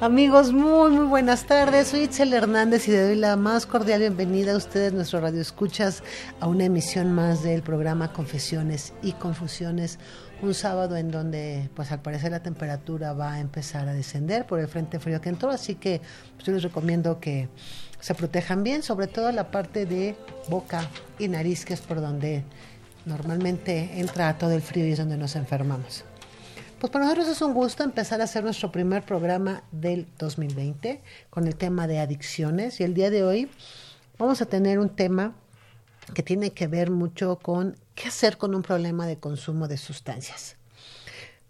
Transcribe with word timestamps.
Amigos, 0.00 0.50
muy, 0.54 0.92
muy 0.92 1.04
buenas 1.04 1.44
tardes. 1.44 1.88
Soy 1.88 2.04
Itzel 2.04 2.32
Hernández 2.32 2.88
y 2.88 2.92
le 2.92 3.02
doy 3.02 3.16
la 3.16 3.36
más 3.36 3.66
cordial 3.66 4.00
bienvenida 4.00 4.54
a 4.54 4.56
ustedes, 4.56 4.94
nuestro 4.94 5.20
Radio 5.20 5.42
Escuchas, 5.42 6.02
a 6.40 6.46
una 6.46 6.64
emisión 6.64 7.12
más 7.12 7.42
del 7.42 7.60
programa 7.60 8.10
Confesiones 8.10 8.94
y 9.02 9.12
Confusiones. 9.12 9.98
Un 10.40 10.54
sábado 10.54 10.96
en 10.96 11.10
donde, 11.10 11.68
pues 11.74 11.92
al 11.92 12.00
parecer, 12.00 12.30
la 12.30 12.42
temperatura 12.42 13.12
va 13.12 13.34
a 13.34 13.40
empezar 13.40 13.88
a 13.88 13.92
descender 13.92 14.46
por 14.46 14.58
el 14.58 14.68
frente 14.68 14.98
frío 14.98 15.20
que 15.20 15.28
entró. 15.28 15.50
Así 15.50 15.74
que 15.74 16.00
pues, 16.34 16.46
yo 16.46 16.54
les 16.54 16.62
recomiendo 16.62 17.20
que 17.20 17.50
se 18.00 18.14
protejan 18.14 18.64
bien, 18.64 18.82
sobre 18.82 19.06
todo 19.06 19.30
la 19.32 19.50
parte 19.50 19.84
de 19.84 20.16
boca 20.48 20.88
y 21.18 21.28
nariz, 21.28 21.66
que 21.66 21.74
es 21.74 21.82
por 21.82 22.00
donde 22.00 22.42
normalmente 23.04 24.00
entra 24.00 24.38
todo 24.38 24.52
el 24.52 24.62
frío 24.62 24.86
y 24.86 24.92
es 24.92 24.98
donde 24.98 25.18
nos 25.18 25.36
enfermamos. 25.36 26.04
Pues 26.80 26.90
para 26.90 27.04
nosotros 27.04 27.28
es 27.28 27.42
un 27.42 27.52
gusto 27.52 27.84
empezar 27.84 28.22
a 28.22 28.24
hacer 28.24 28.42
nuestro 28.42 28.72
primer 28.72 29.02
programa 29.02 29.62
del 29.70 30.06
2020 30.18 31.02
con 31.28 31.46
el 31.46 31.54
tema 31.54 31.86
de 31.86 31.98
adicciones 31.98 32.80
y 32.80 32.84
el 32.84 32.94
día 32.94 33.10
de 33.10 33.22
hoy 33.22 33.50
vamos 34.16 34.40
a 34.40 34.46
tener 34.46 34.78
un 34.78 34.88
tema 34.88 35.34
que 36.14 36.22
tiene 36.22 36.52
que 36.52 36.68
ver 36.68 36.90
mucho 36.90 37.36
con 37.36 37.76
qué 37.94 38.08
hacer 38.08 38.38
con 38.38 38.54
un 38.54 38.62
problema 38.62 39.06
de 39.06 39.18
consumo 39.18 39.68
de 39.68 39.76
sustancias. 39.76 40.56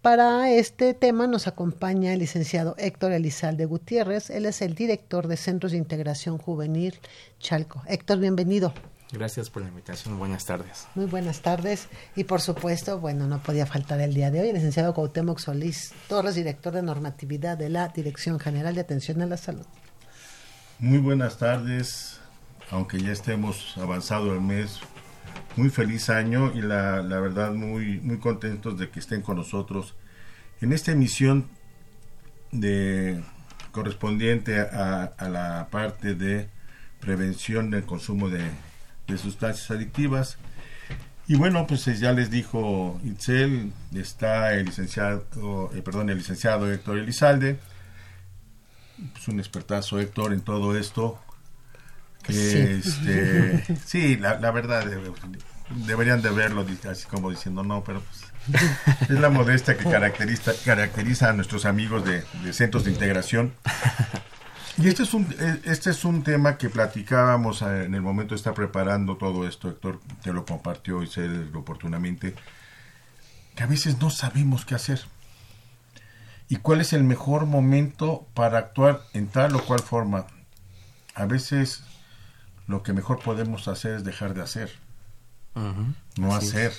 Para 0.03 0.51
este 0.51 0.95
tema 0.95 1.29
nos 1.29 1.47
acompaña 1.47 2.13
el 2.13 2.19
licenciado 2.19 2.75
Héctor 2.77 3.13
Elizalde 3.13 3.67
Gutiérrez. 3.67 4.31
Él 4.31 4.47
es 4.47 4.63
el 4.63 4.75
director 4.75 5.29
de 5.29 5.37
Centros 5.37 5.71
de 5.71 5.79
Integración 5.79 6.39
Juvenil 6.39 6.99
Chalco. 7.39 7.85
Héctor, 7.87 8.19
bienvenido. 8.19 8.75
Gracias 9.12 9.50
por 9.50 9.62
la 9.62 9.69
invitación. 9.69 10.19
Buenas 10.19 10.44
tardes. 10.44 10.87
Muy 10.94 11.06
buenas 11.06 11.41
tardes. 11.41 11.88
Y 12.15 12.25
por 12.25 12.41
supuesto, 12.41 13.00
bueno, 13.00 13.26
no 13.26 13.43
podía 13.43 13.66
faltar 13.66 14.00
el 14.00 14.15
día 14.15 14.31
de 14.31 14.41
hoy 14.41 14.48
el 14.48 14.54
licenciado 14.54 14.94
Cuauhtémoc 14.94 15.38
Solís 15.38 15.93
Torres, 16.09 16.37
director 16.37 16.72
de 16.72 16.82
normatividad 16.82 17.59
de 17.59 17.69
la 17.69 17.88
Dirección 17.88 18.38
General 18.38 18.75
de 18.75 18.82
Atención 18.82 19.21
a 19.22 19.26
la 19.26 19.37
Salud. 19.37 19.66
Muy 20.78 20.98
buenas 20.98 21.38
tardes, 21.38 22.21
aunque 22.71 23.00
ya 23.00 23.10
estemos 23.10 23.76
avanzado 23.76 24.32
el 24.32 24.41
mes. 24.41 24.81
Muy 25.56 25.71
feliz 25.71 26.09
año 26.09 26.53
y 26.54 26.62
la, 26.62 27.03
la 27.03 27.19
verdad 27.19 27.53
muy, 27.53 28.00
muy 28.00 28.19
contentos 28.19 28.78
de 28.78 28.91
que 28.91 29.00
estén 29.00 29.22
con 29.22 29.37
nosotros 29.37 29.97
en 30.60 30.72
esta 30.72 30.92
emisión 30.92 31.48
de 32.53 33.22
correspondiente 33.72 34.60
a, 34.60 35.04
a 35.04 35.28
la 35.28 35.69
parte 35.71 36.15
de 36.15 36.48
prevención 37.00 37.71
del 37.71 37.84
consumo 37.84 38.28
de 38.28 38.48
de 39.10 39.19
sustancias 39.19 39.71
adictivas. 39.71 40.38
Y 41.26 41.37
bueno, 41.37 41.66
pues 41.66 41.87
eh, 41.87 41.97
ya 41.97 42.12
les 42.12 42.31
dijo 42.31 43.00
Itzel, 43.04 43.72
está 43.94 44.53
el 44.54 44.66
licenciado, 44.66 45.71
eh, 45.75 45.82
perdón, 45.82 46.10
el 46.10 46.19
licenciado 46.19 46.71
Héctor 46.71 46.98
Elizalde, 46.98 47.59
pues 49.12 49.28
un 49.28 49.38
expertazo 49.38 50.00
Héctor 50.00 50.32
en 50.32 50.41
todo 50.41 50.76
esto. 50.76 51.21
Que 52.22 52.32
sí, 52.32 52.59
este, 52.59 53.76
sí 53.87 54.16
la, 54.16 54.50
verdad 54.50 54.84
deberían 55.87 56.21
de 56.21 56.31
verlo 56.31 56.66
así 56.91 57.06
como 57.06 57.31
diciendo 57.31 57.62
no, 57.62 57.84
pero 57.84 58.03
pues, 58.03 59.09
es 59.09 59.21
la 59.21 59.31
modestia 59.31 59.77
que 59.78 59.84
caracteriza, 59.84 60.53
caracteriza 60.65 61.31
a 61.31 61.32
nuestros 61.32 61.65
amigos 61.65 62.04
de, 62.04 62.25
de 62.42 62.53
centros 62.53 62.84
de 62.84 62.91
integración. 62.91 63.53
Y 64.79 64.89
este 64.89 65.03
es 65.03 65.15
un 65.15 65.27
eh, 65.39 65.61
este 65.65 65.91
es 65.91 66.05
un 66.05 66.23
tema 66.23 66.57
que 66.57 66.71
platicábamos 66.71 67.63
eh, 67.63 67.85
en 67.85 67.95
el 67.95 68.03
momento 68.03 68.35
de 68.35 68.37
estar 68.37 68.55
preparando 68.55 69.17
todo 69.17 69.47
esto, 69.47 69.69
Héctor, 69.69 70.01
te 70.23 70.33
lo 70.33 70.45
compartió 70.45 71.03
y 71.03 71.07
sé 71.07 71.29
oportunamente, 71.55 72.35
que 73.55 73.63
a 73.63 73.67
veces 73.67 73.99
no 73.99 74.11
sabemos 74.11 74.65
qué 74.65 74.75
hacer. 74.75 75.01
¿Y 76.49 76.57
cuál 76.57 76.81
es 76.81 76.93
el 76.93 77.05
mejor 77.05 77.47
momento 77.47 78.27
para 78.35 78.59
actuar 78.59 79.03
en 79.13 79.29
tal 79.29 79.55
o 79.55 79.65
cual 79.65 79.81
forma? 79.81 80.27
A 81.15 81.27
veces 81.27 81.85
lo 82.67 82.83
que 82.83 82.93
mejor 82.93 83.21
podemos 83.21 83.69
hacer 83.69 83.97
es 83.97 84.05
dejar 84.05 84.35
de 84.35 84.43
hacer, 84.43 84.73
no 86.16 86.34
hacer. 86.34 86.73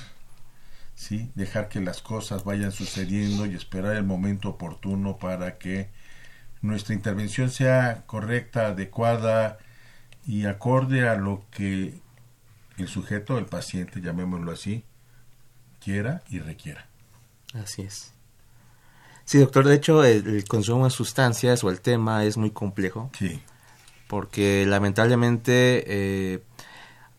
¿sí? 1.01 1.31
Dejar 1.35 1.67
que 1.67 1.81
las 1.81 2.01
cosas 2.01 2.43
vayan 2.43 2.71
sucediendo 2.71 3.45
y 3.45 3.55
esperar 3.55 3.95
el 3.95 4.03
momento 4.03 4.49
oportuno 4.49 5.17
para 5.17 5.57
que 5.57 5.89
nuestra 6.61 6.93
intervención 6.93 7.49
sea 7.49 8.03
correcta, 8.05 8.67
adecuada 8.67 9.57
y 10.25 10.45
acorde 10.45 11.07
a 11.07 11.15
lo 11.15 11.43
que 11.51 11.99
el 12.77 12.87
sujeto, 12.87 13.37
el 13.37 13.45
paciente, 13.45 14.01
llamémoslo 14.01 14.51
así, 14.51 14.83
quiera 15.83 16.23
y 16.29 16.39
requiera. 16.39 16.87
Así 17.53 17.81
es. 17.81 18.13
Sí, 19.25 19.39
doctor, 19.39 19.67
de 19.67 19.75
hecho 19.75 20.03
el, 20.03 20.45
consumo 20.45 20.85
de 20.85 20.91
sustancias 20.91 21.63
o 21.63 21.69
el 21.69 21.81
tema 21.81 22.25
es 22.25 22.37
muy 22.37 22.51
complejo. 22.51 23.09
Sí. 23.17 23.41
Porque 24.07 24.65
lamentablemente 24.67 25.83
eh, 25.87 26.43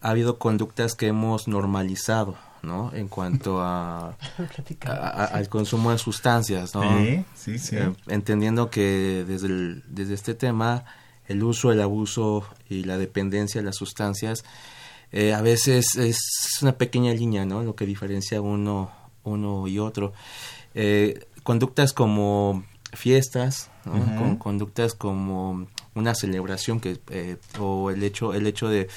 ha 0.00 0.10
habido 0.10 0.38
conductas 0.38 0.94
que 0.94 1.06
hemos 1.08 1.48
normalizado 1.48 2.36
¿no? 2.62 2.92
En 2.94 3.08
cuanto 3.08 3.60
a, 3.62 4.16
al 4.86 5.48
consumo 5.48 5.90
de 5.92 5.98
sustancias, 5.98 6.74
¿no? 6.74 6.82
Sí, 7.34 7.58
sí, 7.58 7.76
eh, 7.76 7.92
entendiendo 8.08 8.70
que 8.70 9.24
desde, 9.26 9.82
desde 9.88 10.14
este 10.14 10.34
tema 10.34 10.84
el 11.26 11.42
uso, 11.42 11.72
el 11.72 11.80
abuso 11.80 12.44
y 12.68 12.84
la 12.84 12.98
dependencia 12.98 13.60
de 13.60 13.66
las 13.66 13.76
sustancias 13.76 14.44
Eh, 15.14 15.34
a 15.34 15.42
veces 15.42 15.96
es 15.96 16.16
una 16.62 16.72
pequeña 16.72 17.12
línea, 17.12 17.44
¿no? 17.44 17.62
Lo 17.62 17.74
que 17.74 17.84
diferencia 17.84 18.40
uno, 18.40 18.90
uno 19.24 19.68
y 19.68 19.78
otro. 19.78 20.14
Eh, 20.74 21.26
conductas 21.42 21.92
como 21.92 22.64
fiestas, 22.94 23.70
con 23.84 24.36
conductas 24.36 24.94
como 24.94 25.66
una 25.94 26.14
celebración 26.14 26.80
que 26.80 26.98
eh, 27.10 27.36
o 27.58 27.90
el 27.90 28.02
hecho 28.02 28.34
el 28.34 28.46
hecho 28.46 28.68
de 28.68 28.88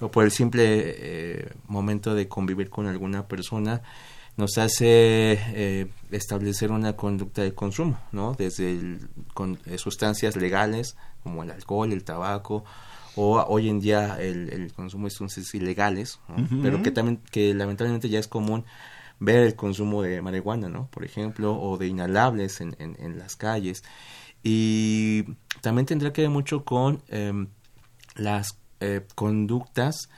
o 0.00 0.10
por 0.10 0.24
el 0.24 0.30
simple 0.30 1.48
momento 1.66 2.14
de 2.14 2.28
convivir 2.28 2.70
con 2.70 2.86
alguna 2.86 3.26
persona 3.26 3.82
nos 4.36 4.56
hace 4.56 5.90
establecer 6.12 6.70
una 6.70 6.94
conducta 6.94 7.42
de 7.42 7.54
consumo, 7.54 7.98
¿no? 8.12 8.34
Desde 8.34 8.98
con, 9.34 9.58
sustancias 9.78 10.36
legales 10.36 10.96
como 11.24 11.42
el 11.42 11.50
alcohol, 11.50 11.92
el 11.92 12.04
tabaco, 12.04 12.64
o 13.16 13.42
hoy 13.48 13.68
en 13.68 13.80
día 13.80 14.16
el, 14.20 14.72
consumo 14.74 15.06
de 15.06 15.10
sustancias 15.10 15.52
ilegales, 15.54 16.20
pero 16.62 16.82
que 16.82 16.92
también, 16.92 17.20
que 17.32 17.52
lamentablemente 17.52 18.08
ya 18.08 18.20
es 18.20 18.28
común 18.28 18.64
ver 19.18 19.42
el 19.42 19.56
consumo 19.56 20.02
de 20.02 20.22
marihuana, 20.22 20.68
¿no? 20.68 20.88
Por 20.92 21.04
ejemplo, 21.04 21.60
o 21.60 21.76
de 21.78 21.88
inhalables 21.88 22.60
en, 22.60 22.76
en, 22.78 23.18
las 23.18 23.34
calles. 23.34 23.82
Y 24.50 25.24
también 25.60 25.84
tendrá 25.84 26.10
que 26.10 26.22
ver 26.22 26.30
mucho 26.30 26.64
con 26.64 27.02
em, 27.08 27.48
las 28.16 28.58
eh, 28.80 29.06
conductas 29.14 30.08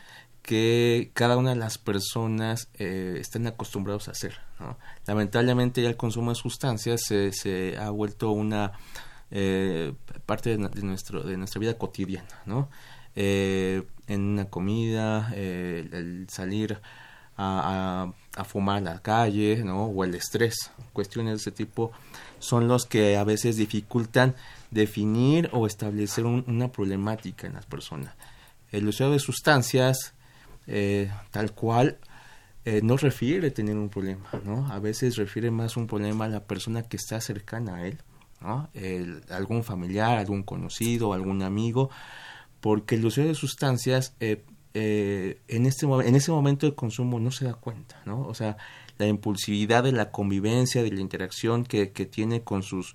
que 0.40 1.10
cada 1.14 1.36
una 1.36 1.50
de 1.50 1.56
las 1.56 1.78
personas 1.78 2.68
eh, 2.74 3.16
están 3.18 3.48
acostumbrados 3.48 4.06
a 4.06 4.12
hacer. 4.12 4.38
¿no? 4.60 4.78
Lamentablemente 5.06 5.82
ya 5.82 5.88
el 5.88 5.96
consumo 5.96 6.30
de 6.30 6.36
sustancias 6.36 7.00
se, 7.04 7.32
se 7.32 7.76
ha 7.76 7.90
vuelto 7.90 8.30
una 8.30 8.70
eh, 9.32 9.94
parte 10.26 10.56
de, 10.56 10.58
nuestro, 10.58 11.24
de 11.24 11.36
nuestra 11.36 11.58
vida 11.58 11.76
cotidiana, 11.76 12.42
¿no? 12.46 12.68
En 13.16 13.84
una 14.08 14.44
comida, 14.44 15.32
el 15.34 16.26
salir 16.30 16.80
a, 17.36 18.04
a, 18.06 18.12
fumar 18.44 18.78
a 18.78 18.80
la 18.80 19.02
calle, 19.02 19.62
¿no? 19.64 19.84
O 19.86 20.04
el 20.04 20.14
estrés, 20.14 20.70
cuestiones 20.92 21.32
de 21.32 21.36
ese 21.38 21.52
tipo, 21.52 21.92
son 22.38 22.68
los 22.68 22.86
que 22.86 23.16
a 23.16 23.24
veces 23.24 23.56
dificultan 23.56 24.34
definir 24.70 25.50
o 25.52 25.66
establecer 25.66 26.24
una 26.24 26.72
problemática 26.72 27.46
en 27.46 27.54
las 27.54 27.66
personas. 27.66 28.14
El 28.70 28.86
uso 28.88 29.10
de 29.10 29.18
sustancias, 29.18 30.14
tal 31.30 31.52
cual, 31.52 31.98
no 32.82 32.96
refiere 32.96 33.50
tener 33.50 33.76
un 33.76 33.88
problema, 33.88 34.28
¿no? 34.44 34.72
A 34.72 34.78
veces 34.78 35.16
refiere 35.16 35.50
más 35.50 35.76
un 35.76 35.86
problema 35.86 36.26
a 36.26 36.28
la 36.28 36.44
persona 36.44 36.82
que 36.82 36.96
está 36.96 37.20
cercana 37.20 37.76
a 37.76 37.86
él, 37.86 37.98
algún 39.30 39.64
familiar, 39.64 40.18
algún 40.18 40.42
conocido, 40.42 41.12
algún 41.12 41.42
amigo, 41.42 41.90
porque 42.60 42.94
el 42.94 43.04
uso 43.04 43.22
de 43.22 43.34
sustancias 43.34 44.14
eh, 44.20 44.42
eh, 44.74 45.40
en, 45.48 45.66
este, 45.66 45.86
en 45.86 46.14
ese 46.14 46.30
momento 46.30 46.66
de 46.66 46.74
consumo 46.74 47.18
no 47.18 47.30
se 47.30 47.44
da 47.44 47.54
cuenta, 47.54 48.00
¿no? 48.04 48.22
O 48.22 48.34
sea, 48.34 48.56
la 48.98 49.06
impulsividad 49.06 49.82
de 49.82 49.92
la 49.92 50.10
convivencia, 50.10 50.82
de 50.82 50.92
la 50.92 51.00
interacción 51.00 51.64
que, 51.64 51.90
que 51.90 52.06
tiene 52.06 52.42
con 52.42 52.62
sus, 52.62 52.94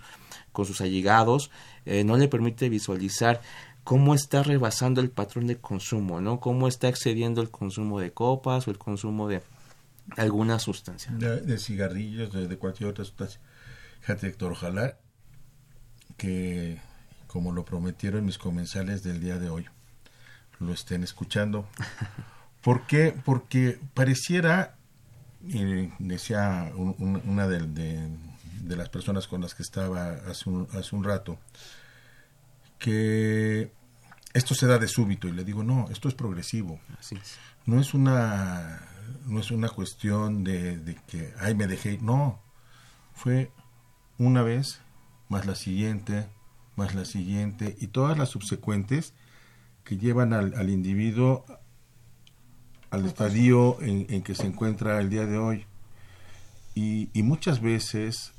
con 0.51 0.65
sus 0.65 0.81
allegados, 0.81 1.51
eh, 1.85 2.03
no 2.03 2.17
le 2.17 2.27
permite 2.27 2.69
visualizar 2.69 3.41
cómo 3.83 4.15
está 4.15 4.41
rebasando 4.41 5.01
el 5.01 5.09
patrón 5.11 5.47
de 5.47 5.57
consumo, 5.57 6.21
¿no? 6.21 6.39
Cómo 6.39 6.67
está 6.67 6.87
excediendo 6.87 7.41
el 7.41 7.51
consumo 7.51 7.99
de 7.99 8.11
copas 8.11 8.67
o 8.67 8.71
el 8.71 8.77
consumo 8.77 9.27
de 9.27 9.41
alguna 10.17 10.59
sustancia. 10.59 11.11
De, 11.11 11.57
cigarrillos, 11.57 12.31
de, 12.31 12.57
cualquier 12.57 12.89
otra 12.89 13.05
sustancia. 13.05 13.39
Fíjate, 14.01 14.35
ojalá 14.45 14.97
que, 16.17 16.79
como 17.27 17.51
lo 17.51 17.65
prometieron 17.65 18.25
mis 18.25 18.37
comensales 18.37 19.03
del 19.03 19.19
día 19.19 19.37
de 19.37 19.49
hoy, 19.49 19.65
lo 20.59 20.73
estén 20.73 21.03
escuchando. 21.03 21.67
¿Por 22.61 22.87
qué? 22.87 23.15
Porque 23.23 23.79
pareciera, 23.93 24.75
decía 25.99 26.71
una 26.75 27.47
de, 27.47 28.09
las 28.75 28.89
personas 28.89 29.27
con 29.27 29.41
las 29.41 29.53
que 29.53 29.63
estaba 29.63 30.13
hace 30.29 30.49
un, 30.49 30.67
hace 30.73 30.95
un 30.95 31.03
rato, 31.03 31.37
que 32.79 33.71
esto 34.33 34.55
se 34.55 34.67
da 34.67 34.79
de 34.79 34.87
súbito 34.87 35.27
y 35.27 35.31
le 35.31 35.43
digo, 35.43 35.63
no, 35.63 35.87
esto 35.91 36.09
es 36.09 36.15
progresivo. 36.15 36.79
No 37.65 37.79
es 37.79 37.93
una 37.93 38.81
no 39.27 39.39
es 39.39 39.51
una 39.51 39.69
cuestión 39.69 40.43
de, 40.43 40.77
de 40.77 40.95
que, 41.07 41.33
ay, 41.39 41.53
me 41.55 41.67
dejé, 41.67 41.99
no, 41.99 42.39
fue 43.13 43.51
una 44.17 44.41
vez, 44.41 44.81
más 45.29 45.45
la 45.45 45.55
siguiente, 45.55 46.27
más 46.75 46.95
la 46.95 47.05
siguiente 47.05 47.75
y 47.79 47.87
todas 47.87 48.17
las 48.17 48.29
subsecuentes 48.29 49.13
que 49.85 49.97
llevan 49.97 50.33
al, 50.33 50.69
individuo 50.69 51.45
al 52.89 53.05
estadio 53.05 53.77
en, 53.81 54.23
que 54.23 54.35
se 54.35 54.47
encuentra 54.47 54.99
el 54.99 55.09
día 55.09 55.25
de 55.25 55.37
hoy. 55.37 55.65
Y, 56.73 57.09
muchas 57.23 57.61
veces 57.61 58.33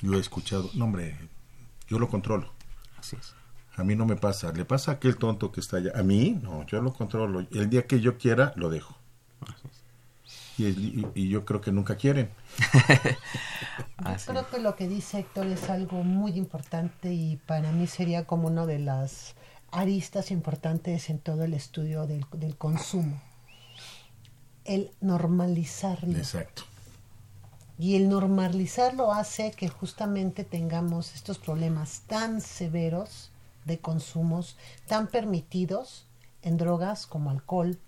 yo 0.00 0.14
he 0.14 0.18
escuchado, 0.18 0.70
no 0.74 0.86
hombre, 0.86 1.16
yo 1.86 2.00
lo 2.00 2.08
controlo. 2.08 2.52
Así 2.98 3.14
es. 3.16 3.34
A 3.76 3.84
mí 3.84 3.94
no 3.94 4.04
me 4.04 4.16
pasa, 4.16 4.52
le 4.52 4.64
pasa 4.64 4.90
a 4.90 4.94
aquel 4.94 5.16
tonto 5.16 5.52
que 5.52 5.60
está 5.60 5.76
allá. 5.76 5.92
A 5.94 6.02
mí, 6.02 6.38
no, 6.42 6.66
yo 6.66 6.82
lo 6.82 6.92
controlo. 6.92 7.46
El 7.52 7.70
día 7.70 7.86
que 7.86 8.00
yo 8.00 8.18
quiera, 8.18 8.52
lo 8.56 8.68
dejo. 8.68 8.96
Así 9.40 9.68
es 9.68 9.82
y, 10.58 11.28
yo 11.28 11.44
creo 11.44 11.60
que 11.60 11.72
nunca 11.72 11.96
quieren. 11.96 12.30
yo 13.98 14.16
creo 14.26 14.50
que 14.50 14.58
lo 14.58 14.76
que 14.76 14.88
dice 14.88 15.20
Héctor 15.20 15.46
es 15.46 15.70
algo 15.70 16.02
muy 16.04 16.32
importante 16.32 17.12
y 17.12 17.36
para 17.46 17.72
mí 17.72 17.86
sería 17.86 18.24
como 18.24 18.48
una 18.48 18.66
de 18.66 18.78
las 18.78 19.34
aristas 19.72 20.30
importantes 20.30 21.10
en 21.10 21.18
todo 21.18 21.44
el 21.44 21.54
estudio 21.54 22.06
del, 22.06 22.24
del 22.32 22.56
consumo. 22.56 23.20
El 24.64 24.90
normalizarlo. 25.00 26.16
Exacto. 26.16 26.62
Y 27.78 27.96
el 27.96 28.08
normalizarlo 28.08 29.12
hace 29.12 29.50
que 29.50 29.68
justamente 29.68 30.44
tengamos 30.44 31.14
estos 31.14 31.38
problemas 31.38 32.02
tan 32.06 32.40
severos 32.40 33.30
de 33.64 33.80
consumos, 33.80 34.56
tan 34.86 35.08
permitidos 35.08 36.06
en 36.42 36.58
drogas 36.58 37.06
como 37.06 37.30
alcohol 37.30 37.78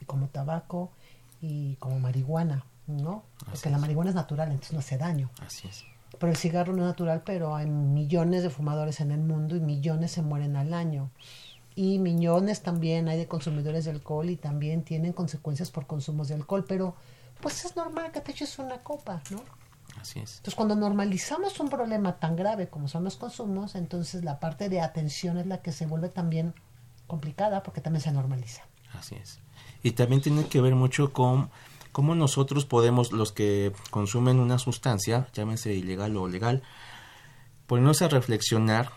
y 0.00 0.04
como 0.06 0.28
tabaco 0.28 0.90
y 1.40 1.76
como 1.76 2.00
marihuana, 2.00 2.64
¿no? 2.86 3.22
Porque 3.44 3.70
la 3.70 3.78
marihuana 3.78 4.10
es 4.10 4.16
natural, 4.16 4.48
entonces 4.48 4.72
no 4.72 4.78
hace 4.78 4.98
daño. 4.98 5.30
Así 5.40 5.68
es. 5.68 5.84
Pero 6.18 6.32
el 6.32 6.38
cigarro 6.38 6.72
no 6.72 6.82
es 6.82 6.88
natural, 6.88 7.22
pero 7.24 7.54
hay 7.54 7.66
millones 7.66 8.42
de 8.42 8.50
fumadores 8.50 9.00
en 9.00 9.10
el 9.10 9.20
mundo 9.20 9.56
y 9.56 9.60
millones 9.60 10.12
se 10.12 10.22
mueren 10.22 10.56
al 10.56 10.74
año. 10.74 11.10
Y 11.74 11.98
millones 11.98 12.62
también 12.62 13.08
hay 13.08 13.18
de 13.18 13.26
consumidores 13.26 13.84
de 13.84 13.90
alcohol 13.90 14.30
y 14.30 14.36
también 14.36 14.84
tienen 14.84 15.12
consecuencias 15.12 15.70
por 15.70 15.86
consumos 15.86 16.28
de 16.28 16.34
alcohol, 16.34 16.64
pero 16.68 16.94
pues 17.40 17.64
es 17.64 17.76
normal 17.76 18.12
que 18.12 18.20
te 18.20 18.32
eches 18.32 18.58
una 18.58 18.78
copa, 18.78 19.20
¿no? 19.30 19.40
Así 20.00 20.20
es. 20.20 20.36
Entonces, 20.36 20.54
cuando 20.54 20.76
normalizamos 20.76 21.58
un 21.60 21.68
problema 21.68 22.18
tan 22.18 22.36
grave 22.36 22.68
como 22.68 22.88
son 22.88 23.04
los 23.04 23.16
consumos, 23.16 23.74
entonces 23.74 24.24
la 24.24 24.38
parte 24.38 24.68
de 24.68 24.80
atención 24.80 25.38
es 25.38 25.46
la 25.46 25.62
que 25.62 25.72
se 25.72 25.86
vuelve 25.86 26.08
también 26.08 26.54
complicada 27.06 27.62
porque 27.62 27.80
también 27.80 28.02
se 28.02 28.12
normaliza. 28.12 28.62
Así 28.92 29.16
es 29.16 29.40
y 29.84 29.92
también 29.92 30.22
tiene 30.22 30.46
que 30.46 30.60
ver 30.60 30.74
mucho 30.74 31.12
con 31.12 31.50
cómo 31.94 32.16
nosotros 32.16 32.66
podemos, 32.66 33.12
los 33.12 33.30
que 33.30 33.72
consumen 33.90 34.40
una 34.40 34.58
sustancia, 34.58 35.28
llámese 35.32 35.74
ilegal 35.74 36.16
o 36.16 36.26
legal, 36.26 36.64
ponernos 37.68 38.02
a 38.02 38.08
reflexionar 38.08 38.90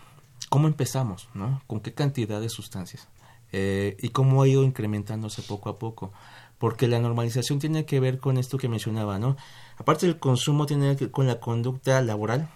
cómo 0.49 0.67
empezamos, 0.67 1.29
¿no? 1.35 1.61
Con 1.67 1.79
qué 1.79 1.93
cantidad 1.93 2.41
de 2.41 2.49
sustancias 2.49 3.07
eh, 3.51 3.95
y 3.99 4.09
cómo 4.09 4.41
ha 4.41 4.47
ido 4.47 4.63
incrementándose 4.63 5.43
poco 5.43 5.69
a 5.69 5.77
poco. 5.77 6.11
Porque 6.57 6.87
la 6.87 6.99
normalización 6.99 7.59
tiene 7.59 7.85
que 7.85 7.99
ver 7.99 8.17
con 8.17 8.39
esto 8.39 8.57
que 8.57 8.67
mencionaba, 8.67 9.19
¿no? 9.19 9.37
Aparte 9.77 10.07
del 10.07 10.17
consumo, 10.17 10.65
tiene 10.65 10.95
que 10.95 11.05
ver 11.05 11.11
con 11.11 11.27
la 11.27 11.39
conducta 11.39 12.01
laboral, 12.01 12.49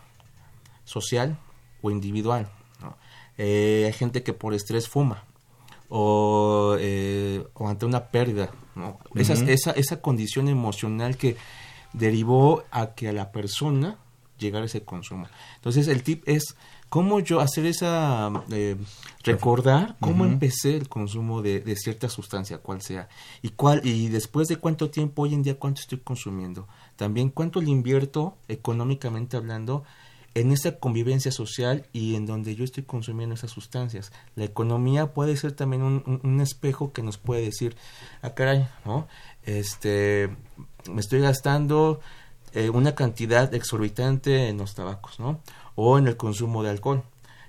social 0.85 1.37
o 1.83 1.91
individual. 1.91 2.49
¿no? 2.81 2.97
Eh, 3.37 3.83
hay 3.85 3.93
gente 3.93 4.23
que 4.23 4.33
por 4.33 4.55
estrés 4.55 4.89
fuma, 4.89 5.23
o, 5.93 6.77
eh, 6.79 7.45
o 7.53 7.67
ante 7.67 7.85
una 7.85 8.05
pérdida. 8.07 8.49
¿no? 8.75 8.97
esa, 9.15 9.71
esa 9.71 10.01
condición 10.01 10.47
emocional 10.47 11.17
que 11.17 11.35
derivó 11.91 12.63
a 12.71 12.95
que 12.95 13.09
a 13.09 13.13
la 13.13 13.33
persona 13.33 13.97
llegara 14.37 14.65
ese 14.65 14.83
consumo. 14.83 15.27
Entonces 15.57 15.89
el 15.89 16.01
tip 16.01 16.23
es 16.25 16.55
cómo 16.87 17.19
yo 17.19 17.41
hacer 17.41 17.65
esa, 17.65 18.31
eh, 18.51 18.77
recordar 19.23 19.97
cómo 19.99 20.25
empecé 20.25 20.77
el 20.77 20.87
consumo 20.87 21.41
de, 21.41 21.59
de, 21.59 21.75
cierta 21.75 22.07
sustancia, 22.07 22.57
cual 22.57 22.81
sea, 22.81 23.09
y 23.41 23.49
cuál, 23.49 23.81
y 23.83 24.07
después 24.07 24.47
de 24.47 24.55
cuánto 24.55 24.89
tiempo 24.89 25.23
hoy 25.23 25.33
en 25.33 25.43
día 25.43 25.59
cuánto 25.59 25.81
estoy 25.81 25.99
consumiendo. 25.99 26.67
También 26.95 27.29
cuánto 27.29 27.61
le 27.61 27.69
invierto 27.69 28.37
económicamente 28.47 29.35
hablando 29.35 29.83
en 30.33 30.51
esa 30.51 30.77
convivencia 30.77 31.31
social 31.31 31.85
y 31.91 32.15
en 32.15 32.25
donde 32.25 32.55
yo 32.55 32.63
estoy 32.63 32.83
consumiendo 32.83 33.35
esas 33.35 33.51
sustancias. 33.51 34.11
La 34.35 34.45
economía 34.45 35.13
puede 35.13 35.35
ser 35.35 35.51
también 35.51 35.81
un, 35.81 36.41
espejo 36.41 36.93
que 36.93 37.03
nos 37.03 37.17
puede 37.17 37.41
decir, 37.41 37.75
ah, 38.21 38.33
caray, 38.33 38.67
¿no? 38.85 39.07
Este, 39.43 40.29
me 40.89 41.01
estoy 41.01 41.19
gastando 41.19 41.99
eh, 42.53 42.69
una 42.69 42.95
cantidad 42.95 43.53
exorbitante 43.53 44.47
en 44.47 44.57
los 44.57 44.73
tabacos, 44.73 45.19
¿no? 45.19 45.41
O 45.75 45.97
en 45.97 46.07
el 46.07 46.17
consumo 46.17 46.63
de 46.63 46.69
alcohol. 46.69 47.03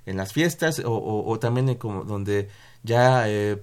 En 0.05 0.17
las 0.17 0.33
fiestas 0.33 0.83
o, 0.85 1.39
también 1.41 1.69
en 1.69 1.77
como 1.77 2.05
donde 2.05 2.49
ya... 2.83 3.29
Eh, 3.29 3.63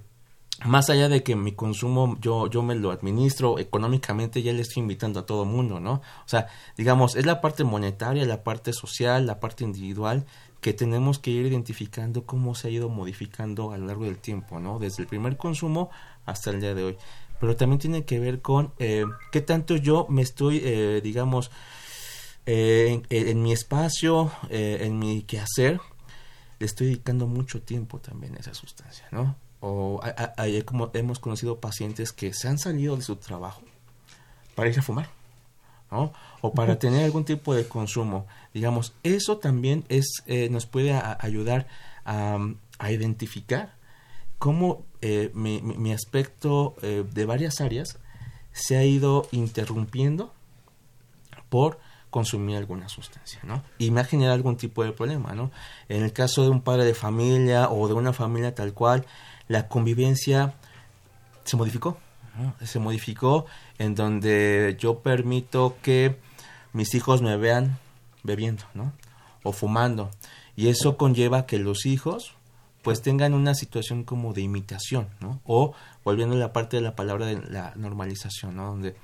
más 0.64 0.90
allá 0.90 1.08
de 1.08 1.22
que 1.22 1.36
mi 1.36 1.52
consumo 1.52 2.18
yo, 2.20 2.48
yo 2.48 2.62
me 2.62 2.74
lo 2.74 2.90
administro 2.90 3.58
económicamente, 3.58 4.42
ya 4.42 4.52
le 4.52 4.62
estoy 4.62 4.82
invitando 4.82 5.20
a 5.20 5.26
todo 5.26 5.44
mundo, 5.44 5.80
¿no? 5.80 5.94
O 5.94 6.28
sea, 6.28 6.48
digamos, 6.76 7.16
es 7.16 7.26
la 7.26 7.40
parte 7.40 7.64
monetaria, 7.64 8.24
la 8.26 8.42
parte 8.42 8.72
social, 8.72 9.26
la 9.26 9.40
parte 9.40 9.64
individual 9.64 10.26
que 10.60 10.74
tenemos 10.74 11.18
que 11.18 11.30
ir 11.30 11.46
identificando 11.46 12.26
cómo 12.26 12.54
se 12.54 12.68
ha 12.68 12.70
ido 12.70 12.88
modificando 12.88 13.72
a 13.72 13.78
lo 13.78 13.86
largo 13.86 14.04
del 14.04 14.18
tiempo, 14.18 14.60
¿no? 14.60 14.78
Desde 14.78 15.02
el 15.02 15.08
primer 15.08 15.36
consumo 15.36 15.90
hasta 16.26 16.50
el 16.50 16.60
día 16.60 16.74
de 16.74 16.84
hoy. 16.84 16.96
Pero 17.40 17.56
también 17.56 17.78
tiene 17.78 18.04
que 18.04 18.18
ver 18.18 18.42
con 18.42 18.74
eh, 18.78 19.06
qué 19.32 19.40
tanto 19.40 19.76
yo 19.76 20.06
me 20.10 20.20
estoy, 20.20 20.60
eh, 20.62 21.00
digamos, 21.02 21.50
eh, 22.44 23.02
en, 23.08 23.42
mi 23.42 23.52
espacio, 23.52 24.30
en 24.50 24.98
mi 24.98 25.22
quehacer, 25.22 25.80
le 26.58 26.66
estoy 26.66 26.88
dedicando 26.88 27.26
mucho 27.26 27.62
tiempo 27.62 27.98
también 28.00 28.36
a 28.36 28.40
esa 28.40 28.52
sustancia, 28.52 29.06
¿no? 29.10 29.36
O 29.60 30.00
hay, 30.36 30.62
como 30.62 30.90
hemos 30.94 31.18
conocido 31.18 31.60
pacientes 31.60 32.12
que 32.12 32.32
se 32.32 32.48
han 32.48 32.58
salido 32.58 32.96
de 32.96 33.02
su 33.02 33.16
trabajo 33.16 33.62
para 34.54 34.70
ir 34.70 34.78
a 34.78 34.82
fumar, 34.82 35.08
¿no? 35.90 36.12
O 36.40 36.52
para 36.52 36.78
tener 36.78 37.04
algún 37.04 37.24
tipo 37.24 37.54
de 37.54 37.68
consumo. 37.68 38.26
Digamos, 38.54 38.94
eso 39.02 39.38
también 39.38 39.84
es, 39.88 40.22
eh, 40.26 40.48
nos 40.50 40.66
puede 40.66 40.92
ayudar 40.92 41.66
a, 42.04 42.38
identificar 42.90 43.74
cómo 44.38 44.86
eh, 45.02 45.30
mi, 45.34 45.60
mi, 45.60 45.92
aspecto 45.92 46.74
eh, 46.80 47.04
de 47.12 47.24
varias 47.26 47.60
áreas 47.60 47.98
se 48.52 48.78
ha 48.78 48.84
ido 48.84 49.28
interrumpiendo 49.32 50.32
por 51.50 51.78
consumir 52.10 52.56
alguna 52.56 52.88
sustancia, 52.88 53.40
¿no? 53.44 53.62
Y 53.78 53.90
me 53.90 54.00
ha 54.00 54.04
generado 54.04 54.34
algún 54.34 54.56
tipo 54.56 54.82
de 54.82 54.92
problema, 54.92 55.34
¿no? 55.34 55.50
En 55.88 56.02
el 56.02 56.12
caso 56.12 56.42
de 56.42 56.48
un 56.48 56.62
padre 56.62 56.84
de 56.84 56.94
familia 56.94 57.70
o 57.70 57.86
de 57.86 57.94
una 57.94 58.12
familia 58.12 58.54
tal 58.54 58.72
cual, 58.72 59.06
la 59.50 59.66
convivencia 59.66 60.54
se 61.42 61.56
modificó. 61.56 61.98
Se 62.64 62.78
modificó 62.78 63.46
en 63.78 63.96
donde 63.96 64.76
yo 64.78 65.00
permito 65.00 65.76
que 65.82 66.16
mis 66.72 66.94
hijos 66.94 67.20
me 67.20 67.36
vean 67.36 67.76
bebiendo, 68.22 68.62
¿no? 68.74 68.92
O 69.42 69.52
fumando. 69.52 70.12
Y 70.54 70.68
eso 70.68 70.96
conlleva 70.96 71.46
que 71.46 71.58
los 71.58 71.84
hijos 71.84 72.34
pues 72.82 73.02
tengan 73.02 73.34
una 73.34 73.54
situación 73.56 74.04
como 74.04 74.32
de 74.32 74.42
imitación, 74.42 75.08
¿no? 75.18 75.40
O 75.44 75.74
volviendo 76.04 76.36
a 76.36 76.38
la 76.38 76.52
parte 76.52 76.76
de 76.76 76.82
la 76.82 76.94
palabra 76.94 77.26
de 77.26 77.42
la 77.50 77.72
normalización, 77.74 78.54
¿no? 78.54 78.66
Donde 78.68 78.94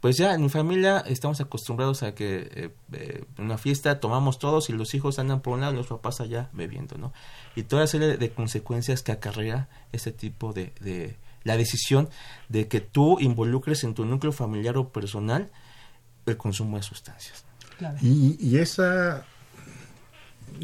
pues 0.00 0.16
ya 0.16 0.34
en 0.34 0.42
mi 0.42 0.48
familia 0.48 1.02
estamos 1.06 1.40
acostumbrados 1.40 2.02
a 2.02 2.14
que 2.14 2.48
eh, 2.54 2.70
eh, 2.92 3.24
en 3.36 3.44
una 3.44 3.58
fiesta 3.58 3.98
tomamos 3.98 4.38
todos 4.38 4.70
y 4.70 4.72
los 4.72 4.94
hijos 4.94 5.18
andan 5.18 5.40
por 5.40 5.54
un 5.54 5.60
lado 5.60 5.72
y 5.72 5.76
los 5.76 5.88
papás 5.88 6.20
allá 6.20 6.50
bebiendo, 6.52 6.96
¿no? 6.98 7.12
Y 7.56 7.64
toda 7.64 7.86
serie 7.86 8.16
de 8.16 8.30
consecuencias 8.30 9.02
que 9.02 9.12
acarrea 9.12 9.68
ese 9.92 10.12
tipo 10.12 10.52
de, 10.52 10.72
de 10.80 11.16
la 11.42 11.56
decisión 11.56 12.08
de 12.48 12.68
que 12.68 12.80
tú 12.80 13.18
involucres 13.18 13.82
en 13.82 13.94
tu 13.94 14.04
núcleo 14.04 14.32
familiar 14.32 14.76
o 14.76 14.90
personal 14.90 15.50
el 16.26 16.36
consumo 16.36 16.76
de 16.76 16.82
sustancias. 16.82 17.44
Y, 18.02 18.36
y 18.40 18.58
esa, 18.58 19.24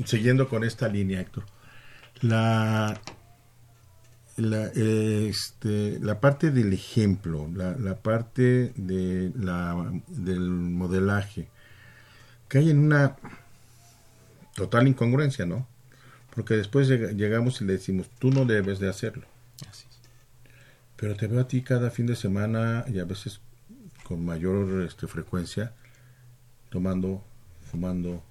siguiendo 0.04 0.48
con 0.48 0.64
esta 0.64 0.88
línea, 0.88 1.20
Héctor, 1.20 1.44
la 2.20 3.00
la, 4.36 4.66
este, 4.66 5.98
la 6.00 6.20
parte 6.20 6.50
del 6.50 6.72
ejemplo, 6.72 7.48
la, 7.54 7.76
la 7.76 7.96
parte 7.96 8.72
de 8.76 9.32
la, 9.36 9.92
del 10.08 10.40
modelaje, 10.50 11.48
que 12.48 12.58
hay 12.58 12.70
en 12.70 12.78
una 12.78 13.16
total 14.54 14.88
incongruencia, 14.88 15.46
¿no? 15.46 15.66
Porque 16.34 16.54
después 16.54 16.88
llegamos 16.88 17.60
y 17.60 17.64
le 17.64 17.74
decimos, 17.74 18.08
tú 18.18 18.30
no 18.30 18.44
debes 18.44 18.80
de 18.80 18.88
hacerlo. 18.88 19.26
Pero 20.96 21.16
te 21.16 21.26
veo 21.26 21.40
a 21.40 21.48
ti 21.48 21.62
cada 21.62 21.90
fin 21.90 22.06
de 22.06 22.16
semana 22.16 22.84
y 22.88 22.98
a 22.98 23.04
veces 23.04 23.40
con 24.04 24.24
mayor 24.24 24.82
este, 24.82 25.06
frecuencia, 25.06 25.72
tomando, 26.70 27.22
fumando, 27.70 28.22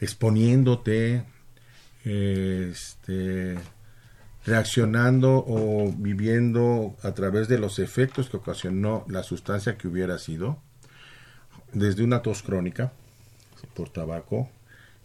exponiéndote, 0.00 1.24
este, 2.04 3.58
reaccionando 4.48 5.44
o 5.46 5.92
viviendo 5.96 6.96
a 7.02 7.12
través 7.12 7.48
de 7.48 7.58
los 7.58 7.78
efectos 7.78 8.30
que 8.30 8.38
ocasionó 8.38 9.04
la 9.06 9.22
sustancia 9.22 9.76
que 9.76 9.88
hubiera 9.88 10.18
sido, 10.18 10.58
desde 11.72 12.02
una 12.02 12.22
tos 12.22 12.42
crónica 12.42 12.92
por 13.74 13.90
tabaco, 13.90 14.48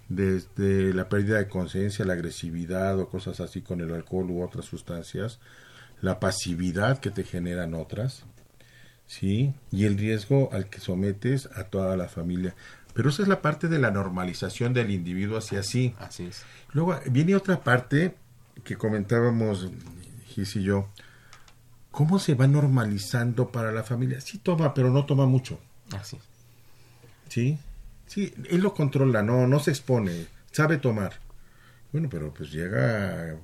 desde 0.08 0.94
la 0.94 1.10
pérdida 1.10 1.40
de 1.40 1.50
conciencia, 1.50 2.06
la 2.06 2.14
agresividad 2.14 2.98
o 3.00 3.10
cosas 3.10 3.42
así 3.42 3.62
con 3.62 3.82
el 3.82 3.94
alcohol 3.94 4.32
u 4.32 4.42
otras 4.42 4.66
sustancias, 4.66 5.40
la 6.02 6.20
pasividad 6.20 7.00
que 7.00 7.12
te 7.12 7.24
generan 7.24 7.74
otras, 7.74 8.24
¿sí? 9.08 9.54
Y 9.72 9.86
el 9.86 9.98
riesgo 9.98 10.50
al 10.54 10.70
que 10.70 10.80
sometes 10.80 11.50
a 11.56 11.66
toda 11.66 11.98
la 11.98 12.08
familia. 12.08 12.56
Pero 12.94 13.10
esa 13.10 13.24
es 13.24 13.28
la 13.28 13.42
parte 13.42 13.68
de 13.68 13.80
la 13.80 13.92
normalización 13.92 14.74
del 14.74 14.92
individuo 14.92 15.38
hacia 15.38 15.62
así. 15.62 15.96
Así 16.00 16.26
es. 16.26 16.44
Luego 16.72 16.98
viene 17.10 17.36
otra 17.36 17.62
parte 17.62 18.16
que 18.64 18.78
comentábamos 18.78 19.70
Gis 20.28 20.56
y 20.56 20.64
yo, 20.64 20.88
¿cómo 21.92 22.20
se 22.20 22.36
va 22.36 22.48
normalizando 22.48 23.52
para 23.52 23.72
la 23.72 23.84
familia? 23.84 24.22
Sí 24.22 24.40
toma, 24.40 24.74
pero 24.74 24.90
no 24.90 25.06
toma 25.06 25.26
mucho. 25.26 25.60
Así. 25.92 26.18
Sí, 27.30 27.58
sí, 28.08 28.34
él 28.50 28.62
lo 28.62 28.74
controla, 28.74 29.22
no, 29.22 29.48
no 29.48 29.60
se 29.60 29.72
expone, 29.72 30.28
sabe 30.52 30.78
tomar. 30.78 31.20
Bueno, 31.92 32.10
pero 32.10 32.34
pues 32.34 32.52
llega 32.52 33.36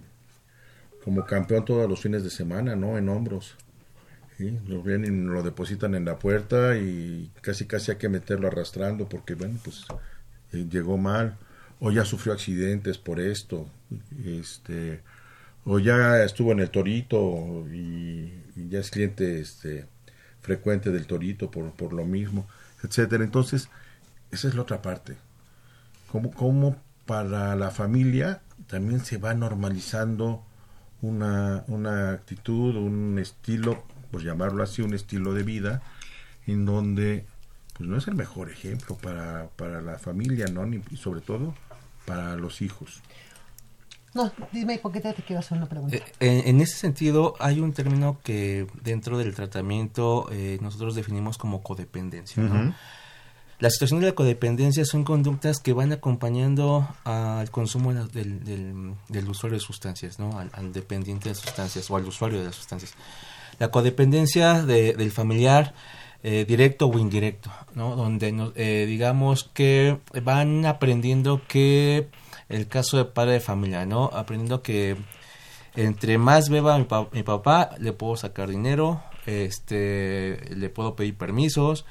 como 1.03 1.25
campeón 1.25 1.65
todos 1.65 1.89
los 1.89 2.01
fines 2.01 2.23
de 2.23 2.29
semana, 2.29 2.75
¿no? 2.75 2.97
En 2.97 3.09
hombros. 3.09 3.55
¿sí? 4.37 4.57
Lo 4.67 4.81
vienen 4.81 5.23
y 5.23 5.31
lo 5.31 5.43
depositan 5.43 5.95
en 5.95 6.05
la 6.05 6.17
puerta 6.17 6.77
y 6.77 7.31
casi 7.41 7.65
casi 7.65 7.91
hay 7.91 7.97
que 7.97 8.09
meterlo 8.09 8.47
arrastrando 8.47 9.07
porque, 9.07 9.35
bueno, 9.35 9.59
pues 9.63 9.85
eh, 10.53 10.65
llegó 10.69 10.97
mal 10.97 11.37
o 11.79 11.91
ya 11.91 12.05
sufrió 12.05 12.33
accidentes 12.33 12.97
por 12.97 13.19
esto, 13.19 13.67
este, 14.25 15.01
o 15.65 15.79
ya 15.79 16.23
estuvo 16.23 16.51
en 16.51 16.59
el 16.59 16.69
Torito 16.69 17.65
y, 17.71 18.33
ya 18.69 18.79
es 18.79 18.91
cliente 18.91 19.39
este, 19.39 19.85
frecuente 20.41 20.91
del 20.91 21.07
Torito 21.07 21.49
por, 21.49 21.71
por 21.71 21.93
lo 21.93 22.05
mismo, 22.05 22.47
etcétera. 22.83 23.23
Entonces, 23.23 23.69
esa 24.31 24.47
es 24.49 24.55
la 24.55 24.63
otra 24.63 24.81
parte. 24.81 25.15
Cómo, 26.11 26.31
cómo 26.31 26.75
para 27.05 27.55
la 27.55 27.71
familia 27.71 28.41
también 28.67 29.03
se 29.03 29.17
va 29.17 29.33
normalizando 29.33 30.43
una, 31.01 31.63
una 31.67 32.11
actitud, 32.11 32.75
un 32.75 33.17
estilo, 33.19 33.83
por 34.11 34.21
llamarlo 34.21 34.63
así, 34.63 34.81
un 34.81 34.93
estilo 34.93 35.33
de 35.33 35.43
vida, 35.43 35.81
en 36.45 36.65
donde 36.65 37.25
pues 37.77 37.89
no 37.89 37.97
es 37.97 38.07
el 38.07 38.15
mejor 38.15 38.49
ejemplo 38.51 38.97
para, 38.97 39.47
para 39.55 39.81
la 39.81 39.97
familia, 39.97 40.47
¿no? 40.47 40.67
y 40.67 40.97
sobre 40.97 41.21
todo 41.21 41.55
para 42.09 42.35
los 42.35 42.61
hijos. 42.61 43.01
No, 44.15 44.31
dime, 44.51 44.79
¿por 44.79 44.91
qué 44.91 44.99
te 44.99 45.13
quiero 45.13 45.39
hacer 45.39 45.57
una 45.57 45.69
pregunta? 45.69 45.97
Eh, 46.19 46.43
en, 46.45 46.59
ese 46.61 46.75
sentido, 46.75 47.35
hay 47.39 47.59
un 47.59 47.73
término 47.73 48.17
que 48.23 48.65
dentro 48.81 49.19
del 49.19 49.35
tratamiento 49.35 50.27
eh, 50.31 50.57
nosotros 50.61 50.95
definimos 50.95 51.37
como 51.37 51.61
codependencia. 51.61 52.43
La 53.59 53.69
situación 53.69 53.99
de 53.99 54.07
la 54.07 54.13
codependencia 54.13 54.85
son 54.85 55.03
conductas 55.03 55.59
que 55.59 55.73
van 55.73 55.91
acompañando 55.91 56.87
al 57.03 57.51
consumo 57.51 57.93
del, 57.93 58.43
del, 59.09 59.29
usuario 59.29 59.59
de 59.59 59.63
sustancias, 59.63 60.17
¿no? 60.17 60.39
Al, 60.53 60.73
dependiente 60.73 61.29
de 61.29 61.35
sustancias 61.35 61.91
o 61.91 61.97
al 61.97 62.05
usuario 62.05 62.39
de 62.39 62.45
las 62.45 62.55
sustancias. 62.55 62.93
La 63.59 63.69
codependencia 63.69 64.63
del 64.63 65.11
familiar 65.11 65.75
eh, 66.23 66.45
directo 66.47 66.87
o 66.87 66.99
indirecto, 66.99 67.51
¿no? 67.75 67.95
Donde 67.95 68.51
eh, 68.55 68.85
digamos 68.85 69.45
que 69.53 69.99
van 70.21 70.65
aprendiendo 70.65 71.41
que 71.47 72.07
el 72.49 72.67
caso 72.67 72.97
de 72.97 73.05
padre 73.05 73.33
de 73.33 73.39
familia, 73.39 73.85
¿no? 73.85 74.09
Aprendiendo 74.13 74.61
que 74.61 74.97
entre 75.75 76.17
más 76.17 76.49
beba 76.49 76.77
mi, 76.77 76.87
mi 77.13 77.23
papá, 77.23 77.69
le 77.79 77.93
puedo 77.93 78.17
sacar 78.17 78.49
dinero, 78.49 79.01
este, 79.25 80.53
le 80.55 80.69
puedo 80.69 80.95
pedir 80.95 81.15
permisos, 81.15 81.85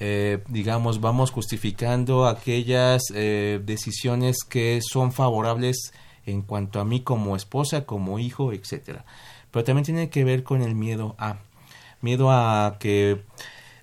eh, 0.00 0.42
digamos, 0.48 1.00
vamos 1.00 1.30
justificando 1.30 2.26
aquellas 2.26 3.02
decisiones 3.12 4.38
que 4.48 4.80
son 4.82 5.12
favorables 5.12 5.92
en 6.26 6.42
cuanto 6.42 6.80
a 6.80 6.84
mí 6.84 7.00
como 7.00 7.36
esposa, 7.36 7.84
como 7.84 8.18
hijo, 8.18 8.52
etcétera. 8.52 9.04
Pero 9.50 9.64
también 9.64 9.84
tiene 9.84 10.10
que 10.10 10.24
ver 10.24 10.42
con 10.42 10.62
el 10.62 10.74
miedo 10.74 11.14
a 11.18 11.38
miedo 12.00 12.30
a 12.30 12.76
que 12.78 13.22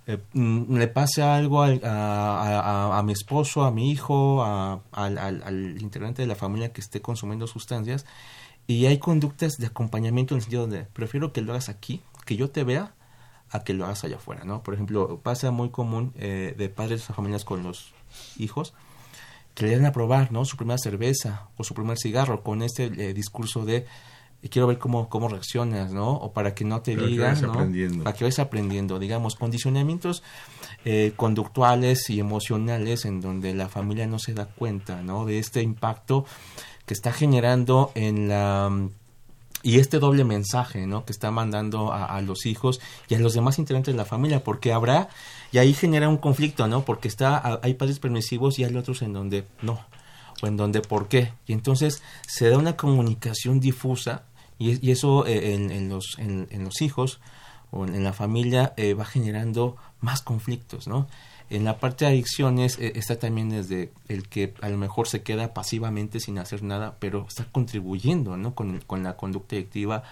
eh, 0.08 0.20
mm, 0.34 0.78
le 0.78 0.88
pase 0.88 1.22
algo 1.22 1.64
a, 1.64 3.02
mi 3.04 3.14
esposo, 3.14 3.64
a 3.64 3.72
mi 3.72 3.92
hijo, 3.92 4.44
al, 4.44 5.78
integrante 5.80 6.22
de 6.22 6.28
la 6.28 6.36
familia 6.36 6.72
que 6.72 6.82
esté 6.82 7.02
consumiendo 7.02 7.48
sustancias. 7.48 8.06
Y 8.68 8.88
hay 8.88 8.98
conductas 8.98 9.58
de 9.58 9.68
acompañamiento 9.68 10.34
en 10.34 10.38
el 10.38 10.42
sentido 10.42 10.68
de 10.68 10.84
prefiero 10.84 11.32
que 11.34 11.42
lo 11.42 11.54
hagas 11.54 11.70
aquí, 11.70 12.02
que 12.26 12.36
yo 12.36 12.50
te 12.50 12.64
vea, 12.64 12.94
a 13.52 13.64
que 13.64 13.74
lo 13.74 13.86
hagas 13.86 14.04
allá 14.04 14.16
afuera, 14.16 14.44
¿no? 14.44 14.64
Por 14.64 14.74
ejemplo, 14.74 15.20
pasa 15.22 15.52
muy 15.52 15.70
común 15.70 16.14
eh, 16.18 16.56
de 16.58 16.70
padres 16.70 17.10
o 17.10 17.14
familias 17.14 17.46
con 17.46 17.64
los 17.64 17.94
hijos 18.38 18.74
que 19.54 19.66
le 19.66 19.72
den 19.72 19.86
a 19.86 19.92
probar, 19.92 20.32
¿no? 20.32 20.46
Su 20.46 20.58
primera 20.58 20.78
cerveza 20.78 21.48
o 21.58 21.64
su 21.64 21.74
primer 21.74 21.98
cigarro 21.98 22.44
con 22.44 22.62
este 22.62 22.86
eh, 22.86 23.14
discurso 23.14 23.66
de 23.66 23.86
y 24.46 24.50
quiero 24.50 24.68
ver 24.68 24.78
cómo, 24.78 25.10
cómo 25.10 25.28
reaccionas, 25.28 25.92
¿no? 25.92 26.12
O 26.12 26.32
para 26.32 26.54
que 26.54 26.66
no 26.66 26.84
te 26.84 26.96
digan, 26.96 27.42
¿no? 27.42 27.54
Para 28.04 28.16
que 28.16 28.26
vayas 28.26 28.38
aprendiendo, 28.38 29.00
digamos, 29.00 29.36
condicionamientos 29.36 30.22
eh, 30.86 31.14
conductuales 31.16 32.12
y 32.12 32.20
emocionales 32.20 33.06
en 33.06 33.22
donde 33.22 33.56
la 33.56 33.70
familia 33.70 34.06
no 34.06 34.20
se 34.20 34.36
da 34.36 34.46
cuenta, 34.46 35.02
¿no? 35.02 35.26
De 35.26 35.40
este 35.40 35.64
impacto 35.64 36.26
que 36.86 36.94
está 36.94 37.12
generando 37.12 37.92
en 37.96 38.28
la 38.28 38.72
y 39.64 39.80
este 39.80 39.98
doble 39.98 40.24
mensaje, 40.24 40.86
¿no? 40.86 41.06
Que 41.06 41.12
está 41.12 41.32
mandando 41.32 41.92
a, 41.92 42.22
los 42.22 42.46
hijos 42.46 42.80
y 43.10 43.16
a 43.16 43.20
los 43.20 43.34
demás 43.34 43.58
integrantes 43.58 43.96
de 43.96 43.98
la 43.98 44.06
familia, 44.06 44.44
porque 44.44 44.74
habrá 44.74 45.10
y 45.52 45.58
ahí 45.58 45.74
genera 45.74 46.08
un 46.08 46.18
conflicto, 46.18 46.68
¿no? 46.68 46.86
Porque 46.86 47.08
está 47.08 47.60
hay 47.64 47.74
padres 47.74 47.98
permisivos 47.98 48.60
y 48.60 48.64
hay 48.64 48.76
otros 48.78 49.02
en 49.02 49.12
donde 49.14 49.44
no 49.64 49.80
o 50.44 50.46
en 50.46 50.56
donde 50.56 50.82
por 50.82 51.08
qué 51.08 51.34
y 51.48 51.54
entonces 51.54 52.04
se 52.28 52.48
da 52.48 52.60
una 52.60 52.78
comunicación 52.78 53.60
difusa 53.60 54.26
y, 54.58 54.92
eso 54.92 55.26
eh, 55.26 55.54
en, 55.54 55.90
los, 55.90 56.18
en, 56.18 56.64
los 56.64 56.82
hijos 56.82 57.20
o 57.72 57.86
en, 57.86 58.04
la 58.04 58.14
familia 58.14 58.74
eh, 58.78 58.94
va 58.94 59.06
generando 59.06 59.76
más 60.00 60.22
conflictos, 60.22 60.88
¿no? 60.88 61.08
En 61.50 61.64
la 61.64 61.78
parte 61.78 62.06
de 62.06 62.12
adicciones 62.12 62.80
eh, 62.80 62.94
está 62.96 63.20
también 63.20 63.50
desde 63.50 63.92
el 64.08 64.28
que 64.28 64.54
a 64.62 64.70
lo 64.70 64.78
mejor 64.78 65.08
se 65.08 65.22
queda 65.22 65.54
pasivamente 65.54 66.20
sin 66.20 66.40
hacer 66.40 66.64
nada, 66.64 66.96
pero 67.00 67.26
está 67.28 67.46
contribuyendo, 67.52 68.38
¿no? 68.38 68.56
Con, 68.56 68.80
con 68.82 69.04
la 69.04 69.16
conducta 69.18 69.56
adictiva 69.56 70.04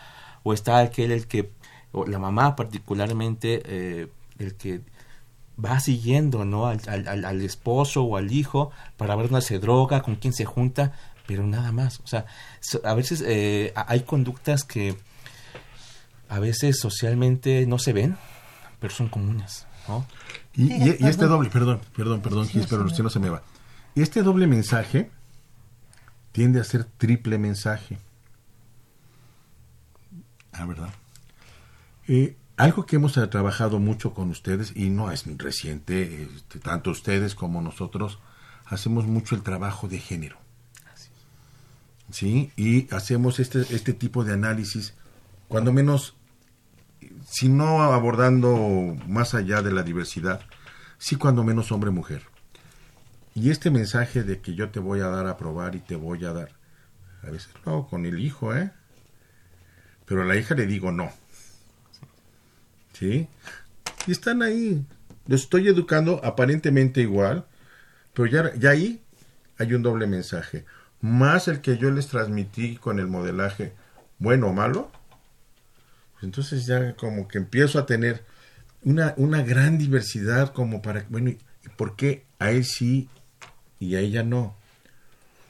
o 0.43 0.53
está 0.53 0.79
aquel 0.79 1.11
el 1.11 1.27
que, 1.27 1.49
o 1.91 2.05
la 2.05 2.19
mamá 2.19 2.55
particularmente, 2.55 4.09
el 4.37 4.55
que 4.55 4.81
va 5.63 5.79
siguiendo, 5.79 6.45
¿no? 6.45 6.67
Al, 6.67 6.81
al, 6.87 7.25
al, 7.25 7.41
esposo 7.41 8.03
o 8.03 8.17
al 8.17 8.31
hijo 8.31 8.71
para 8.97 9.15
ver 9.15 9.29
dónde 9.29 9.45
se 9.45 9.59
droga, 9.59 10.01
con 10.01 10.15
quién 10.15 10.33
se 10.33 10.45
junta, 10.45 10.93
pero 11.27 11.45
nada 11.45 11.71
más. 11.71 11.99
O 12.01 12.07
sea, 12.07 12.25
a 12.83 12.93
veces 12.93 13.23
eh, 13.25 13.73
hay 13.75 14.01
conductas 14.01 14.63
que 14.63 14.95
a 16.29 16.39
veces 16.39 16.79
socialmente 16.79 17.65
no 17.65 17.79
se 17.79 17.93
ven, 17.93 18.17
pero 18.79 18.93
son 18.93 19.09
comunes. 19.09 19.65
¿no? 19.87 20.05
Y, 20.55 20.89
este 21.05 21.25
doble, 21.25 21.49
perdón, 21.49 21.81
perdón, 21.95 22.21
perdón, 22.21 22.47
pero 22.69 22.83
no 22.83 23.09
se 23.09 23.19
me 23.19 23.29
va. 23.29 23.43
Y 23.95 24.01
este 24.01 24.23
doble 24.23 24.47
mensaje 24.47 25.11
tiende 26.31 26.59
a 26.59 26.63
ser 26.63 26.83
triple 26.83 27.37
mensaje. 27.37 27.99
Ah, 30.51 30.65
¿verdad? 30.65 30.89
Eh, 32.07 32.35
algo 32.57 32.85
que 32.85 32.97
hemos 32.97 33.13
trabajado 33.13 33.79
mucho 33.79 34.13
con 34.13 34.29
ustedes, 34.29 34.73
y 34.75 34.89
no 34.89 35.11
es 35.11 35.25
reciente, 35.37 36.23
este, 36.23 36.59
tanto 36.59 36.91
ustedes 36.91 37.35
como 37.35 37.61
nosotros, 37.61 38.19
hacemos 38.65 39.05
mucho 39.05 39.35
el 39.35 39.41
trabajo 39.41 39.87
de 39.87 39.99
género. 39.99 40.37
¿Sí? 42.13 42.51
Y 42.55 42.93
hacemos 42.93 43.39
este, 43.39 43.61
este 43.71 43.91
tipo 43.91 44.23
de 44.23 44.33
análisis, 44.33 44.93
cuando 45.47 45.73
menos, 45.73 46.15
si 47.25 47.49
no 47.49 47.81
abordando 47.81 48.95
más 49.07 49.33
allá 49.33 49.63
de 49.63 49.71
la 49.71 49.81
diversidad, 49.81 50.41
sí 50.99 51.15
cuando 51.15 51.43
menos 51.43 51.71
hombre-mujer. 51.71 52.21
Y 53.33 53.49
este 53.49 53.71
mensaje 53.71 54.21
de 54.21 54.41
que 54.41 54.53
yo 54.53 54.69
te 54.69 54.79
voy 54.79 54.99
a 54.99 55.07
dar 55.07 55.25
a 55.25 55.37
probar 55.37 55.75
y 55.75 55.79
te 55.79 55.95
voy 55.95 56.23
a 56.23 56.33
dar, 56.33 56.49
a 57.23 57.31
veces 57.31 57.49
no, 57.65 57.87
con 57.87 58.05
el 58.05 58.19
hijo, 58.19 58.55
¿eh? 58.55 58.71
Pero 60.05 60.21
a 60.21 60.25
la 60.25 60.35
hija 60.35 60.53
le 60.53 60.67
digo 60.67 60.91
no. 60.91 61.11
¿Sí? 62.93 63.27
Y 64.05 64.11
están 64.11 64.43
ahí. 64.43 64.85
Los 65.25 65.43
estoy 65.43 65.67
educando 65.67 66.21
aparentemente 66.23 67.01
igual, 67.01 67.47
pero 68.13 68.27
ya, 68.27 68.53
ya 68.55 68.69
ahí 68.69 69.01
hay 69.57 69.73
un 69.73 69.81
doble 69.81 70.05
mensaje 70.05 70.65
más 71.03 71.49
el 71.49 71.59
que 71.59 71.77
yo 71.77 71.91
les 71.91 72.07
transmití 72.07 72.77
con 72.77 72.97
el 72.97 73.07
modelaje 73.07 73.73
bueno 74.19 74.47
o 74.47 74.53
malo, 74.53 74.89
pues 76.13 76.23
entonces 76.23 76.65
ya 76.65 76.95
como 76.95 77.27
que 77.27 77.39
empiezo 77.39 77.77
a 77.77 77.85
tener 77.85 78.23
una, 78.85 79.13
una 79.17 79.43
gran 79.43 79.77
diversidad 79.77 80.53
como 80.53 80.81
para, 80.81 81.05
bueno, 81.09 81.31
¿y 81.31 81.39
por 81.75 81.97
qué 81.97 82.23
a 82.39 82.51
él 82.51 82.63
sí 82.63 83.09
y 83.79 83.95
a 83.95 83.99
ella 83.99 84.23
no? 84.23 84.55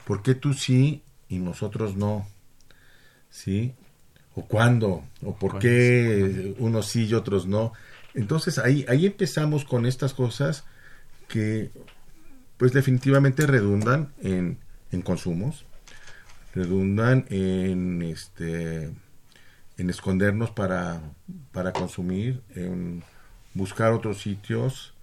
¿Por 0.08 0.24
qué 0.24 0.34
tú 0.34 0.56
sí 0.56 1.04
y 1.30 1.38
nosotros 1.38 1.96
no? 1.96 2.28
¿Sí? 3.30 3.76
¿O 4.34 4.48
cuándo? 4.48 5.04
¿O 5.22 5.36
por 5.36 5.60
qué 5.60 6.56
unos 6.58 6.88
sí 6.88 7.06
y 7.06 7.14
otros 7.14 7.46
no? 7.46 7.74
Entonces 8.16 8.58
ahí, 8.58 8.88
ahí 8.90 9.06
empezamos 9.06 9.66
con 9.66 9.86
estas 9.86 10.16
cosas 10.16 10.64
que 11.28 11.70
pues 12.58 12.74
definitivamente 12.74 13.46
redundan 13.46 14.14
en 14.24 14.63
en 14.94 15.02
consumos, 15.02 15.66
redundan 16.54 17.26
en 17.30 18.02
este 18.02 18.92
en 19.78 19.90
escondernos 19.90 20.52
para, 20.52 21.02
para 21.52 21.74
consumir, 21.74 22.44
en 22.56 23.04
buscar 23.56 23.92
otros 23.92 24.22
sitios 24.22 24.94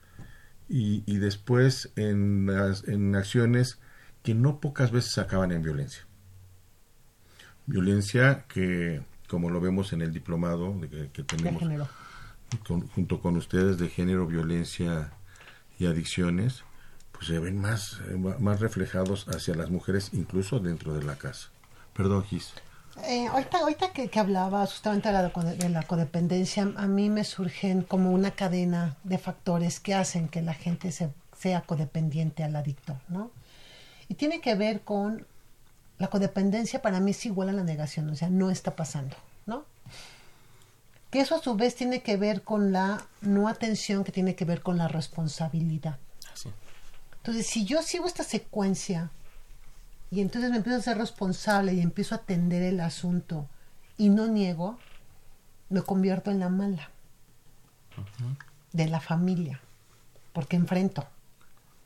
y, 0.68 1.03
y 1.07 1.18
después 1.18 1.90
en, 1.96 2.48
en 2.87 3.16
acciones 3.16 3.81
que 4.22 4.35
no 4.35 4.61
pocas 4.61 4.92
veces 4.92 5.18
acaban 5.18 5.50
en 5.50 5.62
violencia. 5.62 6.07
Violencia 7.66 8.44
que, 8.48 9.03
como 9.29 9.50
lo 9.50 9.61
vemos 9.61 9.92
en 9.92 10.03
el 10.03 10.12
diplomado 10.12 10.79
de 10.79 11.11
que, 11.11 11.22
tenemos 11.24 11.62
junto 12.94 13.20
con 13.20 13.37
ustedes 13.37 13.79
de 13.79 13.88
género, 13.88 14.26
violencia 14.26 15.12
y 15.79 15.87
adicciones, 15.87 16.64
pues, 17.20 17.28
se 17.28 17.38
ven 17.38 17.59
más, 17.59 18.00
eh, 18.09 18.16
más 18.16 18.61
reflejados 18.61 19.26
hacia 19.28 19.54
las 19.54 19.68
mujeres, 19.68 20.09
incluso 20.14 20.59
dentro 20.59 20.94
de 20.94 21.04
la 21.04 21.16
casa. 21.16 21.50
Perdón, 21.92 22.24
Gis. 22.24 22.54
Eh, 23.04 23.26
ahorita, 23.26 23.59
ahorita 23.59 23.92
que, 23.92 24.09
que 24.09 24.18
hablaba 24.18 24.66
justamente 24.66 25.09
de 25.09 25.14
la, 25.14 25.28
de 25.28 25.68
la, 25.68 25.83
codependencia, 25.83 26.72
a 26.76 26.87
mí 26.87 27.11
me 27.11 27.24
surgen 27.24 27.83
como 27.83 28.11
una 28.11 28.30
cadena 28.30 28.96
de 29.04 29.18
factores 29.18 29.80
que 29.80 29.94
hacen 29.94 30.28
que 30.28 30.40
la 30.40 30.54
gente 30.54 30.92
se, 30.92 31.11
sea 31.38 31.61
codependiente 31.61 32.42
al 32.42 32.56
adicto, 32.56 32.98
¿no? 33.09 33.30
Y 34.09 34.14
tiene 34.14 34.40
que 34.40 34.54
ver 34.54 34.80
con 34.80 35.26
la 35.98 36.09
codependencia 36.09 36.80
para 36.80 37.00
mí 37.00 37.11
es 37.11 37.26
igual 37.26 37.50
a 37.50 37.52
la 37.52 37.64
negación, 37.64 38.09
o 38.09 38.16
sea, 38.16 38.30
no 38.30 38.50
está 38.50 38.76
pasando, 38.76 39.14
¿no? 39.44 39.66
Que 41.11 41.20
eso 41.20 41.35
a 41.35 41.42
su 41.42 41.54
vez 41.54 41.74
tiene 41.74 42.00
que 42.00 42.16
ver 42.16 42.42
con 42.42 42.72
la 42.72 43.04
no 43.20 43.46
atención, 43.46 44.04
que 44.04 44.12
tiene 44.12 44.35
que 44.35 44.46
ver 44.46 44.62
con 44.62 44.78
la 44.78 44.88
responsabilidad. 44.88 45.98
Entonces, 47.20 47.46
si 47.46 47.64
yo 47.64 47.83
sigo 47.83 48.06
esta 48.06 48.24
secuencia 48.24 49.11
y 50.11 50.20
entonces 50.20 50.50
me 50.50 50.56
empiezo 50.56 50.78
a 50.78 50.83
ser 50.83 50.98
responsable 50.98 51.74
y 51.74 51.80
empiezo 51.80 52.14
a 52.14 52.18
atender 52.18 52.62
el 52.62 52.80
asunto 52.80 53.46
y 53.96 54.09
no 54.09 54.26
niego, 54.26 54.78
me 55.68 55.83
convierto 55.83 56.30
en 56.30 56.40
la 56.40 56.48
mala 56.48 56.90
de 58.72 58.88
la 58.88 59.00
familia, 59.00 59.61
porque 60.33 60.56
enfrento. 60.56 61.06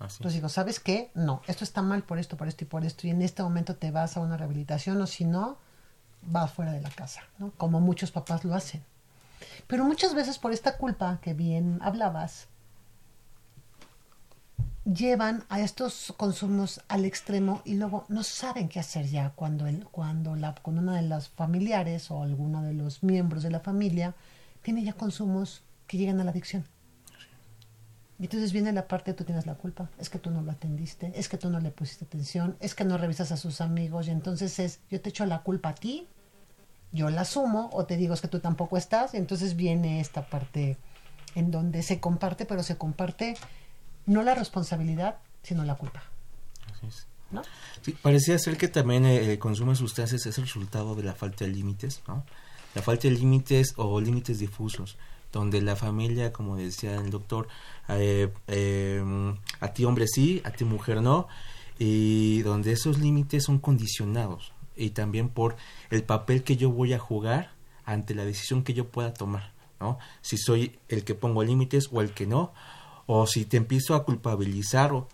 Entonces 0.00 0.34
digo, 0.34 0.48
¿sabes 0.48 0.80
qué? 0.80 1.10
No, 1.14 1.42
esto 1.46 1.64
está 1.64 1.82
mal 1.82 2.02
por 2.02 2.18
esto, 2.18 2.36
por 2.36 2.46
esto 2.46 2.64
y 2.64 2.66
por 2.66 2.84
esto, 2.84 3.06
y 3.06 3.10
en 3.10 3.22
este 3.22 3.42
momento 3.42 3.76
te 3.76 3.90
vas 3.90 4.16
a 4.16 4.20
una 4.20 4.36
rehabilitación 4.36 5.00
o 5.00 5.06
si 5.06 5.24
no, 5.24 5.58
vas 6.22 6.52
fuera 6.52 6.72
de 6.72 6.80
la 6.80 6.90
casa, 6.90 7.22
¿no? 7.38 7.50
Como 7.52 7.80
muchos 7.80 8.10
papás 8.10 8.44
lo 8.44 8.54
hacen. 8.54 8.82
Pero 9.66 9.84
muchas 9.84 10.14
veces 10.14 10.38
por 10.38 10.52
esta 10.52 10.76
culpa 10.76 11.18
que 11.22 11.34
bien 11.34 11.78
hablabas, 11.82 12.48
llevan 14.84 15.44
a 15.48 15.60
estos 15.60 16.12
consumos 16.16 16.82
al 16.88 17.04
extremo 17.04 17.62
y 17.64 17.74
luego 17.74 18.04
no 18.08 18.22
saben 18.22 18.68
qué 18.68 18.80
hacer 18.80 19.06
ya 19.06 19.30
cuando, 19.30 19.66
el, 19.66 19.84
cuando, 19.86 20.36
la, 20.36 20.54
cuando 20.60 20.82
una 20.82 20.96
de 20.96 21.02
las 21.02 21.28
familiares 21.28 22.10
o 22.10 22.22
alguno 22.22 22.62
de 22.62 22.74
los 22.74 23.02
miembros 23.02 23.42
de 23.42 23.50
la 23.50 23.60
familia 23.60 24.14
tiene 24.62 24.84
ya 24.84 24.92
consumos 24.92 25.62
que 25.86 25.96
llegan 25.96 26.20
a 26.20 26.24
la 26.24 26.30
adicción. 26.30 26.64
Y 28.18 28.24
entonces 28.24 28.52
viene 28.52 28.72
la 28.72 28.86
parte 28.86 29.10
de 29.10 29.16
tú 29.16 29.24
tienes 29.24 29.46
la 29.46 29.54
culpa, 29.54 29.90
es 29.98 30.08
que 30.08 30.18
tú 30.18 30.30
no 30.30 30.40
lo 30.40 30.52
atendiste, 30.52 31.12
es 31.16 31.28
que 31.28 31.36
tú 31.36 31.50
no 31.50 31.58
le 31.60 31.70
pusiste 31.70 32.04
atención, 32.04 32.56
es 32.60 32.74
que 32.74 32.84
no 32.84 32.96
revisas 32.96 33.32
a 33.32 33.36
sus 33.36 33.60
amigos 33.60 34.06
y 34.06 34.10
entonces 34.10 34.58
es 34.58 34.80
yo 34.88 35.00
te 35.00 35.08
echo 35.08 35.26
la 35.26 35.42
culpa 35.42 35.70
a 35.70 35.74
ti, 35.74 36.06
yo 36.92 37.10
la 37.10 37.22
asumo 37.22 37.70
o 37.72 37.86
te 37.86 37.96
digo 37.96 38.14
es 38.14 38.20
que 38.20 38.28
tú 38.28 38.38
tampoco 38.38 38.76
estás 38.76 39.14
y 39.14 39.16
entonces 39.16 39.56
viene 39.56 40.00
esta 40.00 40.28
parte 40.28 40.76
en 41.34 41.50
donde 41.50 41.82
se 41.82 41.98
comparte, 41.98 42.46
pero 42.46 42.62
se 42.62 42.76
comparte 42.76 43.36
no 44.06 44.22
la 44.22 44.34
responsabilidad, 44.34 45.18
sino 45.42 45.64
la 45.64 45.76
culpa. 45.76 46.02
Así 46.72 46.86
es. 46.86 47.06
¿No? 47.30 47.42
Sí, 47.82 47.92
parecía 48.00 48.38
ser 48.38 48.56
que 48.56 48.68
también 48.68 49.04
eh, 49.04 49.32
el 49.32 49.38
consumo 49.38 49.72
de 49.72 49.76
sustancias 49.76 50.24
es 50.26 50.38
el 50.38 50.44
resultado 50.44 50.94
de 50.94 51.02
la 51.02 51.14
falta 51.14 51.44
de 51.44 51.50
límites, 51.50 52.02
¿no? 52.06 52.24
La 52.74 52.82
falta 52.82 53.08
de 53.08 53.14
límites 53.14 53.74
o 53.76 54.00
límites 54.00 54.38
difusos, 54.38 54.96
donde 55.32 55.62
la 55.62 55.76
familia, 55.76 56.32
como 56.32 56.56
decía 56.56 56.96
el 56.96 57.10
doctor, 57.10 57.48
eh, 57.88 58.32
em, 58.46 59.36
a 59.60 59.68
ti 59.68 59.84
hombre 59.84 60.06
sí, 60.06 60.42
a 60.44 60.50
ti 60.50 60.64
mujer 60.64 61.02
no, 61.02 61.28
y 61.78 62.42
donde 62.42 62.72
esos 62.72 62.98
límites 62.98 63.44
son 63.44 63.58
condicionados 63.58 64.52
y 64.76 64.90
también 64.90 65.28
por 65.28 65.56
el 65.90 66.02
papel 66.02 66.42
que 66.42 66.56
yo 66.56 66.70
voy 66.70 66.92
a 66.92 66.98
jugar 66.98 67.52
ante 67.84 68.14
la 68.14 68.24
decisión 68.24 68.64
que 68.64 68.74
yo 68.74 68.88
pueda 68.88 69.14
tomar, 69.14 69.52
¿no? 69.80 69.98
Si 70.22 70.36
soy 70.36 70.78
el 70.88 71.04
que 71.04 71.14
pongo 71.14 71.42
límites 71.42 71.88
o 71.92 72.00
el 72.00 72.12
que 72.12 72.26
no, 72.26 72.52
o 73.06 73.26
si 73.26 73.44
te 73.44 73.56
empiezo 73.56 73.94
a 73.94 74.04
culpabilizar 74.04 74.92
o 74.92 75.08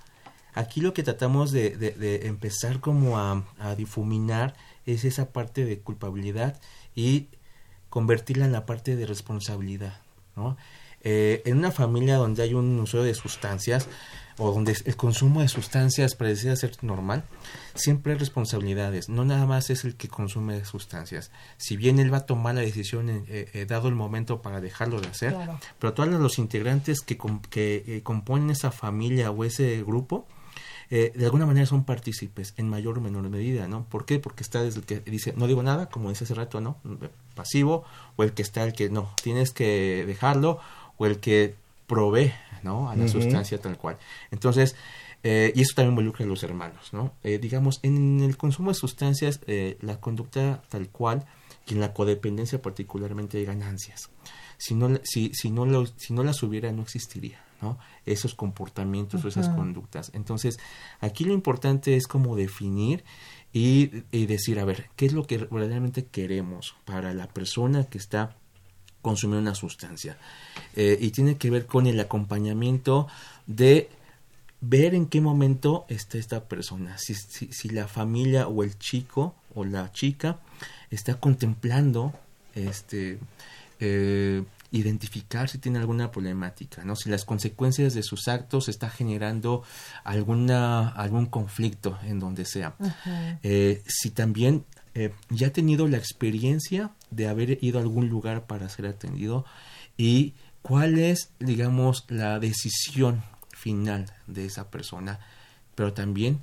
aquí 0.54 0.80
lo 0.80 0.92
que 0.94 1.02
tratamos 1.02 1.52
de, 1.52 2.20
empezar 2.24 2.80
como 2.80 3.18
a, 3.18 3.44
a, 3.58 3.74
difuminar 3.74 4.54
es 4.86 5.04
esa 5.04 5.32
parte 5.32 5.64
de 5.64 5.78
culpabilidad 5.80 6.60
y 6.94 7.28
convertirla 7.88 8.44
en 8.44 8.52
la 8.52 8.66
parte 8.66 8.96
de 8.96 9.06
responsabilidad, 9.06 10.00
¿no? 10.36 10.56
Eh, 11.02 11.42
en 11.46 11.56
una 11.56 11.70
familia 11.70 12.16
donde 12.16 12.42
hay 12.42 12.52
un 12.52 12.78
uso 12.78 13.02
de 13.02 13.14
sustancias 13.14 13.88
o 14.40 14.52
donde 14.52 14.74
el 14.86 14.96
consumo 14.96 15.42
de 15.42 15.48
sustancias 15.48 16.14
parece 16.14 16.56
ser 16.56 16.72
normal, 16.80 17.24
siempre 17.74 18.14
hay 18.14 18.18
responsabilidades. 18.18 19.10
No 19.10 19.24
nada 19.26 19.44
más 19.44 19.68
es 19.68 19.84
el 19.84 19.96
que 19.96 20.08
consume 20.08 20.64
sustancias. 20.64 21.30
Si 21.58 21.76
bien 21.76 21.98
él 21.98 22.12
va 22.12 22.18
a 22.18 22.26
tomar 22.26 22.54
la 22.54 22.62
decisión 22.62 23.10
eh, 23.10 23.24
eh, 23.28 23.66
dado 23.68 23.88
el 23.88 23.94
momento 23.94 24.40
para 24.40 24.62
dejarlo 24.62 24.98
de 24.98 25.08
hacer, 25.08 25.36
pero 25.78 25.92
todos 25.92 26.08
los 26.08 26.38
integrantes 26.38 27.02
que, 27.02 27.18
que 27.50 28.00
componen 28.02 28.48
esa 28.48 28.70
familia 28.70 29.30
o 29.30 29.44
ese 29.44 29.82
grupo, 29.82 30.26
de 30.88 31.24
alguna 31.24 31.46
manera 31.46 31.66
son 31.66 31.84
partícipes 31.84 32.52
en 32.56 32.68
mayor 32.68 32.98
o 32.98 33.00
menor 33.00 33.28
medida, 33.28 33.68
¿no? 33.68 33.84
¿Por 33.84 34.06
qué? 34.06 34.18
Porque 34.18 34.42
está 34.42 34.60
desde 34.60 34.80
el 34.80 34.86
que 34.86 34.98
dice, 34.98 35.32
no 35.36 35.46
digo 35.46 35.62
nada, 35.62 35.88
como 35.88 36.08
dice 36.08 36.24
hace 36.24 36.34
rato, 36.34 36.60
¿no? 36.60 36.78
Pasivo, 37.36 37.84
o 38.16 38.24
el 38.24 38.32
que 38.32 38.42
está 38.42 38.64
el 38.64 38.72
que 38.72 38.90
no, 38.90 39.14
tienes 39.22 39.52
que 39.52 40.04
dejarlo, 40.04 40.58
o 40.96 41.06
el 41.06 41.20
que 41.20 41.54
provee 41.90 42.32
¿no? 42.62 42.88
a 42.88 42.94
la 42.94 43.08
sustancia 43.08 43.60
tal 43.60 43.76
cual. 43.76 43.98
Entonces, 44.30 44.76
eh, 45.24 45.52
y 45.56 45.60
eso 45.60 45.74
también 45.74 45.90
involucra 45.92 46.24
a 46.24 46.28
los 46.28 46.44
hermanos, 46.44 46.92
¿no? 46.92 47.14
Eh, 47.24 47.38
digamos, 47.38 47.80
en 47.82 48.20
el 48.20 48.36
consumo 48.36 48.70
de 48.70 48.74
sustancias, 48.74 49.40
eh, 49.48 49.76
la 49.80 49.98
conducta 49.98 50.62
tal 50.68 50.88
cual, 50.88 51.26
y 51.66 51.74
en 51.74 51.80
la 51.80 51.92
codependencia 51.92 52.62
particularmente 52.62 53.38
hay 53.38 53.44
ganancias. 53.44 54.08
Si 54.56 54.74
no, 54.74 55.00
si, 55.02 55.32
si 55.34 55.50
no, 55.50 55.66
lo, 55.66 55.84
si 55.86 56.12
no 56.12 56.22
las 56.22 56.42
hubiera, 56.44 56.70
no 56.70 56.82
existiría, 56.82 57.42
¿no? 57.60 57.76
Esos 58.06 58.34
comportamientos 58.34 59.24
o 59.24 59.28
esas 59.28 59.48
conductas. 59.48 60.12
Entonces, 60.14 60.60
aquí 61.00 61.24
lo 61.24 61.32
importante 61.32 61.96
es 61.96 62.06
como 62.06 62.36
definir 62.36 63.02
y, 63.52 64.04
y 64.12 64.26
decir, 64.26 64.60
a 64.60 64.64
ver, 64.64 64.90
¿qué 64.94 65.06
es 65.06 65.12
lo 65.12 65.26
que 65.26 65.38
verdaderamente 65.38 66.06
queremos 66.06 66.76
para 66.84 67.14
la 67.14 67.26
persona 67.26 67.84
que 67.84 67.98
está 67.98 68.36
consumir 69.02 69.38
una 69.38 69.54
sustancia. 69.54 70.16
Eh, 70.76 70.98
y 71.00 71.10
tiene 71.10 71.36
que 71.36 71.50
ver 71.50 71.66
con 71.66 71.86
el 71.86 71.98
acompañamiento 72.00 73.08
de 73.46 73.88
ver 74.60 74.94
en 74.94 75.06
qué 75.06 75.20
momento 75.20 75.86
está 75.88 76.18
esta 76.18 76.44
persona. 76.44 76.98
Si, 76.98 77.14
si, 77.14 77.68
la 77.70 77.88
familia 77.88 78.46
o 78.46 78.62
el 78.62 78.78
chico 78.78 79.34
o 79.54 79.64
la 79.64 79.90
chica 79.92 80.38
está 80.90 81.14
contemplando 81.14 82.12
este 82.54 83.18
eh, 83.78 84.42
identificar 84.72 85.48
si 85.48 85.58
tiene 85.58 85.78
alguna 85.78 86.12
problemática, 86.12 86.84
¿no? 86.84 86.94
Si 86.94 87.08
las 87.08 87.24
consecuencias 87.24 87.94
de 87.94 88.02
sus 88.02 88.28
actos 88.28 88.68
está 88.68 88.88
generando 88.88 89.62
alguna 90.04 90.88
algún 90.88 91.26
conflicto 91.26 91.98
en 92.04 92.20
donde 92.20 92.44
sea. 92.44 92.74
Eh, 93.42 93.82
si 93.86 94.10
también 94.10 94.64
ya 95.30 95.48
ha 95.48 95.52
tenido 95.52 95.88
la 95.88 95.96
experiencia 95.96 96.90
de 97.10 97.28
haber 97.28 97.62
ido 97.62 97.78
a 97.78 97.82
algún 97.82 98.08
lugar 98.08 98.46
para 98.46 98.68
ser 98.68 98.86
atendido 98.86 99.44
y 99.96 100.34
cuál 100.62 100.98
es, 100.98 101.30
digamos, 101.38 102.04
la 102.08 102.38
decisión 102.38 103.22
final 103.50 104.12
de 104.26 104.46
esa 104.46 104.70
persona, 104.70 105.20
pero 105.74 105.92
también 105.92 106.40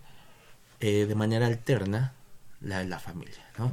eh, 0.79 1.05
de 1.07 1.15
manera 1.15 1.47
alterna 1.47 2.13
la 2.61 2.79
de 2.79 2.85
la 2.85 2.99
familia, 2.99 3.43
¿no? 3.57 3.71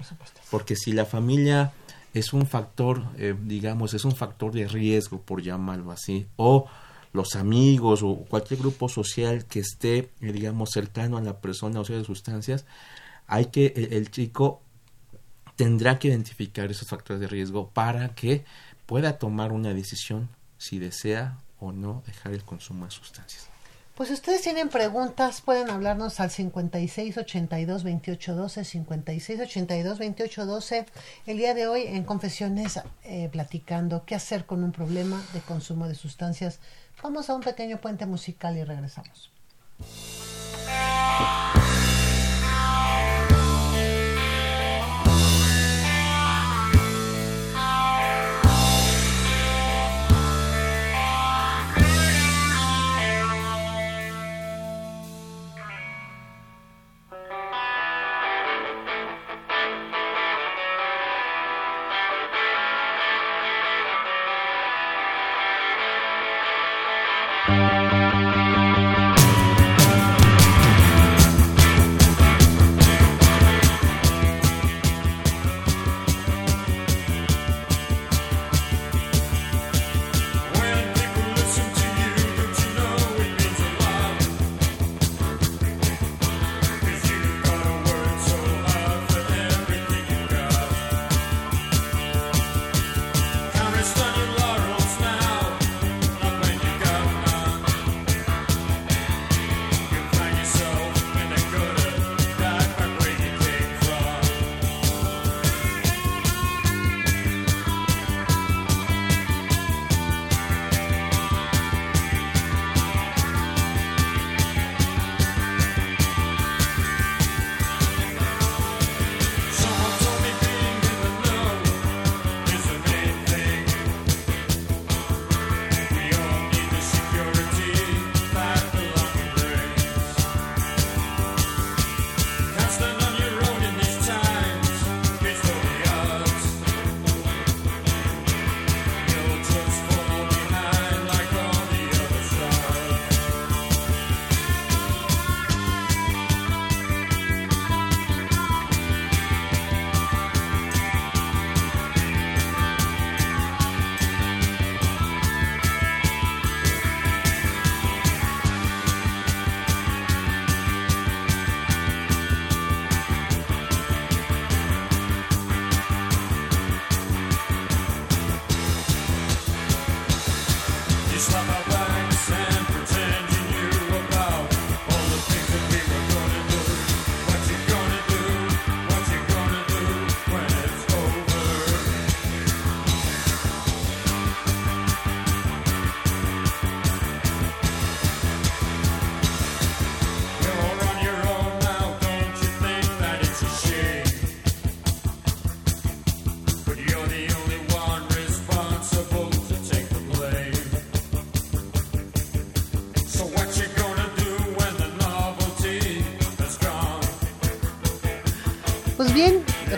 Porque 0.50 0.76
si 0.76 0.92
la 0.92 1.04
familia 1.04 1.72
es 2.12 2.32
un 2.32 2.46
factor, 2.46 3.04
eh, 3.18 3.34
digamos, 3.38 3.94
es 3.94 4.04
un 4.04 4.14
factor 4.14 4.52
de 4.52 4.68
riesgo, 4.68 5.20
por 5.20 5.42
llamarlo 5.42 5.90
así, 5.90 6.26
o 6.36 6.66
los 7.12 7.36
amigos 7.36 8.02
o 8.02 8.16
cualquier 8.28 8.60
grupo 8.60 8.88
social 8.88 9.46
que 9.46 9.60
esté, 9.60 10.10
eh, 10.20 10.32
digamos, 10.32 10.70
cercano 10.72 11.16
a 11.16 11.22
la 11.22 11.40
persona 11.40 11.80
o 11.80 11.84
sea 11.84 11.96
de 11.96 12.04
sustancias, 12.04 12.66
hay 13.26 13.46
que 13.46 13.88
el 13.92 14.10
chico 14.10 14.63
tendrá 15.56 15.98
que 15.98 16.08
identificar 16.08 16.70
esos 16.70 16.88
factores 16.88 17.20
de 17.20 17.28
riesgo 17.28 17.68
para 17.70 18.14
que 18.14 18.44
pueda 18.86 19.18
tomar 19.18 19.52
una 19.52 19.72
decisión 19.72 20.28
si 20.58 20.78
desea 20.78 21.38
o 21.60 21.72
no 21.72 22.02
dejar 22.06 22.32
el 22.32 22.44
consumo 22.44 22.84
de 22.84 22.90
sustancias. 22.90 23.48
Pues 23.94 24.10
ustedes 24.10 24.42
tienen 24.42 24.70
preguntas, 24.70 25.40
pueden 25.40 25.70
hablarnos 25.70 26.18
al 26.18 26.28
56 26.28 27.16
82 27.16 27.84
28 27.84 28.34
12, 28.34 28.64
56 28.64 29.40
82 29.40 29.98
28 29.98 30.46
12. 30.46 30.86
El 31.26 31.36
día 31.36 31.54
de 31.54 31.68
hoy 31.68 31.82
en 31.82 32.02
Confesiones 32.02 32.80
eh, 33.04 33.28
platicando 33.30 34.04
qué 34.04 34.16
hacer 34.16 34.46
con 34.46 34.64
un 34.64 34.72
problema 34.72 35.22
de 35.32 35.40
consumo 35.40 35.86
de 35.86 35.94
sustancias. 35.94 36.58
Vamos 37.04 37.30
a 37.30 37.36
un 37.36 37.42
pequeño 37.42 37.80
puente 37.80 38.04
musical 38.04 38.56
y 38.56 38.64
regresamos. 38.64 39.30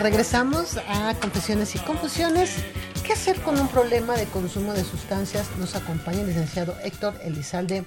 Regresamos 0.09 0.77
a 0.87 1.13
Confesiones 1.19 1.75
y 1.75 1.79
Confusiones. 1.79 2.63
¿Qué 3.05 3.11
hacer 3.11 3.41
con 3.41 3.59
un 3.59 3.67
problema 3.67 4.15
de 4.15 4.25
consumo 4.27 4.71
de 4.71 4.85
sustancias? 4.85 5.49
Nos 5.57 5.75
acompaña 5.75 6.21
el 6.21 6.27
licenciado 6.27 6.77
Héctor 6.81 7.19
Elizalde 7.23 7.83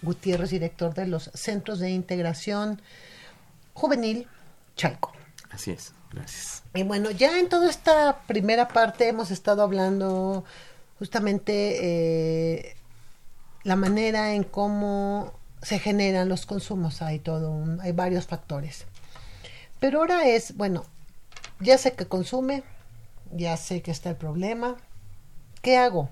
Gutiérrez, 0.00 0.50
director 0.50 0.94
de 0.94 1.08
los 1.08 1.32
Centros 1.34 1.80
de 1.80 1.90
Integración 1.90 2.80
Juvenil 3.72 4.28
Chalco. 4.76 5.14
Así 5.50 5.72
es, 5.72 5.92
gracias. 6.12 6.62
Y 6.74 6.84
bueno, 6.84 7.10
ya 7.10 7.40
en 7.40 7.48
toda 7.48 7.68
esta 7.68 8.20
primera 8.28 8.68
parte 8.68 9.08
hemos 9.08 9.32
estado 9.32 9.60
hablando 9.60 10.44
justamente 11.00 11.78
eh, 11.80 12.76
la 13.64 13.74
manera 13.74 14.34
en 14.34 14.44
cómo 14.44 15.32
se 15.60 15.80
generan 15.80 16.28
los 16.28 16.46
consumos. 16.46 17.02
Hay 17.02 17.18
todo 17.18 17.64
hay 17.80 17.90
varios 17.90 18.26
factores. 18.26 18.86
Pero 19.80 19.98
ahora 19.98 20.28
es, 20.28 20.56
bueno, 20.56 20.86
ya 21.60 21.78
sé 21.78 21.94
que 21.94 22.06
consume, 22.06 22.62
ya 23.32 23.56
sé 23.56 23.82
que 23.82 23.90
está 23.90 24.10
el 24.10 24.16
problema. 24.16 24.76
¿Qué 25.62 25.76
hago 25.76 26.08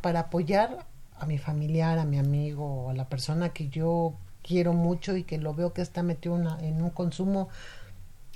para 0.00 0.20
apoyar 0.20 0.86
a 1.18 1.26
mi 1.26 1.38
familiar, 1.38 1.98
a 1.98 2.04
mi 2.04 2.18
amigo, 2.18 2.90
a 2.90 2.94
la 2.94 3.08
persona 3.08 3.50
que 3.50 3.68
yo 3.68 4.14
quiero 4.42 4.72
mucho 4.72 5.16
y 5.16 5.24
que 5.24 5.38
lo 5.38 5.54
veo 5.54 5.72
que 5.72 5.82
está 5.82 6.02
metido 6.02 6.36
en 6.60 6.82
un 6.82 6.90
consumo 6.90 7.48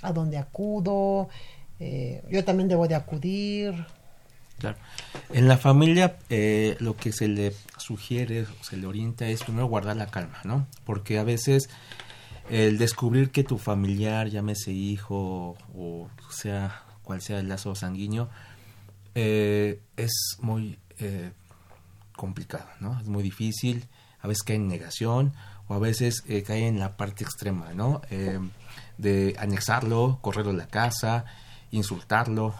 a 0.02 0.12
donde 0.12 0.38
acudo? 0.38 1.28
Eh, 1.80 2.22
yo 2.30 2.44
también 2.44 2.68
debo 2.68 2.88
de 2.88 2.94
acudir. 2.94 3.86
Claro. 4.58 4.76
En 5.32 5.46
la 5.46 5.56
familia 5.56 6.16
eh, 6.30 6.76
lo 6.80 6.96
que 6.96 7.12
se 7.12 7.28
le 7.28 7.54
sugiere 7.76 8.46
se 8.62 8.76
le 8.76 8.86
orienta 8.86 9.28
es 9.28 9.44
primero 9.44 9.66
guardar 9.66 9.96
la 9.96 10.06
calma, 10.06 10.40
¿no? 10.44 10.66
Porque 10.84 11.18
a 11.18 11.24
veces 11.24 11.70
el 12.50 12.78
descubrir 12.78 13.30
que 13.30 13.44
tu 13.44 13.58
familiar, 13.58 14.28
llámese 14.28 14.72
hijo 14.72 15.56
o 15.74 16.08
sea 16.30 16.84
cual 17.08 17.22
sea 17.22 17.40
el 17.40 17.48
lazo 17.48 17.74
sanguíneo, 17.74 18.28
eh, 19.14 19.80
es 19.96 20.36
muy 20.40 20.78
eh, 20.98 21.32
complicado, 22.14 22.68
¿no? 22.80 23.00
Es 23.00 23.06
muy 23.06 23.22
difícil, 23.22 23.88
a 24.20 24.28
veces 24.28 24.42
cae 24.42 24.56
en 24.56 24.68
negación 24.68 25.32
o 25.68 25.74
a 25.74 25.78
veces 25.78 26.22
eh, 26.28 26.42
cae 26.42 26.66
en 26.66 26.78
la 26.78 26.98
parte 26.98 27.24
extrema, 27.24 27.72
¿no? 27.72 28.02
de 28.98 29.36
anexarlo, 29.38 30.18
correrlo 30.20 30.50
a 30.50 30.54
la 30.54 30.66
casa, 30.66 31.24
insultarlo, 31.70 32.54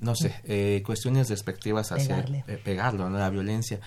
no 0.00 0.14
sé, 0.16 0.82
cuestiones 0.84 1.28
despectivas 1.28 1.92
hacia 1.92 2.24
pegarlo, 2.64 3.08
¿no? 3.08 3.18
La 3.18 3.30
violencia. 3.30 3.78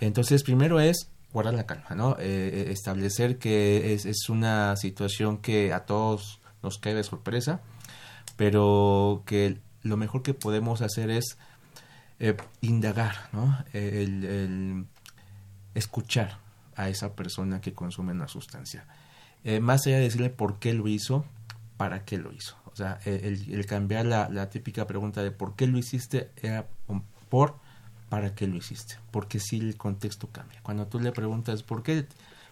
Entonces, 0.00 0.42
primero 0.42 0.78
es 0.78 1.08
guardar 1.32 1.54
la 1.54 1.66
calma, 1.66 1.90
¿no? 1.94 2.16
Eh, 2.18 2.66
eh, 2.68 2.72
establecer 2.72 3.38
que 3.38 3.94
es, 3.94 4.04
es, 4.04 4.28
una 4.28 4.76
situación 4.76 5.38
que 5.38 5.72
a 5.72 5.86
todos 5.86 6.40
nos 6.62 6.78
cae 6.78 6.94
de 6.94 7.04
sorpresa, 7.04 7.60
pero 8.36 9.22
que 9.26 9.58
lo 9.82 9.96
mejor 9.96 10.22
que 10.22 10.34
podemos 10.34 10.82
hacer 10.82 11.10
es 11.10 11.38
eh, 12.18 12.36
indagar, 12.60 13.28
¿no? 13.32 13.58
El, 13.72 14.86
escuchar 15.74 16.38
a 16.74 16.88
esa 16.88 17.14
persona 17.14 17.60
que 17.60 17.74
consume 17.74 18.12
una 18.12 18.28
sustancia. 18.28 18.86
más 19.60 19.86
allá 19.86 19.96
de 19.96 20.02
decirle 20.02 20.30
por 20.30 20.58
qué 20.58 20.74
lo 20.74 20.88
hizo, 20.88 21.24
para 21.76 22.04
qué 22.04 22.18
lo 22.18 22.32
hizo. 22.32 22.56
O 22.66 22.76
sea, 22.76 22.98
el, 23.04 23.66
cambiar 23.66 24.06
la, 24.06 24.28
la, 24.28 24.50
típica 24.50 24.86
pregunta 24.86 25.22
de 25.22 25.30
por 25.30 25.54
qué 25.54 25.66
lo 25.66 25.78
hiciste 25.78 26.30
era 26.42 26.66
por 27.28 27.54
para 28.10 28.34
qué 28.34 28.46
lo 28.46 28.56
hiciste, 28.56 28.96
porque 29.10 29.40
si 29.40 29.58
el 29.58 29.76
contexto 29.76 30.28
cambia. 30.30 30.60
Cuando 30.62 30.86
tú 30.86 31.00
le 31.00 31.12
preguntas 31.12 31.62
por 31.62 31.82
qué, 31.82 32.06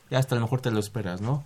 ya 0.09 0.19
hasta 0.19 0.35
a 0.35 0.39
lo 0.39 0.45
mejor 0.47 0.63
te 0.63 0.71
lo 0.71 0.79
esperas, 0.79 1.21
¿no? 1.21 1.45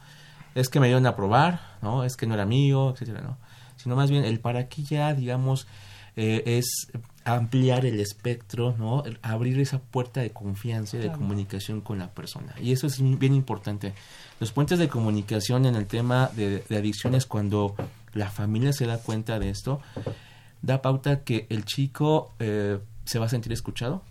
Es 0.55 0.69
que 0.69 0.79
me 0.79 0.87
dieron 0.87 1.07
a 1.07 1.17
probar, 1.17 1.79
¿no? 1.81 2.05
Es 2.05 2.17
que 2.17 2.27
no 2.27 2.35
era 2.35 2.45
mío, 2.45 2.91
etcétera, 2.91 3.23
¿no? 3.23 3.39
Sino 3.77 3.97
más 3.97 4.11
bien 4.11 4.25
el 4.25 4.39
para 4.39 4.69
qué 4.69 4.85
ya, 4.85 5.15
digamos, 5.15 5.67
eh, 6.15 6.43
es 6.45 6.89
ampliar 7.25 7.87
el 7.87 8.01
espectro, 8.01 8.77
¿no? 8.79 9.03
Abrir 9.23 9.59
esa 9.61 9.79
puerta 9.79 10.21
de 10.21 10.31
confianza 10.31 10.99
y 10.99 11.01
de 11.01 11.11
comunicación 11.11 11.81
con 11.81 11.99
la 11.99 12.11
persona. 12.11 12.55
Y 12.61 12.73
eso 12.73 12.87
es 12.87 13.01
bien 13.19 13.35
importante. 13.35 13.95
Los 14.41 14.53
puentes 14.53 14.79
de 14.79 14.89
comunicación 14.89 15.65
en 15.65 15.75
el 15.75 15.87
tema 15.87 16.31
de, 16.37 16.63
adicciones, 16.69 17.25
cuando 17.25 17.75
la 18.13 18.31
familia 18.31 18.75
se 18.75 18.85
da 18.85 18.99
cuenta 18.99 19.39
de 19.39 19.49
esto, 19.49 19.81
da 20.61 20.83
pauta 20.83 21.25
que 21.25 21.47
el 21.49 21.65
chico 21.65 22.35
eh, 22.41 22.79
se 23.05 23.19
va 23.19 23.27
a 23.27 23.29
sentir 23.29 23.53
escuchado, 23.53 24.03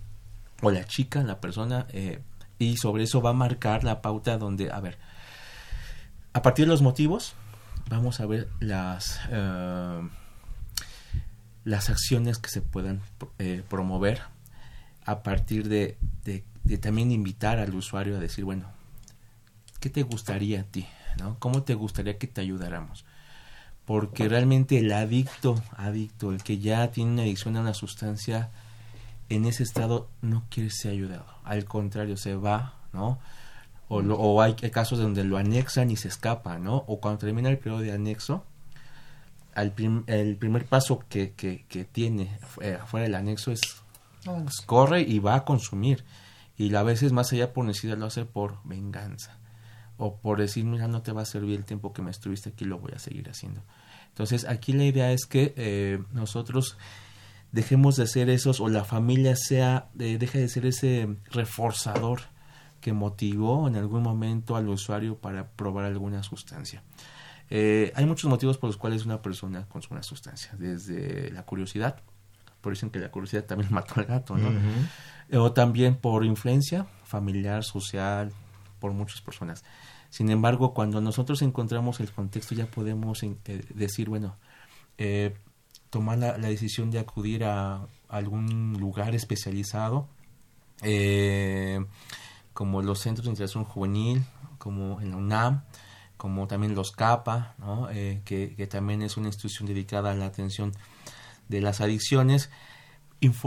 o 0.61 0.71
la 0.71 0.85
chica, 0.85 1.23
la 1.23 1.39
persona, 1.41 1.87
eh, 1.89 2.21
y 2.59 2.77
sobre 2.77 3.03
eso 3.03 3.21
va 3.21 3.31
a 3.31 3.33
marcar 3.33 3.83
la 3.83 4.01
pauta 4.01 4.37
donde, 4.37 4.71
a 4.71 4.79
ver, 4.79 4.97
a 6.33 6.41
partir 6.41 6.65
de 6.65 6.71
los 6.71 6.81
motivos, 6.81 7.33
vamos 7.89 8.19
a 8.19 8.25
ver 8.25 8.47
las, 8.59 9.19
eh, 9.29 10.01
las 11.63 11.89
acciones 11.89 12.37
que 12.37 12.49
se 12.49 12.61
puedan 12.61 13.01
eh, 13.39 13.63
promover 13.67 14.21
a 15.05 15.23
partir 15.23 15.67
de, 15.67 15.97
de, 16.23 16.43
también 16.77 17.11
invitar 17.11 17.59
al 17.59 17.75
usuario 17.75 18.15
a 18.15 18.19
decir, 18.19 18.45
bueno, 18.45 18.67
¿qué 19.79 19.89
te 19.89 20.03
gustaría 20.03 20.61
a 20.61 20.63
ti? 20.63 20.87
¿no? 21.19 21.37
¿Cómo 21.39 21.63
te 21.63 21.73
gustaría 21.73 22.17
que 22.17 22.27
te 22.27 22.41
ayudáramos? 22.41 23.05
Porque 23.85 24.29
realmente 24.29 24.77
el 24.77 24.91
adicto, 24.93 25.61
adicto, 25.75 26.31
el 26.31 26.43
que 26.43 26.59
ya 26.59 26.91
tiene 26.91 27.11
una 27.11 27.21
adicción 27.23 27.57
a 27.57 27.61
una 27.61 27.73
sustancia, 27.73 28.51
en 29.35 29.45
ese 29.45 29.63
estado 29.63 30.09
no 30.21 30.43
quiere 30.49 30.69
ser 30.69 30.91
ayudado. 30.91 31.25
Al 31.43 31.65
contrario, 31.65 32.17
se 32.17 32.35
va, 32.35 32.75
¿no? 32.93 33.19
O, 33.87 33.99
o 33.99 34.41
hay 34.41 34.53
casos 34.55 34.99
donde 34.99 35.23
lo 35.23 35.37
anexan 35.37 35.91
y 35.91 35.97
se 35.97 36.07
escapa, 36.07 36.57
¿no? 36.59 36.77
O 36.87 36.99
cuando 36.99 37.19
termina 37.19 37.49
el 37.49 37.57
periodo 37.57 37.81
de 37.81 37.91
anexo, 37.91 38.45
al 39.53 39.73
el 40.07 40.37
primer 40.37 40.65
paso 40.65 41.03
que, 41.09 41.33
que, 41.33 41.65
que 41.67 41.83
tiene 41.83 42.39
eh, 42.61 42.77
afuera 42.81 43.03
del 43.03 43.15
anexo 43.15 43.51
es 43.51 43.61
pues, 44.23 44.61
corre 44.61 45.01
y 45.01 45.19
va 45.19 45.35
a 45.35 45.45
consumir. 45.45 46.03
Y 46.57 46.73
a 46.75 46.83
veces 46.83 47.11
más 47.11 47.31
allá 47.33 47.53
por 47.53 47.65
necesidad 47.65 47.97
lo 47.97 48.05
hace 48.05 48.25
por 48.25 48.59
venganza. 48.63 49.37
O 49.97 50.15
por 50.17 50.39
decir, 50.39 50.63
mira, 50.65 50.87
no 50.87 51.01
te 51.01 51.11
va 51.11 51.23
a 51.23 51.25
servir 51.25 51.57
el 51.57 51.65
tiempo 51.65 51.93
que 51.93 52.01
me 52.01 52.11
estuviste 52.11 52.49
aquí, 52.49 52.65
lo 52.65 52.79
voy 52.79 52.91
a 52.95 52.99
seguir 52.99 53.29
haciendo. 53.29 53.61
Entonces 54.09 54.45
aquí 54.45 54.73
la 54.73 54.83
idea 54.83 55.11
es 55.11 55.25
que 55.25 55.53
eh, 55.57 56.03
nosotros 56.11 56.77
dejemos 57.51 57.95
de 57.95 58.07
ser 58.07 58.29
esos 58.29 58.59
o 58.59 58.69
la 58.69 58.83
familia 58.83 59.35
sea 59.35 59.89
de, 59.93 60.17
deje 60.17 60.39
de 60.39 60.49
ser 60.49 60.65
ese 60.65 61.17
reforzador 61.31 62.21
que 62.79 62.93
motivó 62.93 63.67
en 63.67 63.75
algún 63.75 64.03
momento 64.03 64.55
al 64.55 64.67
usuario 64.69 65.17
para 65.17 65.49
probar 65.49 65.85
alguna 65.85 66.23
sustancia. 66.23 66.83
Eh, 67.49 67.91
hay 67.95 68.05
muchos 68.05 68.29
motivos 68.29 68.57
por 68.57 68.69
los 68.69 68.77
cuales 68.77 69.05
una 69.05 69.21
persona 69.21 69.67
consume 69.67 69.97
una 69.97 70.03
sustancia, 70.03 70.53
desde 70.57 71.31
la 71.31 71.43
curiosidad, 71.43 72.01
por 72.61 72.73
eso 72.73 72.89
que 72.91 72.99
la 72.99 73.11
curiosidad 73.11 73.43
también 73.43 73.69
mató 73.73 73.99
al 73.99 74.05
gato, 74.05 74.37
¿no? 74.37 74.51
O 75.39 75.51
también 75.51 75.95
por 75.95 76.25
influencia 76.25 76.87
familiar, 77.03 77.63
social, 77.63 78.31
por 78.79 78.93
muchas 78.93 79.21
personas. 79.21 79.63
Sin 80.09 80.29
embargo, 80.29 80.73
cuando 80.73 80.99
nosotros 80.99 81.41
encontramos 81.41 82.01
el 82.01 82.11
contexto 82.11 82.53
ya 82.53 82.65
podemos 82.65 83.23
eh, 83.23 83.35
decir, 83.73 84.09
bueno, 84.09 84.35
eh, 84.97 85.35
tomar 85.91 86.17
la, 86.17 86.37
decisión 86.37 86.89
de 86.89 86.97
acudir 86.97 87.43
a 87.43 87.85
algún 88.09 88.77
lugar 88.79 89.13
especializado, 89.13 90.07
eh, 90.81 91.85
como 92.53 92.81
los 92.81 92.99
centros 92.99 93.25
de 93.25 93.31
integración 93.31 93.65
juvenil, 93.65 94.23
como 94.57 94.99
en 95.01 95.11
la 95.11 95.17
UNAM, 95.17 95.63
como 96.17 96.47
también 96.47 96.75
los 96.75 96.91
CAPA, 96.91 97.55
eh, 97.91 98.21
que, 98.25 98.67
también 98.67 99.01
es 99.01 99.17
una 99.17 99.27
institución 99.27 99.67
dedicada 99.67 100.11
a 100.11 100.15
la 100.15 100.25
atención 100.25 100.71
de 101.49 101.61
las 101.61 101.81
adicciones, 101.81 102.49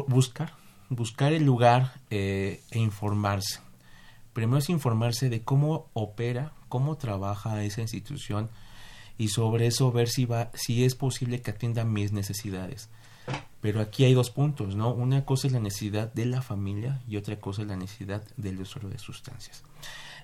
buscar, 0.06 0.52
buscar 0.90 1.32
el 1.32 1.44
lugar 1.44 1.94
eh, 2.10 2.62
e 2.70 2.78
informarse. 2.78 3.60
Primero 4.34 4.58
es 4.58 4.68
informarse 4.68 5.30
de 5.30 5.42
cómo 5.42 5.88
opera, 5.94 6.52
cómo 6.68 6.96
trabaja 6.96 7.62
esa 7.62 7.80
institución, 7.80 8.50
y 9.18 9.28
sobre 9.28 9.66
eso 9.66 9.92
ver 9.92 10.08
si 10.08 10.24
va 10.24 10.50
si 10.54 10.84
es 10.84 10.94
posible 10.94 11.40
que 11.40 11.52
atienda 11.52 11.84
mis 11.84 12.12
necesidades. 12.12 12.88
Pero 13.60 13.80
aquí 13.80 14.04
hay 14.04 14.12
dos 14.12 14.30
puntos, 14.30 14.76
¿no? 14.76 14.92
Una 14.92 15.24
cosa 15.24 15.46
es 15.46 15.52
la 15.52 15.60
necesidad 15.60 16.12
de 16.12 16.26
la 16.26 16.42
familia 16.42 17.00
y 17.08 17.16
otra 17.16 17.40
cosa 17.40 17.62
es 17.62 17.68
la 17.68 17.76
necesidad 17.76 18.22
del 18.36 18.60
usuario 18.60 18.90
de 18.90 18.98
sustancias. 18.98 19.62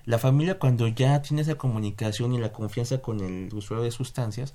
La 0.05 0.19
familia 0.19 0.59
cuando 0.59 0.87
ya 0.87 1.21
tiene 1.21 1.41
esa 1.41 1.55
comunicación 1.55 2.33
y 2.33 2.39
la 2.39 2.51
confianza 2.51 2.99
con 3.01 3.19
el 3.19 3.53
usuario 3.53 3.83
de 3.83 3.91
sustancias, 3.91 4.53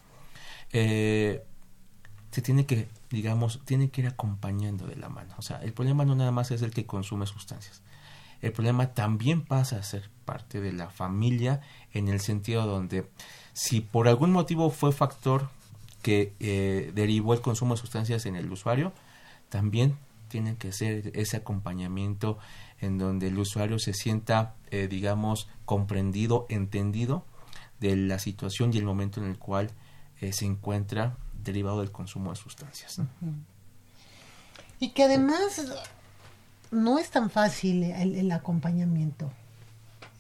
eh, 0.73 1.45
se 2.31 2.43
tiene 2.43 2.67
que, 2.67 2.89
digamos, 3.11 3.61
tiene 3.65 3.91
que 3.91 4.03
ir 4.03 4.07
acompañando 4.09 4.87
de 4.87 4.97
la 4.97 5.09
mano. 5.09 5.35
O 5.39 5.43
sea, 5.43 5.63
el 5.63 5.73
problema 5.73 6.05
no 6.05 6.15
nada 6.15 6.33
más 6.33 6.51
es 6.51 6.63
el 6.63 6.71
que 6.71 6.87
consume 6.87 7.27
sustancias. 7.27 7.83
El 8.43 8.53
problema 8.53 8.95
también 8.95 9.43
pasa 9.43 9.77
a 9.77 9.83
ser 9.83 10.11
parte 10.25 10.61
de 10.61 10.73
la 10.73 10.91
familia 10.91 11.61
en 11.93 12.09
el 12.09 12.21
sentido 12.21 12.67
donde 12.67 13.09
si 13.53 13.81
por 13.81 14.09
algún 14.09 14.33
motivo 14.33 14.71
fue 14.71 14.93
factor 14.93 15.49
que 16.03 16.35
eh, 16.41 16.93
derivó 16.95 17.35
el 17.35 17.41
consumo 17.41 17.75
de 17.75 17.81
sustancias 17.81 18.27
en 18.27 18.37
el 18.37 18.51
usuario, 18.53 18.93
también 19.49 19.97
tiene 20.29 20.57
que 20.57 20.73
ser 20.73 21.11
ese 21.15 21.39
acompañamiento 21.39 22.39
en 22.81 22.99
donde 22.99 23.29
el 23.29 23.39
usuario 23.39 23.79
se 23.79 23.95
sienta, 23.95 24.55
eh, 24.71 24.89
digamos, 24.89 25.49
comprendido, 25.65 26.47
entendido 26.49 27.25
de 27.81 27.97
la 27.97 28.19
situación 28.19 28.73
y 28.73 28.79
el 28.79 28.85
momento 28.85 29.21
en 29.21 29.27
el 29.27 29.39
cual 29.39 29.71
eh, 30.21 30.33
se 30.33 30.45
encuentra 30.45 31.17
derivado 31.43 31.81
del 31.81 31.93
consumo 31.93 32.31
de 32.31 32.37
sustancias. 32.37 33.01
Y 34.79 34.91
que 34.91 35.05
además 35.05 35.63
no 36.71 36.99
es 36.99 37.11
tan 37.11 37.31
fácil 37.31 37.83
el, 37.85 38.31
acompañamiento, 38.33 39.31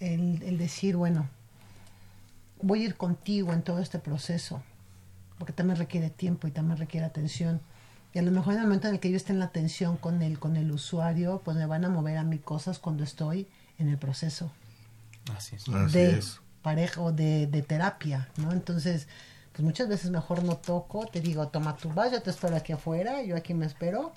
el, 0.01 0.43
el, 0.43 0.59
decir, 0.59 0.97
bueno, 0.97 1.29
voy 2.63 2.83
a 2.83 2.85
ir 2.87 2.97
contigo 2.97 3.53
en 3.53 3.63
todo 3.63 3.81
este 3.81 3.99
proceso, 3.99 4.63
porque 5.39 5.53
también 5.53 5.79
requiere 5.79 6.11
tiempo 6.11 6.47
y 6.47 6.51
también 6.51 6.79
requiere 6.79 7.07
atención. 7.07 7.61
Y 8.15 8.19
a 8.19 8.23
lo 8.23 8.31
mejor 8.31 8.55
en 8.55 8.61
el 8.61 8.65
momento 8.65 8.89
en 8.89 8.95
el 8.95 9.01
que 9.01 9.11
yo 9.11 9.17
esté 9.17 9.33
en 9.33 9.41
la 9.41 9.47
atención 9.47 9.97
con 9.97 10.23
el, 10.23 10.39
con 10.39 10.57
el 10.57 10.71
usuario, 10.73 11.43
pues 11.45 11.57
me 11.57 11.67
van 11.67 11.85
a 11.85 11.89
mover 11.89 12.17
a 12.17 12.25
mí 12.25 12.39
cosas 12.39 12.79
cuando 12.79 13.05
estoy 13.05 13.47
en 13.79 13.89
el 13.89 13.99
proceso. 13.99 14.51
Así 15.37 15.57
es. 15.57 15.93
de 15.93 16.23
pareja 16.63 17.01
o 17.01 17.13
de, 17.13 17.47
de, 17.47 17.63
terapia, 17.63 18.29
¿no? 18.37 18.53
Entonces, 18.53 19.09
pues 19.53 19.65
muchas 19.65 19.89
veces 19.89 20.11
mejor 20.11 20.45
no 20.45 20.57
toco, 20.57 21.07
te 21.07 21.21
digo, 21.21 21.49
toma 21.49 21.77
tu 21.77 21.91
vas, 21.91 22.13
yo 22.13 22.23
te 22.23 22.31
espero 22.31 22.57
aquí 22.57 22.73
afuera, 22.73 23.23
yo 23.23 23.37
aquí 23.37 23.55
me 23.55 23.67
espero, 23.67 24.13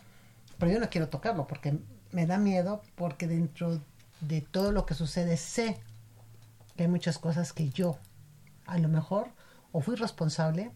pero 0.58 0.72
yo 0.72 0.80
no 0.80 0.90
quiero 0.90 1.10
tocarlo 1.10 1.48
porque 1.48 1.78
me 2.12 2.26
da 2.26 2.38
miedo, 2.38 2.82
porque 2.96 3.28
dentro 3.28 3.82
de 4.22 4.42
todo 4.42 4.72
lo 4.72 4.86
que 4.86 4.94
sucede 4.94 5.38
sé 5.38 5.80
que 6.76 6.84
hay 6.84 6.90
muchas 6.90 7.18
cosas 7.18 7.54
que 7.54 7.70
yo, 7.70 7.98
a 8.66 8.78
lo 8.78 8.88
mejor, 8.88 9.28
o 9.72 9.82
fui 9.82 9.96
responsable, 9.96 10.72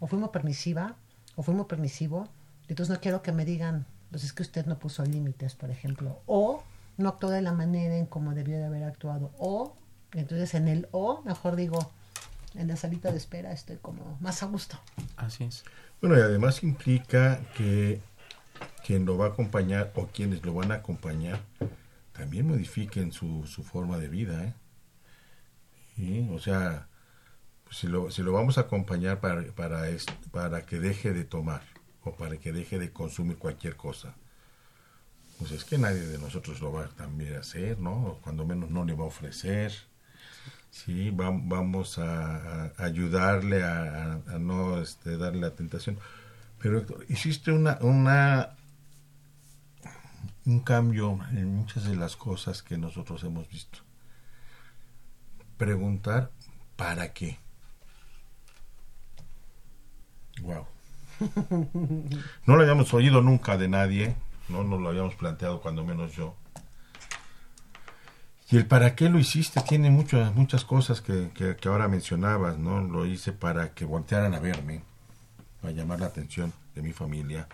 o 0.00 0.06
fui 0.06 0.18
muy 0.18 0.28
permisiva, 0.28 0.96
o 1.34 1.42
fui 1.42 1.54
muy 1.54 1.64
permisivo, 1.64 2.28
entonces 2.68 2.94
no 2.94 3.00
quiero 3.00 3.22
que 3.22 3.32
me 3.32 3.44
digan, 3.44 3.86
pues 4.10 4.24
es 4.24 4.32
que 4.32 4.42
usted 4.42 4.66
no 4.66 4.78
puso 4.78 5.04
límites, 5.04 5.54
por 5.54 5.70
ejemplo, 5.70 6.20
o 6.26 6.62
no 6.96 7.08
actuó 7.08 7.30
de 7.30 7.42
la 7.42 7.52
manera 7.52 7.96
en 7.96 8.06
como 8.06 8.34
debió 8.34 8.56
de 8.56 8.64
haber 8.64 8.84
actuado, 8.84 9.32
o 9.38 9.74
entonces 10.12 10.54
en 10.54 10.68
el 10.68 10.88
o, 10.92 11.22
mejor 11.22 11.56
digo, 11.56 11.90
en 12.54 12.68
la 12.68 12.76
salita 12.76 13.10
de 13.10 13.18
espera 13.18 13.52
estoy 13.52 13.76
como 13.76 14.16
más 14.20 14.42
a 14.42 14.46
gusto. 14.46 14.78
Así 15.16 15.44
es. 15.44 15.64
Bueno, 16.00 16.18
y 16.18 16.20
además 16.20 16.62
implica 16.62 17.40
que 17.56 18.00
quien 18.84 19.04
lo 19.04 19.18
va 19.18 19.26
a 19.26 19.28
acompañar 19.30 19.92
o 19.94 20.06
quienes 20.06 20.44
lo 20.44 20.54
van 20.54 20.72
a 20.72 20.76
acompañar 20.76 21.40
también 22.16 22.48
modifiquen 22.48 23.12
su, 23.12 23.46
su 23.46 23.62
forma 23.62 23.98
de 23.98 24.08
vida. 24.08 24.54
¿eh? 25.98 26.28
O 26.32 26.38
sea, 26.38 26.88
si 27.70 27.86
lo, 27.88 28.10
si 28.10 28.22
lo 28.22 28.32
vamos 28.32 28.58
a 28.58 28.62
acompañar 28.62 29.20
para, 29.20 29.42
para, 29.52 29.84
para 30.30 30.64
que 30.64 30.78
deje 30.78 31.12
de 31.12 31.24
tomar 31.24 31.62
o 32.04 32.14
para 32.16 32.38
que 32.38 32.52
deje 32.52 32.78
de 32.78 32.92
consumir 32.92 33.36
cualquier 33.36 33.76
cosa, 33.76 34.14
pues 35.38 35.50
es 35.52 35.64
que 35.64 35.76
nadie 35.76 36.00
de 36.00 36.18
nosotros 36.18 36.60
lo 36.60 36.72
va 36.72 36.84
a 36.84 36.88
también 36.88 37.34
hacer, 37.34 37.78
¿no? 37.78 38.18
Cuando 38.22 38.46
menos 38.46 38.70
no 38.70 38.84
le 38.84 38.94
va 38.94 39.04
a 39.04 39.08
ofrecer. 39.08 39.72
Sí, 40.70 41.10
vamos 41.10 41.98
a, 41.98 42.72
ayudarle 42.82 43.62
a, 43.62 44.20
no 44.38 44.80
este, 44.80 45.16
darle 45.16 45.40
la 45.40 45.50
tentación. 45.50 45.98
Pero 46.66 46.84
hiciste 47.08 47.52
una, 47.52 47.78
un 50.44 50.60
cambio 50.64 51.16
en 51.30 51.54
muchas 51.54 51.84
de 51.84 51.94
las 51.94 52.16
cosas 52.16 52.64
que 52.64 52.76
nosotros 52.76 53.22
hemos 53.22 53.48
visto. 53.48 53.78
Preguntar, 55.56 56.32
¿para 56.74 57.12
qué? 57.12 57.38
Wow. 60.42 60.66
No 62.46 62.56
lo 62.56 62.62
habíamos 62.62 62.92
oído 62.92 63.22
nunca 63.22 63.56
de 63.56 63.68
nadie, 63.68 64.16
no 64.48 64.64
nos 64.64 64.80
lo 64.80 64.88
habíamos 64.88 65.14
planteado 65.14 65.60
cuando 65.60 65.84
menos 65.84 66.16
yo. 66.16 66.34
Y 68.50 68.56
el 68.56 68.66
para 68.66 68.96
qué 68.96 69.08
lo 69.08 69.20
hiciste 69.20 69.60
tiene 69.60 69.90
muchas, 69.90 70.34
muchas 70.34 70.64
cosas 70.64 71.00
que, 71.00 71.30
que, 71.32 71.68
ahora 71.68 71.86
mencionabas, 71.86 72.58
¿no? 72.58 72.80
Lo 72.80 73.06
hice 73.06 73.32
para 73.32 73.72
que 73.72 73.84
voltearan 73.84 74.34
a 74.34 74.40
verme, 74.40 74.82
para 75.60 75.72
llamar 75.72 76.00
la 76.00 76.06
atención 76.06 76.52
de 76.74 76.82
mi 76.82 76.92
familia, 76.92 77.48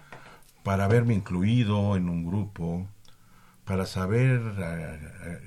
para 0.62 0.88
verme 0.88 1.14
incluido 1.14 1.96
en 1.96 2.08
un 2.08 2.24
grupo, 2.24 2.86
para 3.64 3.86
saber 3.86 4.40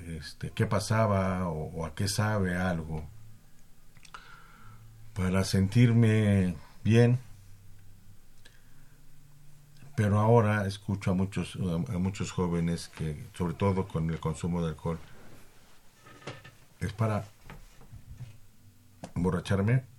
este, 0.07 0.51
qué 0.51 0.65
pasaba 0.65 1.47
o, 1.49 1.85
a 1.85 1.93
qué 1.95 2.07
sabe 2.07 2.55
algo, 2.55 3.07
para 5.13 5.43
sentirme 5.43 6.55
bien. 6.83 7.19
Pero 9.95 10.19
ahora 10.19 10.67
escucho 10.67 11.11
a 11.11 11.13
muchos, 11.13 11.57
a 11.87 11.97
muchos 11.97 12.31
jóvenes 12.31 12.89
que, 12.89 13.27
sobre 13.33 13.53
todo 13.53 13.87
con 13.87 14.09
el 14.09 14.19
consumo 14.19 14.61
de 14.61 14.69
alcohol, 14.69 14.99
es 16.81 16.91
para 16.91 17.23
emborracharme 19.15 19.94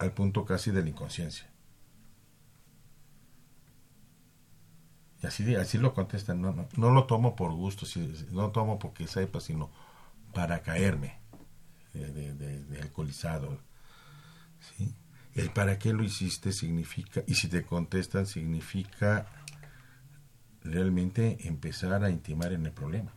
al 0.00 0.12
punto 0.12 0.44
casi 0.44 0.70
de 0.70 0.82
la 0.82 0.88
inconsciencia. 0.88 1.46
Y 5.22 5.26
así, 5.26 5.54
así 5.54 5.76
lo 5.76 5.92
contestan, 5.92 6.40
no, 6.40 6.52
no, 6.52 6.66
no 6.76 6.90
lo 6.90 7.04
tomo 7.04 7.36
por 7.36 7.52
gusto, 7.52 7.86
no 8.30 8.42
lo 8.42 8.50
tomo 8.50 8.78
porque 8.78 9.06
sepa, 9.06 9.40
sino 9.40 9.70
para 10.32 10.62
caerme 10.62 11.18
de, 11.92 12.80
alcoholizado. 12.80 13.58
El 15.34 15.50
para 15.50 15.78
qué 15.78 15.92
lo 15.92 16.02
hiciste 16.02 16.52
significa, 16.52 17.22
y 17.26 17.34
si 17.34 17.48
te 17.48 17.62
contestan, 17.62 18.26
significa 18.26 19.26
realmente 20.64 21.46
empezar 21.46 22.02
a 22.02 22.10
intimar 22.10 22.52
en 22.52 22.66
el 22.66 22.72
problema. 22.72 23.12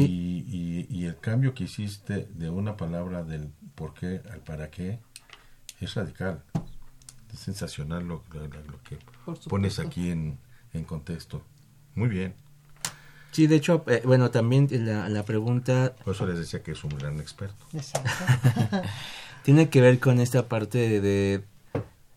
Y, 0.00 0.86
y, 0.88 1.04
el 1.04 1.18
cambio 1.18 1.54
que 1.54 1.64
hiciste 1.64 2.28
de 2.34 2.50
una 2.50 2.76
palabra 2.76 3.22
del 3.22 3.50
por 3.74 3.94
qué 3.94 4.22
al 4.30 4.40
para 4.40 4.70
qué 4.70 4.98
es 5.80 5.94
radical. 5.94 6.42
Es 7.32 7.40
sensacional 7.40 8.06
lo, 8.06 8.22
que 8.24 8.98
pones 9.48 9.78
aquí 9.78 10.10
en, 10.10 10.38
contexto. 10.86 11.42
Muy 11.94 12.08
bien. 12.08 12.34
Sí, 13.32 13.46
de 13.46 13.56
hecho, 13.56 13.84
eh, 13.86 14.02
bueno, 14.04 14.30
también 14.30 14.68
la, 14.70 15.08
la, 15.08 15.24
pregunta... 15.24 15.94
Por 16.04 16.14
eso 16.14 16.26
les 16.26 16.38
decía 16.38 16.62
que 16.62 16.72
es 16.72 16.84
un 16.84 16.90
gran 16.90 17.18
experto. 17.18 17.66
Exacto. 17.72 18.10
Tiene 19.42 19.70
que 19.70 19.80
ver 19.80 19.98
con 19.98 20.20
esta 20.20 20.48
parte 20.48 21.00
de, 21.00 21.42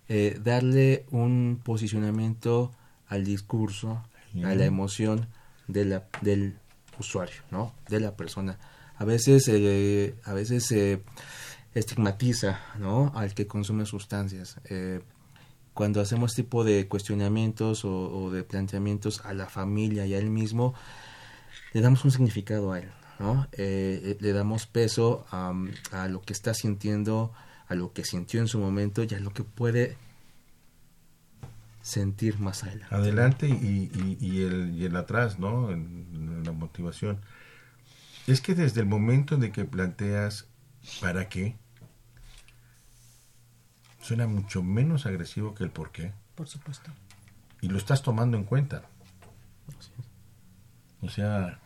eh, 0.08 0.40
darle 0.44 1.06
un 1.10 1.60
posicionamiento 1.64 2.72
al 3.08 3.26
discurso, 3.26 4.04
a 4.44 4.54
la 4.54 4.66
emoción 4.66 5.28
de 5.68 5.86
la, 5.86 6.04
del 6.22 6.60
usuario, 7.00 7.42
¿no? 7.52 7.74
De 7.90 8.00
la 8.00 8.16
persona. 8.16 8.58
A 8.98 9.06
veces, 9.06 9.48
eh, 9.48 10.16
a 10.24 10.34
veces 10.34 10.66
se 10.66 11.02
estigmatiza, 11.74 12.62
¿no? 12.80 13.12
Al 13.16 13.34
que 13.34 13.48
consume 13.48 13.86
sustancias. 13.86 14.58
Eh, 14.66 15.02
cuando 15.74 16.00
hacemos 16.00 16.34
tipo 16.34 16.64
de 16.64 16.88
cuestionamientos 16.88 17.84
o, 17.84 18.32
de 18.32 18.44
planteamientos 18.44 19.24
a 19.26 19.34
la 19.34 19.48
familia 19.48 20.06
y 20.06 20.14
a 20.14 20.18
él 20.18 20.30
mismo, 20.30 20.74
le 21.74 21.82
damos 21.82 22.06
un 22.06 22.12
significado 22.12 22.72
a 22.72 22.80
él, 22.80 22.90
¿no? 23.20 23.48
Eh, 23.52 24.18
le 24.22 24.32
damos 24.32 24.68
peso 24.68 25.26
a, 25.32 25.54
lo 26.08 26.22
que 26.22 26.32
está 26.32 26.54
sintiendo, 26.54 27.34
a 27.68 27.76
lo 27.76 27.92
que 27.92 28.06
sintió 28.06 28.40
en 28.40 28.48
su 28.48 28.58
momento 28.58 29.04
y 29.04 29.14
a 29.14 29.20
lo 29.20 29.34
que 29.34 29.44
puede 29.44 29.98
sentir 31.86 32.40
más 32.40 32.64
adelante. 32.64 32.96
Adelante 32.96 33.48
y, 33.48 33.92
y, 34.20 34.42
el, 34.42 34.76
y 34.76 34.86
el 34.86 34.96
atrás, 34.96 35.38
¿no? 35.38 35.70
En, 35.70 36.44
la 36.44 36.52
motivación. 36.52 37.22
Es 38.26 38.42
que 38.42 38.56
desde 38.56 38.82
el 38.82 38.88
momento 38.88 39.36
en 39.36 39.42
de 39.42 39.52
que 39.52 39.66
planteas 39.66 40.48
para 41.00 41.30
qué, 41.30 41.56
suena 44.02 44.26
mucho 44.26 44.64
menos 44.64 45.06
agresivo 45.06 45.54
que 45.54 45.64
el 45.64 45.70
por 45.70 45.92
qué. 45.92 46.12
Por 46.34 46.48
supuesto. 46.48 46.92
Y 47.62 47.68
lo 47.68 47.78
estás 47.78 48.02
tomando 48.02 48.36
en 48.36 48.46
cuenta. 48.46 48.84
O 51.02 51.10
sea, 51.10 51.60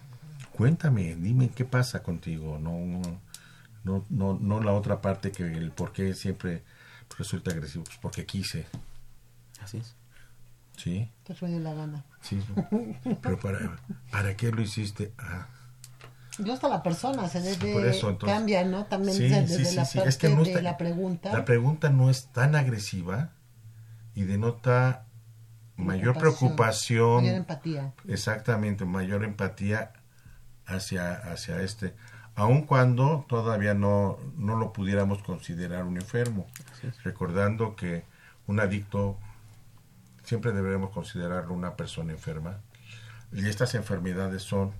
cuéntame, 0.52 1.16
dime 1.16 1.50
qué 1.50 1.64
pasa 1.64 2.04
contigo, 2.04 2.60
no, 2.60 3.02
no, 3.86 4.06
no, 4.10 4.38
no 4.38 4.62
la 4.62 4.74
otra 4.74 5.02
parte 5.02 5.32
que 5.32 5.44
el 5.44 5.72
por 5.72 5.94
qué 5.94 6.14
siempre 6.14 6.64
resulta 7.18 7.52
agresivo, 7.52 7.86
pues 7.86 7.98
porque 8.02 8.26
quise. 8.26 8.68
Así 9.62 9.78
es. 9.78 9.99
Sí. 10.80 11.12
Te 11.24 11.36
fue 11.36 11.50
la 11.50 11.74
gana. 11.74 12.06
Sí. 12.22 12.42
Pero 13.22 13.38
para, 13.38 13.78
¿para 14.12 14.38
qué 14.38 14.50
lo 14.50 14.62
hiciste? 14.62 15.14
Ah. 15.18 15.48
Yo 16.38 16.54
hasta 16.54 16.70
la 16.70 16.82
persona 16.82 17.28
se 17.28 17.42
debe 17.42 18.00
cambia, 18.18 18.64
¿no? 18.64 18.86
También 18.86 19.18
desde 19.18 19.74
la 19.74 19.84
parte 19.84 20.08
es 20.08 20.18
que 20.18 20.30
de 20.30 20.62
la 20.62 20.78
pregunta. 20.78 21.34
La 21.34 21.44
pregunta 21.44 21.90
no 21.90 22.10
es 22.10 22.28
tan 22.32 22.56
agresiva 22.56 23.32
y 24.16 24.24
denota 24.24 25.06
mayor 25.76 26.18
preocupación. 26.18 27.24
Mayor 27.24 27.36
empatía. 27.36 27.94
Exactamente, 28.08 28.86
mayor 28.86 29.26
empatía 29.26 29.92
hacia, 30.66 31.12
hacia 31.14 31.62
este. 31.62 31.94
Aun 32.36 32.62
cuando 32.62 33.26
todavía 33.28 33.74
no, 33.74 34.18
no 34.38 34.56
lo 34.56 34.72
pudiéramos 34.72 35.22
considerar 35.24 35.84
un 35.84 35.98
enfermo. 35.98 36.48
Recordando 37.04 37.76
que 37.76 38.06
un 38.48 38.62
adicto 38.62 39.20
siempre 40.30 40.52
deberemos 40.52 40.92
considerarlo 40.92 41.56
una 41.56 41.76
persona 41.76 42.12
enferma. 42.12 42.60
Y 43.32 43.48
estas 43.48 43.74
enfermedades 43.74 44.44
son 44.44 44.74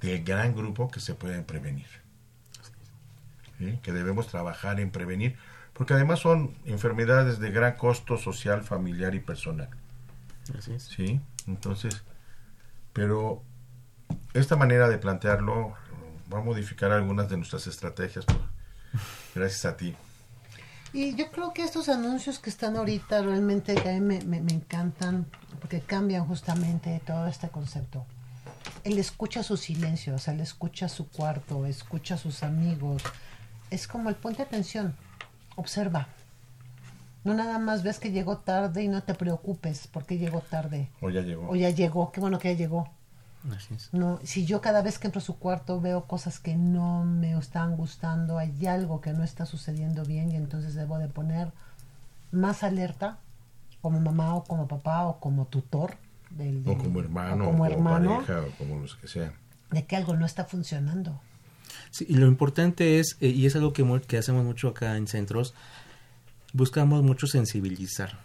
del 0.00 0.22
gran 0.22 0.54
grupo 0.54 0.88
que 0.88 1.00
se 1.00 1.14
pueden 1.14 1.44
prevenir. 1.44 1.88
que 3.82 3.92
debemos 3.92 4.28
trabajar 4.28 4.78
en 4.80 4.90
prevenir, 4.90 5.36
porque 5.72 5.94
además 5.94 6.20
son 6.20 6.54
enfermedades 6.64 7.38
de 7.40 7.50
gran 7.50 7.74
costo 7.76 8.18
social, 8.18 8.62
familiar 8.62 9.14
y 9.14 9.20
personal. 9.20 9.70
Así 10.56 10.74
es. 10.74 10.84
Sí, 10.84 11.20
entonces, 11.46 12.02
pero 12.92 13.42
esta 14.34 14.56
manera 14.56 14.88
de 14.88 14.98
plantearlo 14.98 15.74
va 16.32 16.38
a 16.38 16.42
modificar 16.42 16.92
algunas 16.92 17.28
de 17.30 17.38
nuestras 17.38 17.66
estrategias, 17.66 18.26
gracias 19.34 19.64
a 19.64 19.76
ti. 19.76 19.96
Y 20.96 21.14
yo 21.14 21.30
creo 21.30 21.52
que 21.52 21.62
estos 21.62 21.90
anuncios 21.90 22.38
que 22.38 22.48
están 22.48 22.74
ahorita 22.74 23.20
realmente 23.20 23.74
que 23.74 24.00
me, 24.00 24.22
me, 24.22 24.40
me 24.40 24.52
encantan 24.52 25.26
porque 25.60 25.80
cambian 25.80 26.26
justamente 26.26 27.02
todo 27.04 27.26
este 27.26 27.50
concepto. 27.50 28.06
Él 28.82 28.98
escucha 28.98 29.42
su 29.42 29.58
silencio, 29.58 30.14
o 30.14 30.18
sea, 30.18 30.32
él 30.32 30.40
escucha 30.40 30.88
su 30.88 31.06
cuarto, 31.10 31.66
escucha 31.66 32.14
a 32.14 32.16
sus 32.16 32.42
amigos. 32.42 33.02
Es 33.68 33.86
como 33.86 34.08
el 34.08 34.14
ponte 34.14 34.40
atención, 34.40 34.96
observa. 35.56 36.08
No 37.24 37.34
nada 37.34 37.58
más 37.58 37.82
ves 37.82 37.98
que 37.98 38.10
llegó 38.10 38.38
tarde 38.38 38.82
y 38.82 38.88
no 38.88 39.02
te 39.02 39.12
preocupes 39.12 39.88
porque 39.88 40.16
llegó 40.16 40.40
tarde. 40.40 40.88
O 41.02 41.10
ya 41.10 41.20
llegó. 41.20 41.50
O 41.50 41.56
ya 41.56 41.68
llegó, 41.68 42.10
qué 42.10 42.20
bueno 42.22 42.38
que 42.38 42.54
ya 42.54 42.58
llegó. 42.58 42.95
Así 43.54 43.74
es. 43.74 43.92
No, 43.92 44.18
si 44.24 44.44
yo 44.44 44.60
cada 44.60 44.82
vez 44.82 44.98
que 44.98 45.06
entro 45.06 45.20
a 45.20 45.24
su 45.24 45.38
cuarto 45.38 45.80
veo 45.80 46.04
cosas 46.04 46.38
que 46.40 46.56
no 46.56 47.04
me 47.04 47.36
están 47.38 47.76
gustando, 47.76 48.38
hay 48.38 48.66
algo 48.66 49.00
que 49.00 49.12
no 49.12 49.22
está 49.22 49.46
sucediendo 49.46 50.04
bien 50.04 50.32
y 50.32 50.36
entonces 50.36 50.74
debo 50.74 50.98
de 50.98 51.08
poner 51.08 51.52
más 52.32 52.62
alerta 52.62 53.18
como 53.80 54.00
mamá 54.00 54.34
o 54.34 54.44
como 54.44 54.66
papá 54.66 55.06
o 55.06 55.20
como 55.20 55.46
tutor 55.46 55.96
del, 56.30 56.62
o 56.66 56.76
como 56.76 57.00
hermano, 57.00 57.44
o 57.44 57.46
como 57.46 57.50
como 57.52 57.66
hermano 57.66 58.14
pareja, 58.16 58.40
o 58.40 58.50
como 58.58 58.80
los 58.80 58.96
que 58.96 59.06
sean. 59.08 59.32
de 59.70 59.84
que 59.84 59.96
algo 59.96 60.16
no 60.16 60.26
está 60.26 60.44
funcionando. 60.44 61.20
Sí, 61.90 62.06
y 62.08 62.14
lo 62.14 62.26
importante 62.26 62.98
es, 62.98 63.16
eh, 63.20 63.28
y 63.28 63.46
es 63.46 63.54
algo 63.54 63.72
que, 63.72 63.84
que 64.06 64.18
hacemos 64.18 64.44
mucho 64.44 64.68
acá 64.68 64.96
en 64.96 65.06
centros, 65.06 65.54
buscamos 66.52 67.02
mucho 67.02 67.26
sensibilizar 67.26 68.18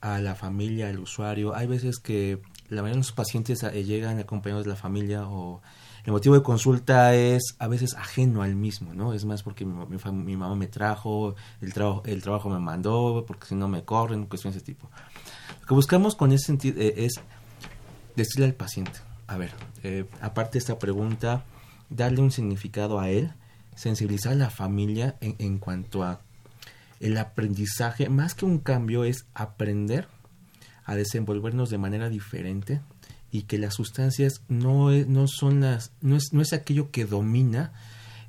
a 0.00 0.18
la 0.18 0.34
familia, 0.34 0.88
al 0.88 0.98
usuario. 0.98 1.54
Hay 1.54 1.66
veces 1.66 1.98
que 1.98 2.40
la 2.72 2.80
mayoría 2.80 2.94
de 2.94 3.06
los 3.06 3.12
pacientes 3.12 3.62
eh, 3.62 3.84
llegan 3.84 4.18
acompañados 4.18 4.64
de 4.64 4.70
la 4.70 4.76
familia 4.76 5.28
o 5.28 5.60
el 6.04 6.12
motivo 6.12 6.34
de 6.34 6.42
consulta 6.42 7.14
es 7.14 7.54
a 7.58 7.68
veces 7.68 7.94
ajeno 7.94 8.42
al 8.42 8.56
mismo, 8.56 8.94
¿no? 8.94 9.12
Es 9.12 9.24
más 9.24 9.42
porque 9.42 9.64
mi, 9.64 9.74
mi 9.86 10.12
mi 10.12 10.36
mamá 10.36 10.56
me 10.56 10.66
trajo, 10.66 11.34
el, 11.60 11.74
trabajo 11.74 12.02
el 12.06 12.22
trabajo 12.22 12.48
me 12.48 12.58
mandó, 12.58 13.24
porque 13.26 13.46
si 13.46 13.54
no 13.54 13.68
me 13.68 13.84
corren, 13.84 14.24
cuestiones 14.24 14.54
de 14.54 14.58
ese 14.58 14.66
tipo. 14.66 14.90
Lo 15.60 15.66
que 15.66 15.74
buscamos 15.74 16.16
con 16.16 16.32
ese 16.32 16.46
sentido 16.46 16.80
eh, 16.80 16.94
es 16.96 17.20
decirle 18.16 18.46
al 18.46 18.54
paciente, 18.54 18.98
a 19.26 19.36
ver, 19.36 19.52
eh, 19.82 20.06
aparte 20.22 20.54
de 20.54 20.60
esta 20.60 20.78
pregunta, 20.78 21.44
darle 21.90 22.20
un 22.22 22.30
significado 22.30 22.98
a 22.98 23.10
él, 23.10 23.32
sensibilizar 23.76 24.32
a 24.32 24.36
la 24.36 24.50
familia 24.50 25.16
en, 25.20 25.36
en 25.38 25.58
cuanto 25.58 26.02
a 26.02 26.20
el 27.00 27.18
aprendizaje, 27.18 28.08
más 28.08 28.34
que 28.34 28.44
un 28.44 28.58
cambio, 28.58 29.04
es 29.04 29.26
aprender 29.34 30.08
a 30.92 30.96
desenvolvernos 30.96 31.70
de 31.70 31.78
manera 31.78 32.08
diferente 32.08 32.80
y 33.30 33.42
que 33.42 33.58
las 33.58 33.74
sustancias 33.74 34.42
no, 34.48 34.90
es- 34.90 35.06
no 35.08 35.26
son 35.26 35.60
las, 35.60 35.92
no 36.00 36.16
es, 36.16 36.32
no 36.32 36.42
es 36.42 36.52
aquello 36.52 36.90
que 36.90 37.04
domina 37.04 37.72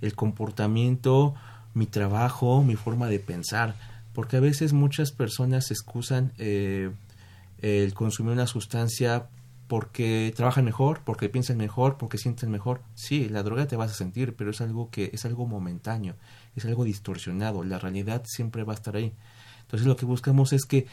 el 0.01 0.15
comportamiento, 0.15 1.35
mi 1.73 1.85
trabajo, 1.87 2.63
mi 2.63 2.75
forma 2.75 3.07
de 3.07 3.19
pensar, 3.19 3.75
porque 4.13 4.37
a 4.37 4.41
veces 4.41 4.73
muchas 4.73 5.11
personas 5.11 5.71
excusan 5.71 6.33
eh, 6.37 6.91
el 7.59 7.93
consumir 7.93 8.33
una 8.33 8.47
sustancia 8.47 9.27
porque 9.67 10.31
trabajan 10.35 10.65
mejor, 10.65 11.01
porque 11.03 11.29
piensan 11.29 11.57
mejor, 11.57 11.97
porque 11.97 12.17
sienten 12.17 12.51
mejor. 12.51 12.81
Sí, 12.95 13.27
la 13.29 13.41
droga 13.43 13.65
te 13.65 13.75
vas 13.75 13.91
a 13.91 13.95
sentir, 13.95 14.35
pero 14.35 14.51
es 14.51 14.61
algo 14.61 14.89
que 14.91 15.09
es 15.13 15.25
algo 15.25 15.47
momentáneo, 15.47 16.15
es 16.55 16.65
algo 16.65 16.83
distorsionado. 16.83 17.63
La 17.63 17.79
realidad 17.79 18.23
siempre 18.25 18.63
va 18.63 18.73
a 18.73 18.75
estar 18.75 18.95
ahí. 18.95 19.13
Entonces 19.61 19.87
lo 19.87 19.95
que 19.95 20.05
buscamos 20.05 20.53
es 20.53 20.65
que 20.65 20.85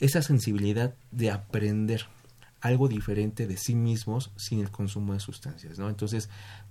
esa 0.00 0.22
sensibilidad 0.22 0.94
de 1.10 1.30
aprender 1.30 2.06
algo 2.60 2.88
diferente 2.88 3.46
de 3.46 3.56
sí 3.56 3.74
mismos 3.74 4.32
sin 4.36 4.60
el 4.60 4.70
consumo 4.70 5.12
de 5.12 5.20
sustancias, 5.20 5.78
¿no? 5.78 5.88
Entonces 5.88 6.28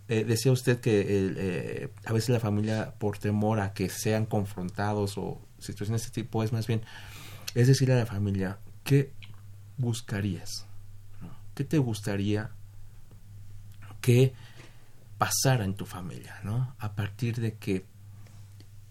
eh, 0.07 0.23
decía 0.23 0.51
usted 0.51 0.79
que 0.79 1.05
eh, 1.07 1.89
a 2.05 2.13
veces 2.13 2.29
la 2.29 2.39
familia 2.39 2.93
por 2.99 3.17
temor 3.17 3.59
a 3.59 3.73
que 3.73 3.89
sean 3.89 4.25
confrontados 4.25 5.17
o 5.17 5.41
situaciones 5.57 6.01
de 6.01 6.07
este 6.07 6.21
tipo 6.21 6.43
es 6.43 6.51
más 6.51 6.67
bien 6.67 6.81
es 7.55 7.67
decir 7.67 7.91
a 7.91 7.95
la 7.95 8.05
familia 8.05 8.59
qué 8.83 9.11
buscarías 9.77 10.67
qué 11.55 11.63
te 11.63 11.79
gustaría 11.79 12.51
que 13.99 14.33
pasara 15.17 15.65
en 15.65 15.73
tu 15.73 15.87
familia 15.87 16.39
no 16.43 16.75
a 16.77 16.93
partir 16.93 17.39
de 17.39 17.55
que 17.55 17.85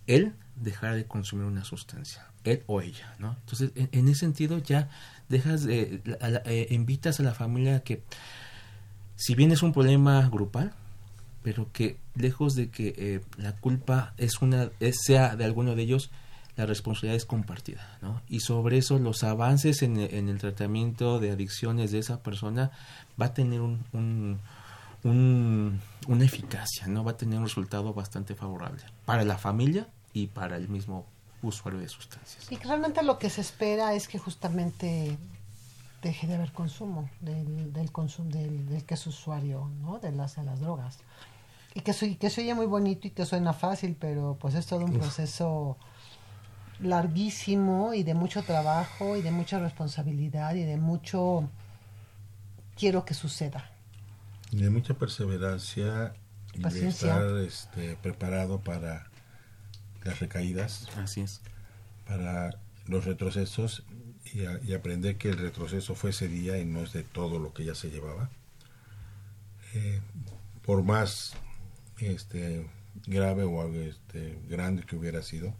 él 0.08 0.34
dejara 0.56 0.94
de 0.94 1.06
consumir 1.06 1.44
una 1.46 1.64
sustancia 1.64 2.26
él 2.44 2.62
o 2.66 2.80
ella 2.80 3.14
no 3.18 3.36
entonces 3.40 3.72
en, 3.74 4.08
ese 4.08 4.20
sentido 4.20 4.58
ya 4.58 4.88
dejas 5.28 5.66
eh, 5.68 6.00
invitas 6.70 7.18
a 7.20 7.22
la 7.22 7.34
familia 7.34 7.76
a 7.76 7.80
que 7.80 8.02
si 9.16 9.34
bien 9.34 9.50
es 9.52 9.62
un 9.62 9.72
problema 9.72 10.28
grupal 10.28 10.72
pero 11.42 11.70
que 11.72 11.98
lejos 12.14 12.54
de 12.54 12.70
que 12.70 12.94
eh, 12.96 13.20
la 13.36 13.52
culpa 13.56 14.14
es 14.16 14.40
una 14.42 14.70
sea 14.92 15.36
de 15.36 15.44
alguno 15.44 15.74
de 15.74 15.82
ellos 15.82 16.10
la 16.56 16.66
responsabilidad 16.66 17.16
es 17.16 17.24
compartida 17.26 17.98
¿no? 18.00 18.22
y 18.28 18.40
sobre 18.40 18.78
eso 18.78 18.98
los 18.98 19.24
avances 19.24 19.82
en, 19.82 19.98
el 19.98 20.38
tratamiento 20.38 21.18
de 21.18 21.32
adicciones 21.32 21.90
de 21.90 21.98
esa 21.98 22.22
persona 22.22 22.70
va 23.20 23.26
a 23.26 23.34
tener 23.34 23.60
un- 23.60 23.84
un- 23.92 25.80
una 26.06 26.24
eficacia 26.24 26.86
no 26.86 27.04
va 27.04 27.12
a 27.12 27.16
tener 27.16 27.38
un 27.38 27.44
resultado 27.44 27.92
bastante 27.92 28.34
favorable 28.34 28.82
para 29.04 29.24
la 29.24 29.36
familia 29.36 29.88
y 30.14 30.28
para 30.28 30.56
el 30.56 30.68
mismo 30.70 31.04
usuario 31.42 31.78
de 31.78 31.88
sustancias 31.88 32.50
Y 32.50 32.56
que 32.56 32.66
realmente 32.66 33.02
lo 33.02 33.18
que 33.18 33.28
se 33.28 33.42
espera 33.42 33.92
es 33.92 34.08
que 34.08 34.18
justamente 34.18 35.18
deje 36.02 36.26
de 36.26 36.36
haber 36.36 36.52
consumo 36.52 37.10
del, 37.20 37.72
del 37.72 37.92
consumo 37.92 38.30
del, 38.30 38.66
del 38.68 38.84
que 38.84 38.94
es 38.94 39.06
usuario, 39.06 39.70
¿no? 39.82 39.98
De 39.98 40.12
las, 40.12 40.36
de 40.36 40.44
las 40.44 40.60
drogas. 40.60 40.98
Y 41.74 41.80
que, 41.80 41.92
soy, 41.92 42.14
que 42.14 42.30
se 42.30 42.42
oye 42.42 42.54
muy 42.54 42.66
bonito 42.66 43.08
y 43.08 43.10
que 43.10 43.26
suena 43.26 43.52
fácil, 43.52 43.96
pero 43.98 44.36
pues 44.40 44.54
es 44.54 44.66
todo 44.66 44.84
un 44.84 44.92
proceso 44.92 45.76
larguísimo 46.80 47.94
y 47.94 48.04
de 48.04 48.14
mucho 48.14 48.42
trabajo 48.42 49.16
y 49.16 49.22
de 49.22 49.30
mucha 49.30 49.58
responsabilidad 49.58 50.54
y 50.54 50.64
de 50.64 50.76
mucho 50.76 51.48
quiero 52.76 53.04
que 53.04 53.14
suceda. 53.14 53.70
Y 54.52 54.58
de 54.58 54.70
mucha 54.70 54.94
perseverancia 54.94 56.14
y 56.52 56.62
de 56.62 56.88
estar 56.88 57.36
este, 57.38 57.96
preparado 57.96 58.60
para 58.60 59.10
las 60.04 60.20
recaídas, 60.20 60.88
así 60.96 61.22
es 61.22 61.40
para 62.06 62.58
los 62.86 63.04
retrocesos 63.06 63.84
y, 64.32 64.44
a- 64.44 64.60
y 64.62 64.74
aprender 64.74 65.16
que 65.16 65.30
el 65.30 65.38
retroceso 65.38 65.94
fue 65.94 66.10
ese 66.10 66.28
día 66.28 66.58
y 66.58 66.64
no 66.66 66.82
es 66.82 66.92
de 66.92 67.02
todo 67.02 67.38
lo 67.38 67.52
que 67.54 67.64
ya 67.64 67.74
se 67.74 67.90
llevaba. 67.90 68.30
Eh, 69.74 70.00
por 70.64 70.82
más 70.82 71.32
este, 71.98 72.66
grave 73.06 73.44
o 73.44 73.66
este, 73.74 74.38
grande 74.48 74.84
que 74.84 74.96
hubiera 74.96 75.22
sido, 75.22 75.54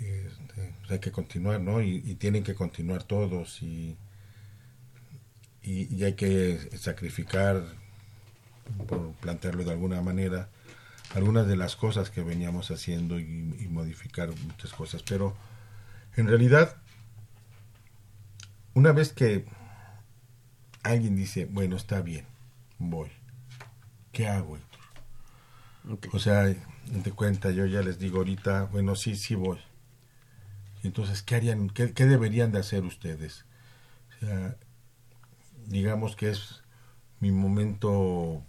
este, 0.00 0.74
pues 0.80 0.90
hay 0.90 0.98
que 0.98 1.12
continuar, 1.12 1.60
¿no? 1.60 1.80
Y, 1.82 2.02
y 2.04 2.14
tienen 2.16 2.42
que 2.44 2.54
continuar 2.54 3.02
todos 3.04 3.62
y, 3.62 3.96
y, 5.62 5.94
y 5.94 6.04
hay 6.04 6.14
que 6.14 6.70
sacrificar, 6.78 7.62
por 8.88 9.12
plantearlo 9.14 9.64
de 9.64 9.70
alguna 9.72 10.00
manera, 10.02 10.48
algunas 11.16 11.46
de 11.46 11.56
las 11.56 11.76
cosas 11.76 12.10
que 12.10 12.22
veníamos 12.22 12.70
haciendo 12.70 13.18
y, 13.18 13.24
y 13.24 13.68
modificar 13.68 14.28
muchas 14.46 14.72
cosas. 14.72 15.02
Pero 15.02 15.34
en 16.14 16.28
realidad, 16.28 16.76
una 18.74 18.92
vez 18.92 19.14
que 19.14 19.46
alguien 20.82 21.16
dice, 21.16 21.46
bueno, 21.46 21.76
está 21.76 22.02
bien, 22.02 22.26
voy, 22.78 23.08
¿qué 24.12 24.28
hago? 24.28 24.56
Héctor? 24.56 24.80
O 26.12 26.18
sea, 26.18 26.54
te 27.02 27.12
cuenta, 27.12 27.50
yo 27.50 27.64
ya 27.64 27.80
les 27.80 27.98
digo 27.98 28.18
ahorita, 28.18 28.64
bueno, 28.64 28.94
sí, 28.94 29.16
sí 29.16 29.34
voy. 29.34 29.58
Entonces, 30.82 31.22
¿qué 31.22 31.36
harían, 31.36 31.70
qué, 31.70 31.94
qué 31.94 32.04
deberían 32.04 32.52
de 32.52 32.58
hacer 32.58 32.84
ustedes? 32.84 33.46
O 34.08 34.26
sea, 34.26 34.56
digamos 35.66 36.14
que 36.14 36.28
es 36.28 36.62
mi 37.20 37.30
momento 37.30 38.44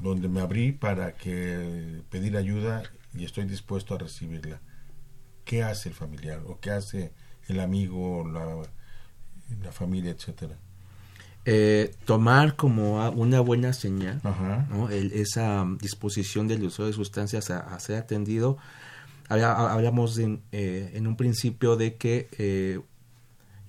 donde 0.00 0.28
me 0.28 0.40
abrí 0.40 0.72
para 0.72 1.12
que 1.12 2.00
pedir 2.10 2.36
ayuda 2.36 2.82
y 3.14 3.24
estoy 3.24 3.44
dispuesto 3.44 3.94
a 3.94 3.98
recibirla. 3.98 4.60
¿Qué 5.44 5.62
hace 5.62 5.88
el 5.90 5.94
familiar 5.94 6.40
o 6.46 6.58
qué 6.60 6.70
hace 6.70 7.12
el 7.48 7.60
amigo, 7.60 8.26
la, 8.28 8.62
la 9.62 9.72
familia, 9.72 10.10
etcétera? 10.12 10.56
Eh, 11.44 11.94
tomar 12.04 12.54
como 12.54 13.04
una 13.10 13.40
buena 13.40 13.72
señal 13.72 14.20
Ajá. 14.22 14.66
¿no? 14.70 14.88
El- 14.90 15.12
esa 15.12 15.62
um, 15.62 15.76
disposición 15.78 16.46
del 16.46 16.62
usuario 16.62 16.92
de 16.92 16.96
sustancias 16.96 17.50
a, 17.50 17.58
a 17.74 17.80
ser 17.80 17.96
atendido. 17.96 18.58
Habla- 19.28 19.52
ha- 19.52 19.72
Hablamos 19.72 20.14
de, 20.14 20.38
eh, 20.52 20.92
en 20.94 21.06
un 21.08 21.16
principio 21.16 21.74
de 21.76 21.96
que 21.96 22.28
eh, 22.38 22.80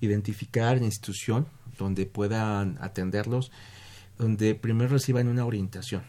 identificar 0.00 0.78
la 0.78 0.84
institución 0.84 1.46
donde 1.76 2.06
puedan 2.06 2.78
atenderlos, 2.80 3.50
donde 4.18 4.54
primero 4.54 4.90
reciban 4.90 5.26
una 5.26 5.44
orientación 5.44 6.02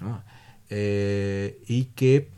¿no? 0.00 0.22
Eh, 0.70 1.62
y 1.66 1.84
que 1.86 2.28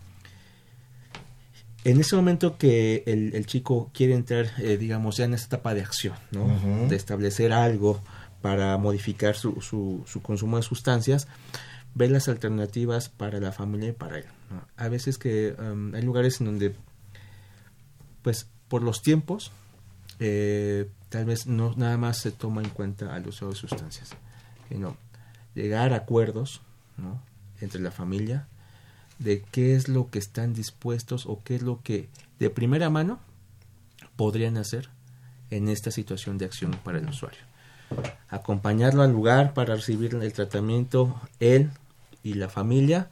en 1.84 2.00
ese 2.00 2.14
momento 2.14 2.58
que 2.58 3.02
el, 3.06 3.46
chico 3.46 3.90
quiere 3.94 4.14
entrar, 4.14 4.50
eh, 4.58 4.76
digamos, 4.76 5.16
ya 5.16 5.24
en 5.24 5.34
esta 5.34 5.56
etapa 5.56 5.74
de 5.74 5.80
acción, 5.80 6.14
¿no? 6.30 6.46
De 6.88 6.96
establecer 6.96 7.52
algo 7.52 8.00
para 8.42 8.76
modificar 8.76 9.34
su, 9.34 9.60
su, 9.62 10.22
consumo 10.22 10.58
de 10.58 10.62
sustancias, 10.62 11.26
ve 11.94 12.08
las 12.08 12.28
alternativas 12.28 13.08
para 13.08 13.40
la 13.40 13.52
familia 13.52 13.88
y 13.88 13.92
para 13.92 14.18
él. 14.18 14.26
A 14.76 14.88
veces 14.88 15.16
que 15.16 15.54
um, 15.58 15.94
hay 15.94 16.02
lugares 16.02 16.40
en 16.40 16.46
donde, 16.46 16.74
pues, 18.22 18.46
por 18.68 18.82
los 18.82 19.02
tiempos, 19.02 19.50
eh, 20.18 20.88
tal 21.08 21.24
vez 21.24 21.46
no 21.46 21.74
nada 21.76 21.96
más 21.96 22.18
se 22.18 22.30
toma 22.30 22.62
en 22.62 22.68
cuenta 22.68 23.14
al 23.14 23.26
uso 23.26 23.48
de 23.48 23.54
sustancias, 23.54 24.10
sino 24.68 24.96
llegar 25.54 25.92
a 25.92 25.96
acuerdos 25.96 26.60
¿no? 26.98 27.22
Entre 27.60 27.80
la 27.80 27.90
familia 27.90 28.46
de 29.18 29.42
qué 29.42 29.76
es 29.76 29.88
lo 29.88 30.10
que 30.10 30.18
están 30.18 30.54
dispuestos 30.54 31.26
o 31.26 31.42
qué 31.44 31.56
es 31.56 31.62
lo 31.62 31.82
que 31.82 32.08
de 32.38 32.50
primera 32.50 32.90
mano 32.90 33.20
podrían 34.16 34.56
hacer 34.56 34.88
en 35.50 35.68
esta 35.68 35.90
situación 35.90 36.38
de 36.38 36.46
acción 36.46 36.72
para 36.84 36.98
el 36.98 37.08
usuario. 37.08 37.40
Acompañarlo 38.28 39.02
al 39.02 39.12
lugar 39.12 39.52
para 39.52 39.74
recibir 39.74 40.14
el 40.14 40.32
tratamiento, 40.32 41.20
él 41.38 41.70
y 42.22 42.34
la 42.34 42.48
familia, 42.48 43.10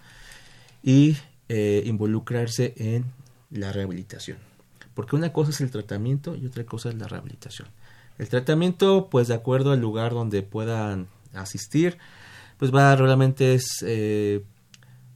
y 0.83 1.17
eh, 1.49 1.83
involucrarse 1.85 2.75
en 2.77 3.05
la 3.51 3.73
rehabilitación. 3.73 4.39
Porque 4.95 5.17
una 5.17 5.33
cosa 5.33 5.51
es 5.51 5.61
el 5.61 5.71
tratamiento 5.71 6.37
y 6.37 6.47
otra 6.47 6.65
cosa 6.65 6.89
es 6.89 6.95
la 6.95 7.09
rehabilitación. 7.09 7.69
El 8.19 8.29
tratamiento, 8.29 9.09
pues 9.11 9.29
de 9.29 9.35
acuerdo 9.35 9.73
al 9.73 9.81
lugar 9.81 10.13
donde 10.13 10.43
puedan 10.43 11.09
asistir, 11.35 11.99
pues 12.59 12.75
va 12.75 12.95
realmente 12.97 13.55
es 13.55 13.85
eh, 13.87 14.45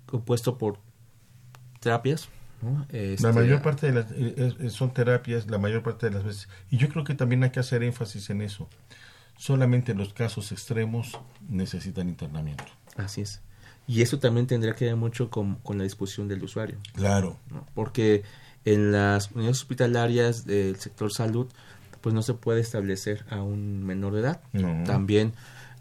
compuesto 0.07 0.57
por 0.57 0.79
terapias. 1.81 2.29
la 2.63 2.87
este, 2.91 3.33
mayor 3.33 3.61
parte 3.61 3.91
de 3.91 3.93
las 3.93 4.73
son 4.73 4.95
terapias, 4.95 5.51
la 5.51 5.59
mayor 5.59 5.83
parte 5.83 6.07
de 6.07 6.13
las 6.13 6.25
veces. 6.25 6.49
Y 6.71 6.79
yo 6.79 6.89
creo 6.89 7.05
que 7.05 7.15
también 7.15 7.43
hay 7.45 7.51
que 7.51 7.61
hacer 7.61 7.83
énfasis 7.83 8.31
en 8.31 8.43
eso. 8.43 8.69
Solamente 9.37 9.95
los 9.95 10.13
casos 10.13 10.53
extremos 10.53 11.19
necesitan 11.49 12.09
internamiento. 12.09 12.65
Así 12.97 13.23
es. 13.23 13.41
Y 13.89 14.03
eso 14.03 14.21
también 14.21 14.47
tendrá 14.47 14.75
que 14.75 14.85
ver 14.85 14.97
mucho 14.97 15.29
con, 15.29 15.59
la 15.69 15.83
disposición 15.83 16.29
del 16.29 16.45
usuario. 16.45 16.79
Claro. 16.95 17.39
Porque 17.75 18.23
en 18.65 18.93
las 18.93 19.33
unidades 19.33 19.59
hospitalarias 19.59 20.47
del 20.47 20.77
sector 20.77 21.13
salud, 21.13 21.49
pues 22.01 22.15
no 22.15 22.23
se 22.23 22.35
puede 22.35 22.61
establecer 22.61 23.25
a 23.29 23.43
un 23.43 23.85
menor 23.85 24.15
de 24.15 24.21
edad. 24.21 24.41
También 24.85 25.33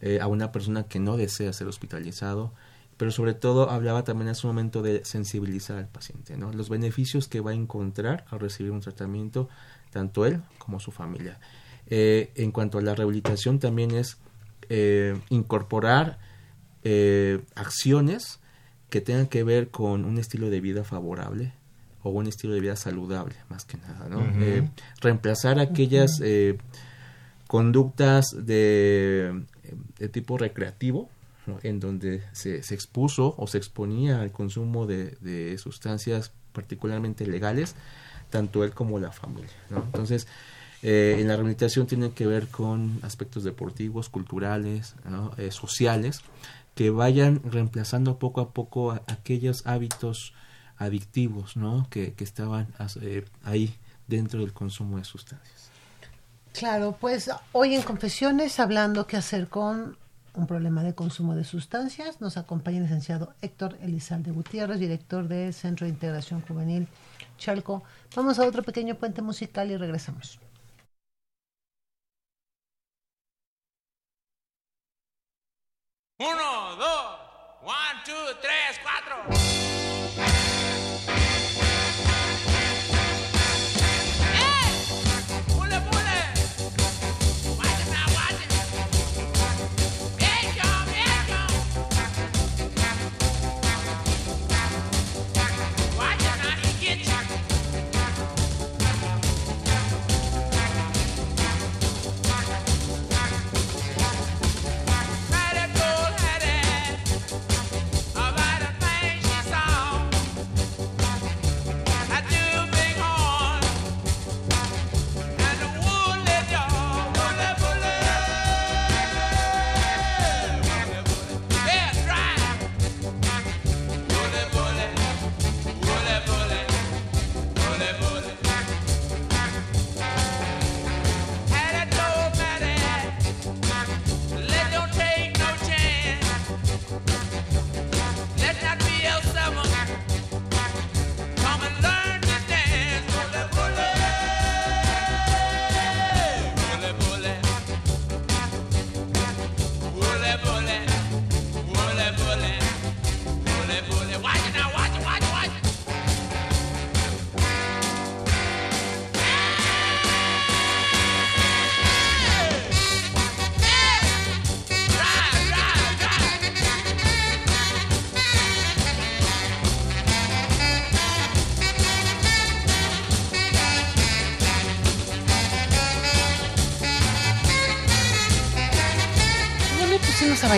eh, 0.02 0.20
a 0.20 0.28
una 0.28 0.52
persona 0.52 0.84
que 0.84 1.00
no 1.00 1.18
desea 1.18 1.54
ser 1.54 1.68
hospitalizado. 1.68 2.54
Pero 2.98 3.12
sobre 3.12 3.34
todo 3.34 3.70
hablaba 3.72 4.04
también 4.04 4.28
en 4.28 4.36
su 4.36 4.48
momento 4.48 4.82
de 4.82 5.04
sensibilizar 5.06 5.78
al 5.78 5.88
paciente, 5.88 6.38
¿no? 6.38 6.52
Los 6.52 6.70
beneficios 6.70 7.28
que 7.28 7.40
va 7.40 7.52
a 7.52 7.54
encontrar 7.56 8.26
al 8.30 8.40
recibir 8.40 8.72
un 8.72 8.82
tratamiento, 8.82 9.50
tanto 9.90 10.26
él 10.26 10.42
como 10.60 10.80
su 10.80 10.92
familia. 10.92 11.40
Eh, 11.88 12.32
en 12.36 12.52
cuanto 12.52 12.78
a 12.78 12.82
la 12.82 12.94
rehabilitación, 12.94 13.58
también 13.58 13.92
es 13.92 14.18
eh, 14.70 15.20
incorporar 15.30 16.20
acciones 17.56 18.40
que 18.90 19.02
tengan 19.02 19.28
que 19.28 19.44
ver 19.44 19.70
con 19.70 20.04
un 20.04 20.18
estilo 20.18 20.50
de 20.50 20.62
vida 20.62 20.84
favorable, 20.84 21.54
o 22.04 22.10
un 22.10 22.28
estilo 22.28 22.54
de 22.54 22.60
vida 22.60 22.76
saludable, 22.76 23.36
más 23.50 23.66
que 23.66 23.78
nada, 23.78 24.08
¿no? 24.10 24.22
Eh, 24.44 24.68
reemplazar 25.02 25.60
aquellas 25.60 26.20
eh, 26.22 26.58
conductas 27.52 28.34
de, 28.46 29.44
tipo 30.14 30.38
recreativo, 30.38 31.10
en 31.64 31.82
donde 31.82 32.24
se, 32.32 32.60
expuso 32.60 33.36
o 33.38 33.46
se 33.46 33.58
exponía 33.58 34.22
al 34.22 34.32
consumo 34.32 34.88
de, 34.88 35.58
sustancias 35.58 36.32
particularmente 36.54 37.28
legales, 37.28 37.76
tanto 38.30 38.64
él 38.64 38.72
como 38.72 39.00
la 39.00 39.12
familia, 39.12 39.52
¿no? 39.70 39.84
Entonces, 39.84 40.30
eh, 40.82 41.18
en 41.20 41.28
la 41.28 41.34
rehabilitación 41.36 41.88
tiene 41.88 42.12
que 42.12 42.26
ver 42.26 42.48
con 42.48 43.00
aspectos 43.02 43.44
deportivos, 43.44 44.08
culturales, 44.08 44.96
sociales, 45.50 46.22
que 46.74 46.90
vayan 46.90 47.42
reemplazando 47.44 48.18
poco 48.18 48.40
a 48.40 48.52
poco 48.52 48.94
aquellos 49.08 49.68
hábitos 49.68 50.34
adictivos, 50.78 51.58
¿no? 51.58 51.86
Que, 51.90 52.14
que 52.14 52.24
estaban 52.24 52.74
eh, 53.02 53.26
ahí 53.44 53.76
dentro 54.08 54.40
del 54.40 54.54
consumo 54.54 55.00
de 55.00 55.04
sustancias. 55.04 55.71
Claro, 56.54 56.96
pues 57.00 57.32
hoy 57.54 57.76
en 57.76 57.82
Confesiones, 57.82 58.60
hablando 58.60 59.08
qué 59.08 59.18
hacer 59.18 59.48
con 59.48 59.98
un 60.34 60.48
problema 60.48 60.84
de 60.84 60.94
consumo 60.94 61.36
de 61.36 61.44
sustancias, 61.44 62.22
nos 62.22 62.38
acompaña 62.38 62.78
el 62.78 62.84
licenciado 62.84 63.34
Héctor 63.42 63.78
Elizalde 63.82 64.32
Gutiérrez, 64.32 64.80
director 64.80 65.28
del 65.28 65.54
Centro 65.54 65.86
de 65.86 65.94
Integración 65.94 66.42
Juvenil 66.42 66.88
Chalco. 67.38 67.84
Vamos 68.16 68.38
a 68.38 68.46
otro 68.46 68.64
pequeño 68.64 68.96
puente 68.96 69.22
musical 69.22 69.72
y 69.72 69.78
regresamos. 69.78 70.40
Uno, 76.20 76.76
dos, 76.76 77.18
one, 77.64 78.02
two, 78.06 78.38
tres, 78.42 78.80
cuatro. 78.84 79.81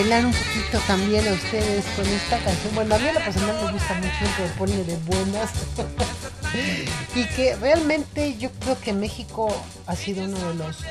Bailar 0.04 0.26
un 0.26 0.32
poquito 0.32 0.78
también 0.86 1.26
a 1.26 1.32
ustedes 1.32 1.82
con 1.96 2.06
esta 2.06 2.38
canción. 2.38 2.74
Bueno, 2.74 2.94
a 2.94 2.98
mí 2.98 3.06
la 3.14 3.24
personal 3.24 3.56
me 3.64 3.72
gusta 3.72 3.94
mucho, 3.94 4.42
me 4.42 4.48
pone 4.58 4.84
de 4.84 4.96
buenas. 4.98 5.50
y 7.14 7.24
que 7.34 7.56
realmente 7.56 8.36
yo 8.36 8.50
creo 8.60 8.78
que 8.78 8.92
México 8.92 9.48
ha 9.86 9.96
sido 9.96 10.24
uno 10.24 10.38
de 10.48 10.54
los 10.56 10.84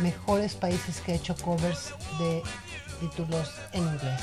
mejores 0.00 0.54
países 0.54 1.00
que 1.00 1.12
ha 1.12 1.14
hecho 1.14 1.36
covers 1.36 1.94
de 2.18 2.42
títulos 2.98 3.52
en 3.72 3.84
inglés. 3.84 4.20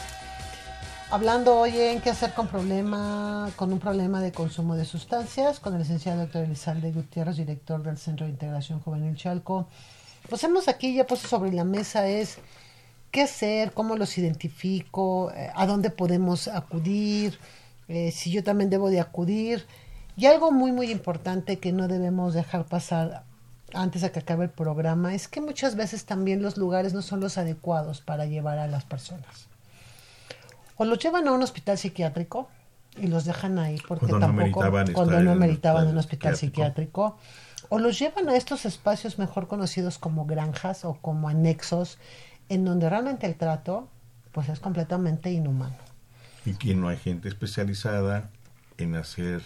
Hablando 1.10 1.58
hoy 1.58 1.80
en 1.80 2.02
qué 2.02 2.10
hacer 2.10 2.34
con 2.34 2.48
problema, 2.48 3.50
con 3.56 3.72
un 3.72 3.80
problema 3.80 4.20
de 4.20 4.34
consumo 4.34 4.76
de 4.76 4.84
sustancias, 4.84 5.62
con 5.62 5.74
el 5.74 5.80
licenciado 5.80 6.20
doctor 6.20 6.44
Elizalde 6.44 6.92
Gutiérrez, 6.92 7.38
director 7.38 7.82
del 7.82 7.98
Centro 7.98 8.26
de 8.26 8.34
Integración 8.34 8.82
Juvenil 8.82 9.16
Chalco. 9.16 9.70
Pues 10.28 10.44
hemos 10.44 10.68
aquí 10.68 10.94
ya 10.94 11.08
puesto 11.08 11.30
sobre 11.30 11.54
la 11.54 11.64
mesa 11.64 12.08
es 12.08 12.40
qué 13.14 13.22
hacer, 13.22 13.74
cómo 13.74 13.96
los 13.96 14.18
identifico, 14.18 15.32
eh, 15.32 15.52
a 15.56 15.68
dónde 15.68 15.92
podemos 15.92 16.48
acudir, 16.48 17.38
eh, 17.88 18.12
si 18.12 18.32
yo 18.32 18.44
también 18.44 18.72
debo 18.72 18.90
de 18.90 19.00
acudir. 19.00 19.68
Y 20.18 20.26
algo 20.26 20.52
muy, 20.52 20.72
muy 20.72 20.92
importante 20.92 21.60
que 21.60 21.72
no 21.72 21.88
debemos 21.88 22.34
dejar 22.34 22.66
pasar 22.66 23.24
antes 23.74 24.02
de 24.02 24.12
que 24.12 24.20
acabe 24.20 24.46
el 24.46 24.50
programa 24.50 25.14
es 25.14 25.28
que 25.28 25.42
muchas 25.42 25.76
veces 25.76 26.06
también 26.06 26.42
los 26.42 26.58
lugares 26.58 26.96
no 26.96 27.04
son 27.04 27.20
los 27.20 27.38
adecuados 27.38 28.02
para 28.02 28.26
llevar 28.26 28.58
a 28.58 28.68
las 28.68 28.84
personas. 28.84 29.48
O 30.76 30.86
los 30.86 30.98
llevan 30.98 31.28
a 31.28 31.34
un 31.34 31.44
hospital 31.44 31.78
psiquiátrico 31.78 32.48
y 32.98 33.08
los 33.08 33.26
dejan 33.26 33.60
ahí 33.60 33.78
porque 33.88 34.08
Cuando 34.08 34.20
no 34.20 34.26
tampoco 34.26 34.60
meritaban 34.62 34.94
cuando 34.94 35.20
no 35.22 35.36
meritaban 35.36 35.84
hospital 35.84 35.94
un 35.94 35.98
hospital 36.00 36.36
psiquiátrico. 36.36 37.18
psiquiátrico 37.18 37.70
o 37.70 37.80
los 37.80 37.98
llevan 37.98 38.30
a 38.30 38.36
estos 38.36 38.66
espacios 38.66 39.18
mejor 39.18 39.48
conocidos 39.48 39.98
como 39.98 40.26
granjas 40.26 40.86
o 40.86 40.96
como 41.02 41.30
anexos 41.30 41.98
en 42.54 42.66
donde 42.66 42.90
realmente 42.90 43.26
el 43.28 43.36
trato 43.36 43.90
pues 44.32 44.50
es 44.50 44.60
completamente 44.60 45.32
inhumano. 45.32 45.76
Y 46.46 46.54
que 46.56 46.74
no 46.76 46.88
hay 46.90 46.98
gente 46.98 47.28
especializada 47.30 48.30
en 48.78 48.96
hacer 48.96 49.42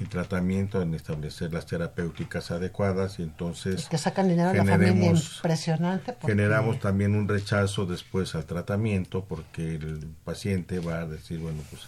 el 0.00 0.08
tratamiento, 0.08 0.80
en 0.82 0.94
establecer 0.94 1.52
las 1.52 1.66
terapéuticas 1.66 2.50
adecuadas 2.50 3.18
y 3.18 3.22
entonces 3.22 3.88
que 3.88 3.98
sacan 3.98 4.28
dinero 4.28 4.50
a 4.50 4.54
la 4.54 4.64
familia 4.64 5.10
impresionante 5.10 6.12
porque- 6.12 6.32
generamos 6.32 6.78
también 6.78 7.14
un 7.16 7.26
rechazo 7.28 7.86
después 7.86 8.34
al 8.34 8.44
tratamiento 8.44 9.24
porque 9.24 9.74
el 9.76 10.06
paciente 10.24 10.78
va 10.80 11.00
a 11.00 11.06
decir, 11.06 11.38
bueno, 11.40 11.62
pues 11.70 11.82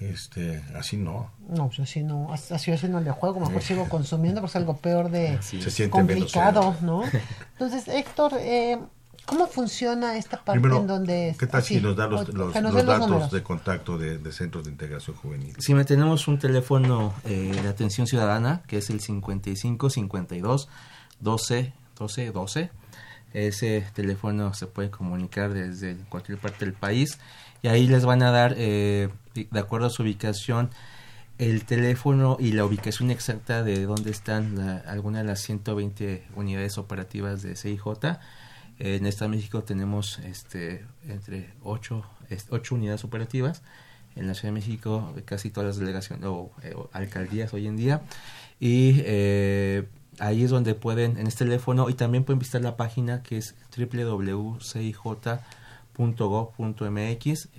este 0.00 0.62
así 0.76 0.96
no. 0.96 1.30
No, 1.48 1.66
pues 1.68 1.80
así 1.80 2.02
no, 2.02 2.32
as- 2.32 2.52
así 2.52 2.70
así 2.70 2.88
no 2.88 3.00
le 3.00 3.10
juego, 3.10 3.40
mejor 3.40 3.62
sigo 3.62 3.88
consumiendo, 3.88 4.40
porque 4.40 4.50
es 4.52 4.56
algo 4.56 4.76
peor 4.76 5.10
de 5.10 5.38
Sí. 5.42 5.60
Se 5.62 5.70
siente 5.70 5.90
complicado. 5.90 6.76
¿no? 6.82 7.02
Entonces, 7.52 7.88
Héctor, 7.88 8.34
eh, 8.38 8.78
¿cómo 9.28 9.46
funciona 9.46 10.16
esta 10.16 10.42
parte 10.42 10.60
Primero, 10.60 10.80
en 10.80 10.86
donde... 10.86 11.36
¿qué 11.38 11.46
tal 11.46 11.60
así, 11.60 11.74
si 11.76 11.80
nos 11.80 11.94
da 11.96 12.06
los, 12.08 12.28
los- 12.34 12.54
nos 12.54 12.72
los 12.74 12.86
datos 12.86 13.08
números? 13.08 13.30
de 13.30 13.42
contacto 13.42 13.98
de, 13.98 14.18
de 14.18 14.32
centros 14.32 14.64
de 14.64 14.70
integración 14.70 15.14
juvenil? 15.16 15.54
Sí, 15.58 15.74
me 15.74 15.84
tenemos 15.84 16.26
un 16.28 16.38
teléfono 16.38 17.12
eh, 17.24 17.58
de 17.62 17.68
atención 17.68 18.06
ciudadana 18.06 18.62
que 18.66 18.78
es 18.78 18.90
el 18.90 19.00
55 19.00 19.90
52 19.90 20.68
12 21.20 21.72
12 21.98 22.30
12. 22.32 22.70
Ese 23.34 23.84
teléfono 23.94 24.54
se 24.54 24.66
puede 24.66 24.90
comunicar 24.90 25.52
desde 25.52 25.96
cualquier 26.08 26.38
parte 26.38 26.64
del 26.64 26.72
país 26.74 27.18
y 27.62 27.68
ahí 27.68 27.86
les 27.86 28.04
van 28.06 28.22
a 28.22 28.30
dar, 28.30 28.54
eh, 28.56 29.10
de 29.34 29.60
acuerdo 29.60 29.88
a 29.88 29.90
su 29.90 30.02
ubicación, 30.02 30.70
el 31.36 31.64
teléfono 31.66 32.36
y 32.40 32.52
la 32.52 32.64
ubicación 32.64 33.10
exacta 33.10 33.62
de 33.62 33.84
dónde 33.84 34.10
están 34.10 34.56
la- 34.56 34.78
algunas 34.78 35.22
de 35.22 35.28
las 35.28 35.40
120 35.40 36.24
unidades 36.36 36.78
operativas 36.78 37.42
de 37.42 37.54
CIJ. 37.54 37.82
En 38.78 39.06
Estado 39.06 39.30
de 39.30 39.36
México 39.36 39.62
tenemos 39.64 40.18
este, 40.20 40.84
entre 41.08 41.50
8, 41.62 42.04
ocho 42.50 42.74
unidades 42.74 43.04
operativas. 43.04 43.62
En 44.14 44.26
la 44.26 44.34
Ciudad 44.34 44.52
de 44.52 44.60
México 44.60 45.14
casi 45.24 45.50
todas 45.50 45.68
las 45.68 45.78
delegaciones 45.78 46.24
o, 46.26 46.50
eh, 46.62 46.74
o 46.76 46.88
alcaldías 46.92 47.52
hoy 47.54 47.66
en 47.66 47.76
día. 47.76 48.02
Y 48.60 49.00
eh, 49.04 49.88
ahí 50.18 50.44
es 50.44 50.50
donde 50.50 50.74
pueden, 50.74 51.18
en 51.18 51.26
este 51.26 51.44
teléfono, 51.44 51.90
y 51.90 51.94
también 51.94 52.24
pueden 52.24 52.38
visitar 52.38 52.60
la 52.62 52.76
página 52.76 53.22
que 53.22 53.38
es 53.38 53.54
www.cij.gov.mx, 53.76 54.68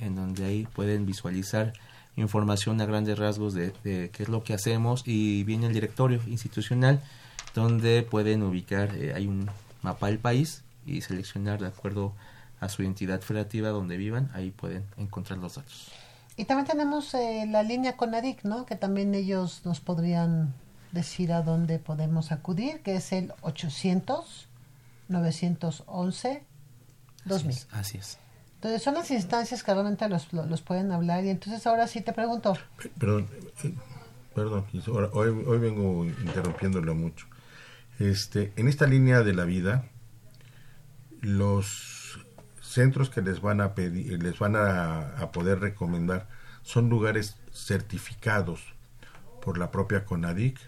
en 0.02 0.16
donde 0.16 0.46
ahí 0.46 0.68
pueden 0.74 1.06
visualizar 1.06 1.74
información 2.16 2.80
a 2.82 2.86
grandes 2.86 3.18
rasgos 3.18 3.54
de, 3.54 3.74
de 3.84 4.10
qué 4.12 4.24
es 4.24 4.30
lo 4.30 4.44
que 4.44 4.54
hacemos 4.54 5.04
y 5.06 5.44
viene 5.46 5.68
el 5.68 5.74
directorio 5.74 6.20
institucional 6.28 7.02
donde 7.56 8.04
pueden 8.04 8.44
ubicar, 8.44 8.94
eh, 8.96 9.14
hay 9.16 9.28
un 9.28 9.50
mapa 9.82 10.08
del 10.08 10.20
país 10.20 10.64
y 10.86 11.02
seleccionar 11.02 11.60
de 11.60 11.68
acuerdo 11.68 12.14
a 12.60 12.70
su 12.70 12.84
entidad 12.84 13.22
federativa 13.22 13.70
donde 13.70 13.98
vivan, 13.98 14.30
ahí 14.34 14.52
pueden 14.52 14.84
encontrar 14.98 15.40
los 15.40 15.56
datos. 15.56 15.92
Y 16.36 16.46
también 16.46 16.68
tenemos 16.68 17.14
eh, 17.14 17.46
la 17.50 17.64
línea 17.64 17.98
Conadic, 17.98 18.44
¿no? 18.44 18.66
Que 18.66 18.76
también 18.76 19.14
ellos 19.16 19.62
nos 19.66 19.80
podrían 19.82 20.54
decir 20.92 21.32
a 21.34 21.42
dónde 21.42 21.80
podemos 21.80 22.32
acudir, 22.32 22.82
que 22.82 22.96
es 22.96 23.12
el 23.12 23.34
800 23.42 24.48
911 25.10 26.44
2000. 27.26 27.52
Así 27.52 27.60
es. 27.60 27.68
Así 27.74 27.98
es. 27.98 28.18
Entonces 28.56 28.84
son 28.84 28.94
las 28.96 29.10
instancias 29.12 29.64
que 29.64 29.74
realmente 29.74 30.08
los, 30.10 30.34
lo- 30.34 30.46
los 30.46 30.62
pueden 30.62 30.92
hablar. 30.92 31.24
Y 31.24 31.30
entonces 31.30 31.66
ahora 31.68 31.88
sí 31.88 32.02
te 32.02 32.12
pregunto, 32.14 32.58
Perdón, 32.98 33.28
eh, 33.64 33.74
perdón, 34.36 34.66
hoy, 35.14 35.30
hoy 35.48 35.60
vengo 35.60 36.06
interrumpiéndolo 36.06 36.94
mucho. 36.96 37.26
Este, 38.00 38.52
en 38.56 38.68
esta 38.68 38.86
línea 38.88 39.22
de 39.22 39.34
la 39.34 39.46
vida, 39.46 39.86
los 41.22 42.20
centros 42.62 43.10
que 43.10 43.22
les 43.22 43.42
van 43.42 43.62
a 43.62 43.74
pedir, 43.74 44.22
les 44.22 44.38
van 44.40 44.56
a, 44.56 45.32
poder 45.32 45.60
recomendar 45.60 46.28
son 46.64 46.90
lugares 46.90 47.38
certificados 47.52 48.62
por 49.42 49.58
la 49.58 49.72
propia 49.72 50.06
CONADIC 50.06 50.60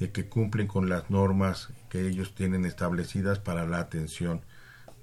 de 0.00 0.10
que 0.10 0.28
cumplen 0.28 0.66
con 0.66 0.88
las 0.88 1.10
normas 1.10 1.68
que 1.88 2.08
ellos 2.08 2.34
tienen 2.34 2.64
establecidas 2.64 3.38
para 3.38 3.66
la 3.66 3.78
atención 3.78 4.42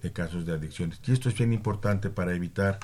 de 0.02 0.12
casos 0.12 0.46
de 0.46 0.54
adicciones. 0.54 1.00
Y 1.06 1.12
esto 1.12 1.30
es 1.30 1.38
bien 1.38 1.54
importante 1.54 2.10
para 2.10 2.34
evitar 2.34 2.80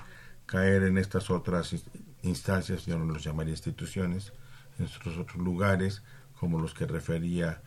caer 0.45 0.83
en 0.83 0.97
estas 0.97 1.29
otras 1.29 1.73
ins- 1.73 1.85
instancias, 2.21 2.85
yo 2.85 2.97
no 2.97 3.05
los 3.05 3.23
llamaría 3.23 3.53
instituciones, 3.53 4.31
en 4.79 4.85
estos 4.85 5.17
otros 5.17 5.37
lugares, 5.37 6.03
como 6.39 6.59
los 6.59 6.73
que 6.73 6.85
refería 6.85 7.61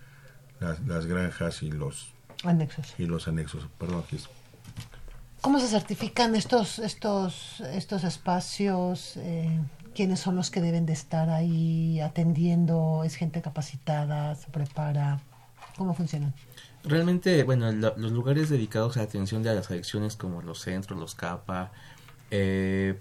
las, 0.60 0.80
las 0.86 1.06
granjas 1.06 1.62
y 1.62 1.70
los 1.70 2.14
anexos. 2.44 2.94
y 2.98 3.06
los 3.06 3.28
anexos. 3.28 3.66
Perdón, 3.78 4.04
Gis. 4.10 4.28
¿Cómo 5.40 5.60
se 5.60 5.68
certifican 5.68 6.34
estos, 6.34 6.78
estos, 6.80 7.60
estos 7.60 8.04
espacios? 8.04 9.16
Eh, 9.18 9.60
¿Quiénes 9.94 10.20
son 10.20 10.36
los 10.36 10.50
que 10.50 10.60
deben 10.60 10.86
de 10.86 10.92
estar 10.92 11.30
ahí 11.30 12.00
atendiendo? 12.00 13.02
¿Es 13.04 13.14
gente 13.16 13.40
capacitada? 13.42 14.34
¿Se 14.34 14.48
prepara? 14.50 15.20
¿Cómo 15.76 15.94
funcionan? 15.94 16.34
Realmente, 16.84 17.42
bueno, 17.44 17.70
lo- 17.72 17.96
los 17.96 18.12
lugares 18.12 18.48
dedicados 18.48 18.96
a 18.96 19.00
la 19.00 19.04
atención 19.06 19.42
de 19.42 19.54
las 19.54 19.70
adicciones 19.70 20.16
como 20.16 20.42
los 20.42 20.60
centros, 20.60 20.98
los 20.98 21.14
CAPA, 21.14 21.70
eh, 22.30 22.98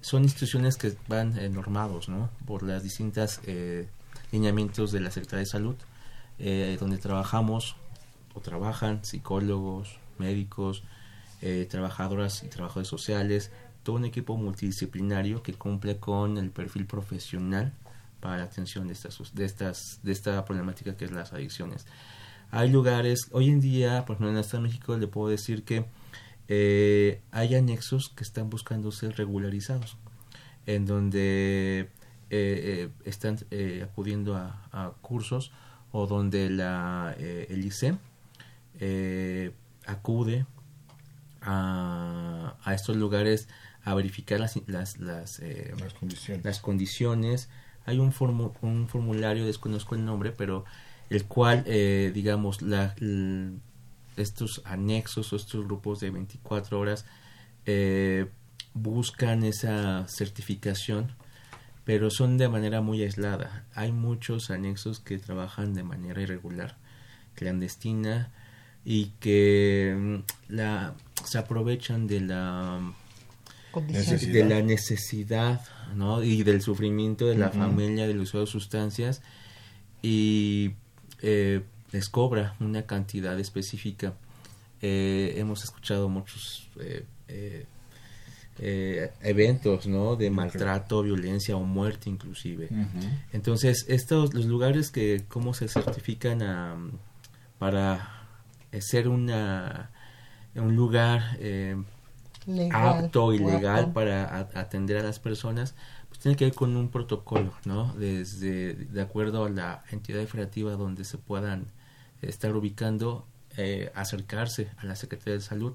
son 0.00 0.24
instituciones 0.24 0.76
que 0.76 0.96
van 1.08 1.38
eh, 1.38 1.48
normados, 1.48 2.08
¿no? 2.08 2.28
Por 2.46 2.62
las 2.64 2.82
distintas 2.82 3.40
eh, 3.44 3.88
lineamientos 4.32 4.90
de 4.92 5.00
la 5.00 5.10
Secretaría 5.10 5.40
de 5.44 5.46
Salud, 5.46 5.76
eh, 6.38 6.76
donde 6.80 6.98
trabajamos 6.98 7.76
o 8.34 8.40
trabajan 8.40 9.04
psicólogos, 9.04 9.98
médicos, 10.18 10.82
eh, 11.40 11.66
trabajadoras 11.70 12.42
y 12.44 12.48
trabajadores 12.48 12.88
sociales, 12.88 13.50
todo 13.82 13.96
un 13.96 14.04
equipo 14.04 14.36
multidisciplinario 14.36 15.42
que 15.42 15.54
cumple 15.54 15.98
con 15.98 16.38
el 16.38 16.50
perfil 16.50 16.86
profesional 16.86 17.72
para 18.20 18.38
la 18.38 18.44
atención 18.44 18.86
de 18.86 18.92
estas, 18.92 19.18
de 19.34 19.44
estas, 19.44 20.00
de 20.02 20.12
esta 20.12 20.44
problemática 20.44 20.96
que 20.96 21.04
es 21.04 21.10
las 21.10 21.32
adicciones. 21.32 21.86
Hay 22.52 22.70
lugares, 22.70 23.28
hoy 23.32 23.48
en 23.48 23.60
día, 23.60 24.04
por 24.04 24.16
ejemplo 24.16 24.38
en 24.38 24.48
de 24.48 24.60
México 24.60 24.96
le 24.96 25.08
puedo 25.08 25.28
decir 25.28 25.64
que 25.64 25.86
eh, 26.48 27.20
hay 27.30 27.54
anexos 27.54 28.10
que 28.10 28.22
están 28.22 28.50
buscando 28.50 28.92
ser 28.92 29.16
regularizados, 29.16 29.96
en 30.66 30.84
donde 30.84 31.80
eh, 31.80 31.88
eh, 32.30 32.88
están 33.04 33.38
acudiendo 33.82 34.36
a, 34.36 34.94
cursos 35.00 35.50
o 35.92 36.06
donde 36.06 36.50
la, 36.50 37.16
el 37.18 37.64
ICE 37.64 37.96
eh, 38.84 39.52
acude 39.86 40.44
a, 41.40 42.56
a 42.62 42.74
estos 42.74 42.96
lugares 42.96 43.48
a 43.84 43.94
verificar 43.94 44.38
las, 44.40 44.56
las, 44.66 44.98
las, 44.98 45.40
eh, 45.40 45.72
Las 45.78 45.94
condiciones. 45.94 46.44
las 46.44 46.60
condiciones. 46.60 47.48
Hay 47.86 47.98
un, 47.98 48.12
formu- 48.12 48.52
un 48.62 48.88
formulario, 48.88 49.44
desconozco 49.44 49.94
el 49.94 50.04
nombre, 50.04 50.30
pero 50.32 50.64
el 51.10 51.24
cual, 51.24 51.64
eh, 51.66 52.10
digamos, 52.14 52.62
la, 52.62 52.94
estos 54.16 54.62
anexos 54.64 55.32
o 55.32 55.36
estos 55.36 55.64
grupos 55.64 55.98
de 56.00 56.10
24 56.10 56.78
horas 56.78 57.04
eh, 57.66 58.26
buscan 58.74 59.42
esa 59.42 60.06
certificación, 60.08 61.12
pero 61.84 62.10
son 62.10 62.38
de 62.38 62.48
manera 62.48 62.80
muy 62.82 63.02
aislada. 63.02 63.64
Hay 63.74 63.90
muchos 63.90 64.50
anexos 64.50 65.00
que 65.00 65.18
trabajan 65.18 65.74
de 65.74 65.82
manera 65.82 66.22
irregular, 66.22 66.76
clandestina, 67.34 68.30
y 68.84 69.06
que 69.20 69.94
mm, 69.96 70.54
la, 70.54 70.94
se 71.24 71.38
aprovechan 71.38 72.06
de 72.06 72.20
la 72.20 72.92
Condiciones. 73.70 74.10
Necesidad. 74.10 74.34
de 74.34 74.48
la 74.54 74.62
necesidad 74.62 75.60
¿no? 75.96 76.22
y 76.22 76.42
del 76.42 76.60
sufrimiento 76.60 77.26
de 77.26 77.36
la 77.36 77.48
familia 77.50 78.06
del 78.06 78.20
usuario 78.20 78.44
de 78.44 78.52
sustancias 78.52 79.22
y 80.02 80.72
eh, 81.22 81.62
les 81.90 82.08
cobra 82.10 82.54
una 82.60 82.82
cantidad 82.82 83.38
específica. 83.40 84.14
Eh, 84.82 85.34
hemos 85.36 85.64
escuchado 85.64 86.10
muchos 86.10 86.68
eh, 86.80 87.06
eh, 88.58 89.10
eventos 89.22 89.86
¿no? 89.86 90.16
de 90.16 90.30
maltrato, 90.30 91.02
violencia 91.02 91.56
o 91.56 91.62
muerte 91.62 92.10
inclusive. 92.10 92.68
Entonces, 93.32 93.86
estos, 93.88 94.34
los 94.34 94.44
lugares 94.44 94.90
que, 94.90 95.24
cómo 95.28 95.54
se 95.54 95.68
certifican 95.68 96.42
a, 96.42 96.76
para 97.58 97.96
eh, 97.96 98.21
ser 98.80 99.08
una, 99.08 99.90
un 100.54 100.74
lugar 100.76 101.36
eh, 101.40 101.76
Legal, 102.46 103.04
apto 103.04 103.32
y 103.32 103.38
legal 103.38 103.92
para 103.92 104.24
a- 104.24 104.60
atender 104.60 104.96
a 104.96 105.02
las 105.02 105.18
personas, 105.20 105.74
pues 106.08 106.20
tiene 106.20 106.36
que 106.36 106.44
ver 106.46 106.54
con 106.54 106.76
un 106.76 106.88
protocolo, 106.90 107.52
¿no? 107.64 107.94
Desde, 107.94 108.74
de 108.74 109.00
acuerdo 109.02 109.44
a 109.44 109.50
la 109.50 109.84
entidad 109.90 110.24
federativa 110.26 110.72
donde 110.72 111.04
se 111.04 111.18
puedan 111.18 111.66
estar 112.20 112.54
ubicando, 112.56 113.26
eh, 113.56 113.90
acercarse 113.94 114.70
a 114.78 114.86
la 114.86 114.96
Secretaría 114.96 115.34
de 115.34 115.40
Salud, 115.40 115.74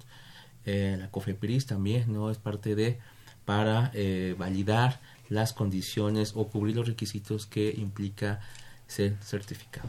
eh, 0.65 0.97
la 0.99 1.09
COFEPRIS 1.11 1.65
también, 1.67 2.11
¿no? 2.13 2.29
Es 2.31 2.37
parte 2.37 2.75
de, 2.75 2.99
para 3.45 3.91
eh, 3.93 4.35
validar 4.37 4.99
las 5.29 5.53
condiciones 5.53 6.33
o 6.35 6.47
cubrir 6.49 6.75
los 6.75 6.87
requisitos 6.87 7.45
que 7.45 7.73
implica 7.77 8.39
ser 8.87 9.17
certificado. 9.21 9.87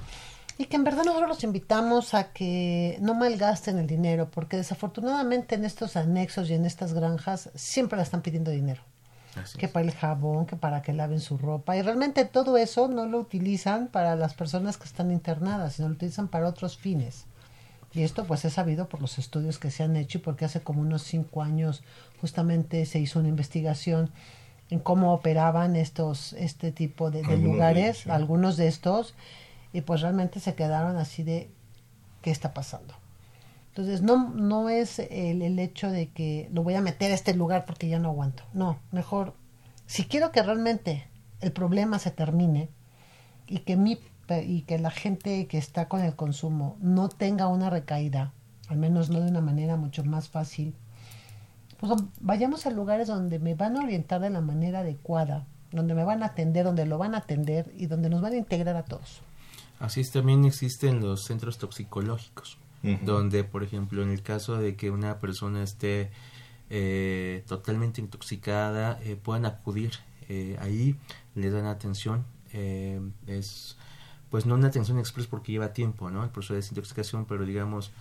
Y 0.59 0.67
que 0.67 0.77
en 0.77 0.83
verdad 0.85 1.05
nosotros 1.05 1.29
los 1.29 1.45
invitamos 1.45 2.15
a 2.15 2.33
que 2.33 2.99
no 3.01 3.15
malgasten 3.15 3.79
el 3.79 3.87
dinero, 3.87 4.29
porque 4.31 4.57
desafortunadamente 4.57 5.55
en 5.55 5.65
estos 5.65 5.97
anexos 5.97 6.51
y 6.51 6.55
en 6.55 6.65
estas 6.67 6.93
granjas 6.93 7.51
siempre 7.55 7.97
la 7.97 8.03
están 8.03 8.23
pidiendo 8.23 8.51
dinero. 8.51 8.83
que 9.57 9.69
para 9.69 9.87
el 9.87 9.93
jabón, 9.93 10.47
que 10.47 10.57
para 10.57 10.83
que 10.83 10.93
laven 10.93 11.21
su 11.21 11.39
ropa. 11.39 11.77
Y 11.77 11.83
realmente 11.83 12.25
todo 12.25 12.57
eso 12.57 12.89
no 12.89 13.07
lo 13.07 13.21
utilizan 13.21 13.87
para 13.87 14.17
las 14.17 14.35
personas 14.35 14.77
que 14.77 14.85
están 14.85 15.13
internadas, 15.13 15.75
sino 15.75 15.89
lo 15.89 15.95
utilizan 15.95 16.27
para 16.27 16.49
otros 16.49 16.77
fines. 16.77 17.27
Y 17.95 18.03
esto 18.03 18.25
pues 18.25 18.45
es 18.45 18.55
sabido 18.55 18.89
por 18.89 19.01
los 19.01 19.19
estudios 19.19 19.59
que 19.59 19.71
se 19.71 19.83
han 19.83 19.97
hecho 19.97 20.19
y 20.19 20.21
porque 20.21 20.45
hace 20.45 20.61
como 20.61 20.83
unos 20.83 21.03
cinco 21.03 21.43
años 21.43 21.83
justamente 22.21 22.85
se 22.85 22.99
hizo 22.99 23.21
una 23.21 23.29
investigación 23.29 24.11
en 24.71 24.81
cómo 24.81 25.15
operaban 25.15 25.77
estos 25.77 26.35
este 26.35 26.73
tipo 26.73 27.11
de, 27.11 27.23
lugares, 27.39 28.07
algunos 28.07 28.57
de 28.57 28.69
estos, 28.69 29.15
y 29.73 29.83
pues 29.83 30.01
realmente 30.01 30.41
se 30.41 30.55
quedaron 30.55 30.97
así 30.97 31.23
de 31.23 31.51
qué 32.23 32.31
está 32.31 32.55
pasando. 32.55 32.95
Entonces 33.69 34.03
no, 34.03 34.31
no 34.31 34.69
es 34.71 34.99
el, 34.99 35.43
el 35.43 35.59
hecho 35.59 35.91
de 35.91 36.09
que 36.09 36.49
lo 36.53 36.63
voy 36.63 36.75
a 36.75 36.81
meter 36.81 37.13
a 37.13 37.15
este 37.15 37.35
lugar 37.35 37.65
porque 37.65 37.89
ya 37.89 37.99
no 37.99 38.09
aguanto. 38.09 38.43
No, 38.53 38.79
mejor, 38.91 39.35
si 39.87 40.05
quiero 40.05 40.33
que 40.33 40.43
realmente 40.43 41.09
el 41.41 41.53
problema 41.53 41.99
se 41.99 42.11
termine 42.11 42.69
y 43.47 43.61
que, 43.61 43.77
mi, 43.77 43.99
y 44.45 44.63
que 44.63 44.79
la 44.79 44.91
gente 44.91 45.47
que 45.47 45.59
está 45.59 45.89
con 45.89 46.01
el 46.01 46.17
consumo 46.17 46.77
no 46.81 47.09
tenga 47.09 47.49
una 47.49 47.71
recaída, 47.71 48.33
al 48.69 48.79
menos 48.79 49.11
no 49.11 49.21
de 49.21 49.31
una 49.31 49.41
manera 49.41 49.77
mucho 49.77 50.05
más 50.05 50.29
fácil, 50.29 50.75
pues 51.79 51.93
vayamos 52.21 52.67
a 52.67 52.71
lugares 52.71 53.09
donde 53.09 53.39
me 53.39 53.55
van 53.55 53.77
a 53.77 53.83
orientar 53.83 54.21
de 54.21 54.31
la 54.31 54.41
manera 54.41 54.81
adecuada, 54.81 55.47
donde 55.71 55.95
me 55.95 56.05
van 56.05 56.23
a 56.23 56.27
atender, 56.27 56.65
donde 56.65 56.85
lo 56.85 56.99
van 56.99 57.15
a 57.15 57.19
atender 57.19 57.73
y 57.77 57.87
donde 57.87 58.11
nos 58.11 58.21
van 58.21 58.33
a 58.33 58.37
integrar 58.37 58.77
a 58.77 58.85
todos. 58.85 59.23
Así 59.79 60.01
es, 60.01 60.11
también 60.11 60.45
existen 60.45 61.01
los 61.01 61.25
centros 61.25 61.59
toxicológicos, 61.59 62.59
donde, 62.83 63.45
por 63.45 63.63
ejemplo, 63.63 64.03
en 64.03 64.11
el 64.11 64.23
caso 64.23 64.57
de 64.57 64.77
que 64.77 64.91
una 64.91 65.19
persona 65.21 65.63
esté 65.63 66.11
eh, 66.71 67.45
totalmente 67.47 68.01
intoxicada, 68.01 68.99
eh, 69.03 69.17
puedan 69.17 69.47
acudir 69.47 69.93
eh, 70.29 70.57
ahí, 70.61 70.97
le 71.35 71.51
dan 71.51 71.67
atención. 71.67 72.25
Eh, 72.53 73.01
es, 73.27 73.77
pues 74.31 74.47
no 74.47 74.55
una 74.55 74.69
atención 74.69 74.99
express 74.99 75.27
porque 75.27 75.53
lleva 75.53 75.73
tiempo, 75.73 76.11
¿no? 76.11 76.25
El 76.25 76.31
proceso 76.31 76.55
de 76.55 76.61
desintoxicación, 76.61 77.25
pero 77.25 77.47
digamos, 77.47 77.93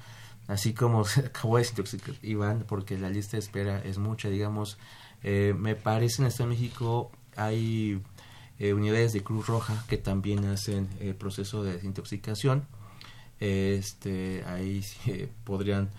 así 0.48 0.74
como 0.74 1.06
se 1.06 1.20
acabó 1.28 1.58
de 1.58 1.64
desintoxicar 1.64 2.16
Iván, 2.24 2.66
porque 2.68 2.98
la 2.98 3.10
lista 3.10 3.38
de 3.38 3.40
espera 3.40 3.80
es 3.84 3.98
mucha, 3.98 4.30
digamos, 4.30 4.78
me 5.24 5.76
parece 5.76 6.22
en 6.22 6.28
Estado 6.28 6.50
de 6.50 6.56
México 6.56 7.12
hay 7.36 8.02
eh, 8.60 8.74
unidades 8.74 9.14
de 9.14 9.24
Cruz 9.24 9.48
Roja 9.48 9.84
que 9.88 9.98
también 9.98 10.46
hacen 10.46 10.90
el 11.00 11.16
proceso 11.16 11.64
de 11.64 11.74
desintoxicación. 11.74 12.66
Este, 13.40 14.44
ahí 14.46 14.84
eh, 15.06 15.30
podrían 15.44 15.90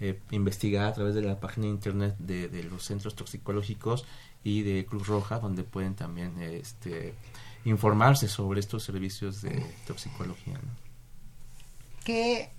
eh, 0.00 0.18
investigar 0.30 0.86
a 0.86 0.92
través 0.92 1.14
de 1.14 1.22
la 1.22 1.38
página 1.38 1.66
de 1.66 1.72
internet 1.72 2.16
de, 2.18 2.62
los 2.64 2.84
centros 2.84 3.14
toxicológicos 3.14 4.04
y 4.42 4.62
de 4.62 4.84
Cruz 4.86 5.06
Roja, 5.06 5.38
donde 5.38 5.62
pueden 5.62 5.94
también 5.94 6.40
este, 6.40 7.14
informarse 7.64 8.26
sobre 8.26 8.60
estos 8.60 8.82
servicios 8.82 9.42
de 9.42 9.64
toxicología. 9.86 10.58
Que, 12.04 12.50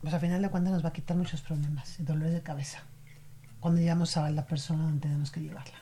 pues 0.00 0.14
al 0.14 0.20
final 0.20 0.40
de 0.40 0.48
cuentas 0.48 0.72
nos 0.72 0.84
va 0.84 0.90
a 0.90 0.92
quitar 0.92 1.16
muchos 1.16 1.42
problemas 1.42 1.98
y 1.98 2.04
dolores 2.04 2.32
de 2.32 2.42
cabeza 2.42 2.84
cuando 3.60 3.80
llegamos 3.80 4.16
a 4.16 4.30
la 4.30 4.46
persona 4.46 4.84
donde 4.84 5.00
tenemos 5.00 5.30
que 5.30 5.40
llevarla. 5.40 5.74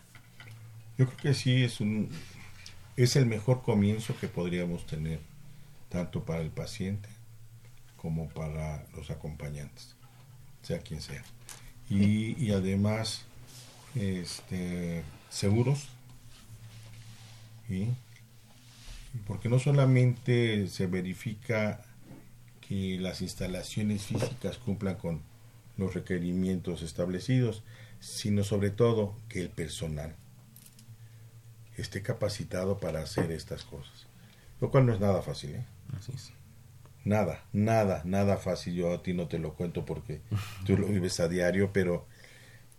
Yo 0.99 1.07
creo 1.07 1.17
que 1.19 1.35
sí 1.35 1.63
es 1.63 1.81
un, 1.81 2.09
es 2.97 3.17
el 3.17 3.27
mejor 3.27 3.63
comienzo 3.63 4.17
que 4.19 4.29
podríamos 4.29 4.87
tener, 4.87 5.21
tanto 5.89 6.25
para 6.25 6.41
el 6.41 6.51
paciente 6.51 7.09
como 7.97 8.29
para 8.29 8.87
los 8.95 9.11
acompañantes, 9.11 9.95
sea 10.63 10.79
quien 10.81 11.03
sea. 11.03 11.23
Y, 11.89 12.51
además, 12.51 13.25
este, 13.95 15.03
seguros, 15.29 15.89
porque 19.27 19.49
no 19.49 19.59
solamente 19.59 20.67
se 20.69 20.87
verifica 20.87 21.83
que 22.67 22.99
las 22.99 23.21
instalaciones 23.21 24.03
físicas 24.03 24.59
cumplan 24.59 24.97
con 24.97 25.21
los 25.77 25.95
requerimientos 25.95 26.83
establecidos, 26.83 27.63
sino 28.01 28.43
sobre 28.43 28.71
todo 28.71 29.15
que 29.29 29.41
el 29.41 29.51
personal 29.51 30.17
esté 31.83 32.03
capacitado 32.03 32.79
para 32.79 33.01
hacer 33.01 33.31
estas 33.31 33.65
cosas. 33.65 34.07
Lo 34.61 34.71
cual 34.71 34.87
no 34.87 34.95
es 34.95 35.01
nada 35.01 35.23
fácil, 35.23 35.57
¿eh? 35.57 35.67
Así 35.97 36.13
es. 36.15 36.33
Nada, 37.05 37.45
nada, 37.53 38.03
nada 38.05 38.37
fácil. 38.37 38.75
Yo 38.75 38.93
a 38.93 39.03
ti 39.03 39.13
no 39.15 39.29
te 39.29 39.39
lo 39.39 39.55
cuento 39.55 39.85
porque 39.85 40.21
tú 40.67 40.77
lo 40.77 40.89
vives 40.89 41.21
a 41.21 41.29
diario, 41.29 41.73
pero 41.73 42.07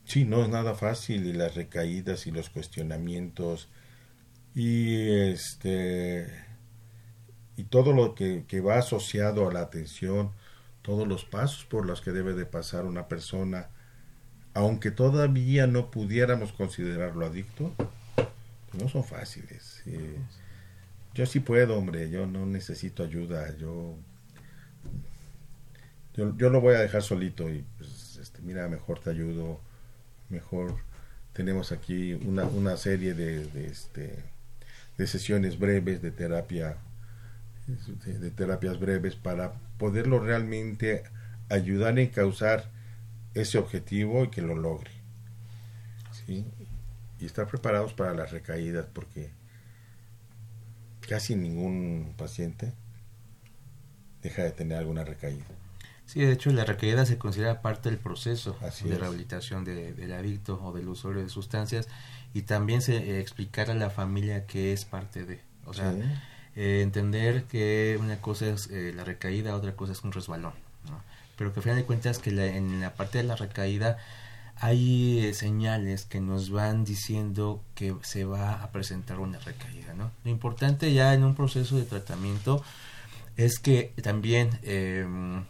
sí, 0.03 0.25
no 0.25 0.43
es 0.43 0.49
nada 0.49 0.75
fácil 0.75 1.25
y 1.25 1.33
las 1.33 1.55
recaídas 1.55 2.27
y 2.27 2.31
los 2.31 2.49
cuestionamientos 2.49 3.69
y 4.53 5.09
este 5.29 6.27
y 7.57 7.63
todo 7.63 7.93
lo 7.93 8.15
que, 8.15 8.45
que 8.47 8.59
va 8.59 8.77
asociado 8.77 9.49
a 9.49 9.53
la 9.53 9.61
atención, 9.61 10.31
todos 10.81 11.07
los 11.07 11.25
pasos 11.25 11.65
por 11.65 11.85
los 11.85 12.01
que 12.01 12.11
debe 12.11 12.33
de 12.33 12.45
pasar 12.45 12.85
una 12.85 13.07
persona, 13.07 13.69
aunque 14.53 14.91
todavía 14.91 15.67
no 15.67 15.89
pudiéramos 15.89 16.51
considerarlo 16.53 17.25
adicto, 17.25 17.73
no 18.77 18.87
son 18.87 19.03
fáciles. 19.03 19.83
yo 21.13 21.25
sí 21.25 21.39
puedo, 21.39 21.77
hombre, 21.77 22.09
yo 22.09 22.27
no 22.27 22.45
necesito 22.45 23.03
ayuda, 23.03 23.55
yo, 23.57 23.97
yo, 26.15 26.49
lo 26.49 26.61
voy 26.61 26.75
a 26.75 26.79
dejar 26.79 27.03
solito 27.03 27.49
y 27.49 27.63
pues, 27.77 28.17
este, 28.21 28.41
mira, 28.41 28.67
mejor 28.67 28.99
te 28.99 29.09
ayudo, 29.09 29.59
mejor 30.29 30.77
tenemos 31.33 31.71
aquí 31.71 32.13
una, 32.13 32.43
una 32.45 32.77
serie 32.77 33.13
de, 33.13 33.45
de, 33.45 33.67
este, 33.67 34.23
de 34.97 35.07
sesiones 35.07 35.59
breves 35.59 36.01
de 36.01 36.11
terapia, 36.11 36.77
de, 38.05 38.31
terapias 38.31 38.79
breves 38.79 39.15
para 39.15 39.53
poderlo 39.77 40.19
realmente 40.19 41.03
ayudar 41.49 41.99
en 41.99 42.07
causar 42.07 42.69
ese 43.33 43.57
objetivo 43.57 44.23
y 44.23 44.29
que 44.29 44.41
lo 44.41 44.55
logre. 44.55 44.91
¿sí? 46.25 46.45
Y 47.19 47.25
estar 47.25 47.47
preparados 47.47 47.93
para 47.93 48.13
las 48.13 48.31
recaídas 48.31 48.85
porque 48.93 49.31
casi 51.07 51.35
ningún 51.35 52.13
paciente 52.17 52.73
deja 54.21 54.43
de 54.43 54.51
tener 54.51 54.77
alguna 54.77 55.03
recaída. 55.03 55.45
Sí, 56.05 56.21
de 56.21 56.31
hecho 56.31 56.51
la 56.51 56.63
recaída 56.63 57.05
se 57.05 57.17
considera 57.17 57.61
parte 57.61 57.89
del 57.89 57.99
proceso 57.99 58.57
de 58.83 58.97
rehabilitación 58.97 59.65
del 59.65 60.13
adicto 60.13 60.59
o 60.63 60.71
del 60.71 60.87
usuario 60.87 61.21
de 61.21 61.29
sustancias 61.29 61.89
y 62.33 62.43
también 62.43 62.81
se 62.81 62.95
eh, 62.95 63.19
explicar 63.19 63.69
a 63.69 63.73
la 63.73 63.89
familia 63.89 64.45
que 64.45 64.71
es 64.71 64.85
parte 64.85 65.25
de, 65.25 65.41
o 65.65 65.73
sea, 65.73 65.93
eh, 66.55 66.81
entender 66.81 67.43
que 67.43 67.97
una 67.99 68.21
cosa 68.21 68.47
es 68.47 68.69
eh, 68.71 68.93
la 68.95 69.03
recaída, 69.03 69.53
otra 69.53 69.75
cosa 69.75 69.91
es 69.91 70.03
un 70.03 70.13
resbalón, 70.13 70.53
pero 71.37 71.51
que 71.51 71.59
al 71.59 71.63
final 71.63 71.77
de 71.77 71.83
cuentas 71.83 72.19
que 72.19 72.29
en 72.29 72.79
la 72.79 72.93
parte 72.93 73.17
de 73.17 73.25
la 73.25 73.35
recaída 73.35 73.97
hay 74.59 75.19
eh, 75.19 75.33
señales 75.33 76.05
que 76.05 76.19
nos 76.19 76.49
van 76.49 76.83
diciendo 76.83 77.63
que 77.75 77.95
se 78.01 78.25
va 78.25 78.63
a 78.63 78.71
presentar 78.71 79.19
una 79.19 79.39
recaída. 79.39 79.93
¿no? 79.93 80.11
Lo 80.23 80.31
importante 80.31 80.93
ya 80.93 81.13
en 81.13 81.23
un 81.23 81.35
proceso 81.35 81.77
de 81.77 81.83
tratamiento 81.83 82.63
es 83.35 83.59
que 83.59 83.93
también 84.01 84.59
em, 84.63 85.43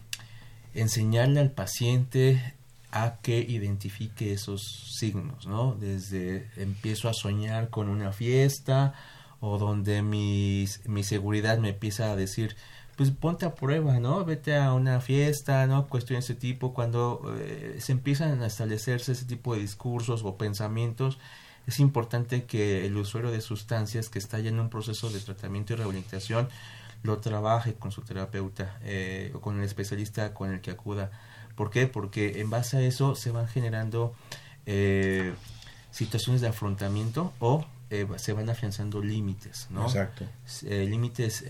enseñarle 0.74 1.40
al 1.40 1.52
paciente 1.52 2.54
a 2.92 3.18
que 3.22 3.40
identifique 3.40 4.34
esos 4.34 4.96
signos, 4.98 5.46
¿no? 5.46 5.76
Desde 5.76 6.50
empiezo 6.56 7.10
a 7.10 7.14
soñar 7.14 7.70
con 7.70 7.90
una 7.90 8.12
fiesta 8.12 8.94
o 9.40 9.58
donde 9.58 10.02
mi, 10.02 10.66
mi 10.86 11.04
seguridad 11.04 11.58
me 11.60 11.70
empieza 11.70 12.12
a 12.12 12.16
decir, 12.16 12.56
pues 12.98 13.12
ponte 13.12 13.46
a 13.46 13.54
prueba, 13.54 14.00
¿no? 14.00 14.26
Vete 14.26 14.58
a 14.58 14.74
una 14.74 15.00
fiesta, 15.02 15.68
¿no? 15.68 15.88
Cuestiones 15.88 16.28
de 16.28 16.34
tipo, 16.34 16.74
cuando 16.74 17.22
eh, 17.40 17.78
se 17.80 17.92
empiezan 17.92 18.42
a 18.42 18.48
establecerse 18.48 19.12
ese 19.12 19.26
tipo 19.26 19.54
de 19.54 19.62
discursos 19.62 20.24
o 20.26 20.36
pensamientos, 20.36 21.20
es 21.68 21.80
importante 21.80 22.46
que 22.46 22.88
el 22.88 22.98
usuario 22.98 23.30
de 23.30 23.40
sustancias 23.42 24.10
que 24.10 24.18
está 24.18 24.40
ya 24.40 24.50
en 24.50 24.60
un 24.60 24.70
proceso 24.70 25.12
de 25.12 25.20
tratamiento 25.20 25.74
y 25.74 25.76
rehabilitación 25.76 26.50
lo 27.04 27.20
trabaje 27.20 27.76
con 27.76 27.92
su 27.92 28.02
terapeuta 28.02 28.80
eh, 28.82 29.32
o 29.36 29.42
con 29.42 29.60
el 29.60 29.64
especialista 29.64 30.34
con 30.34 30.52
el 30.52 30.62
que 30.62 30.72
acuda. 30.72 31.12
¿Por 31.56 31.70
qué? 31.70 31.86
Porque 31.86 32.42
en 32.42 32.50
base 32.50 32.78
a 32.78 32.82
eso 32.82 33.16
se 33.16 33.30
van 33.30 33.48
generando 33.48 34.16
eh, 34.66 35.36
situaciones 35.92 36.42
de 36.42 36.48
afrontamiento 36.48 37.32
o 37.40 37.64
eh, 37.90 38.08
se 38.18 38.34
van 38.34 38.50
afianzando 38.50 39.02
límites, 39.02 39.68
¿no? 39.70 39.86
Exacto. 39.86 40.26
Eh, 40.64 40.86
límites 40.90 41.46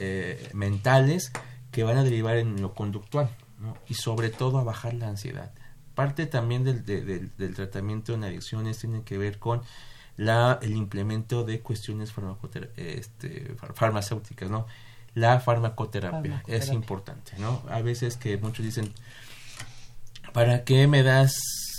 mentales 0.54 1.32
que 1.72 1.84
van 1.84 1.98
a 1.98 2.04
derivar 2.04 2.38
en 2.38 2.62
lo 2.62 2.74
conductual, 2.74 3.30
¿no? 3.60 3.78
Y 3.88 3.94
sobre 3.96 4.30
todo 4.30 4.60
a 4.60 4.64
bajar 4.64 4.94
la 4.94 5.08
ansiedad. 5.08 5.52
Parte 5.96 6.28
también 6.28 6.64
del, 6.64 6.86
del 6.86 7.56
tratamiento 7.56 8.14
en 8.14 8.24
adicciones 8.24 8.78
tiene 8.78 9.02
que 9.04 9.18
ver 9.18 9.40
con 9.40 9.62
la, 10.18 10.60
el 10.62 10.76
implemento 10.76 11.44
de 11.44 11.62
cuestiones 11.62 12.14
este, 12.76 13.56
farmacéuticas, 13.74 14.50
¿no? 14.50 14.66
La 15.14 15.40
farmacoterapia, 15.40 16.44
es 16.48 16.70
importante, 16.70 17.34
¿no? 17.40 17.64
A 17.70 17.82
veces 17.82 18.18
que 18.18 18.38
muchos 18.38 18.66
dicen, 18.66 18.94
¿para 20.34 20.64
qué 20.64 20.88
me 20.88 21.02
das 21.02 21.34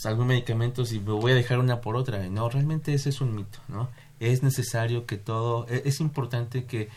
algún 0.04 0.28
medicamento 0.28 0.84
si 0.84 0.98
me 0.98 1.12
voy 1.12 1.32
a 1.32 1.34
dejar 1.34 1.58
una 1.58 1.80
por 1.80 1.96
otra? 1.96 2.26
No, 2.28 2.48
realmente 2.48 2.94
ese 2.94 3.10
es 3.10 3.20
un 3.20 3.34
mito, 3.34 3.58
¿no? 3.68 3.88
Es 4.20 4.42
necesario 4.42 5.06
que 5.06 5.16
todo, 5.16 5.66
e, 5.68 5.82
es 5.84 6.00
importante 6.00 6.64
que 6.64 6.88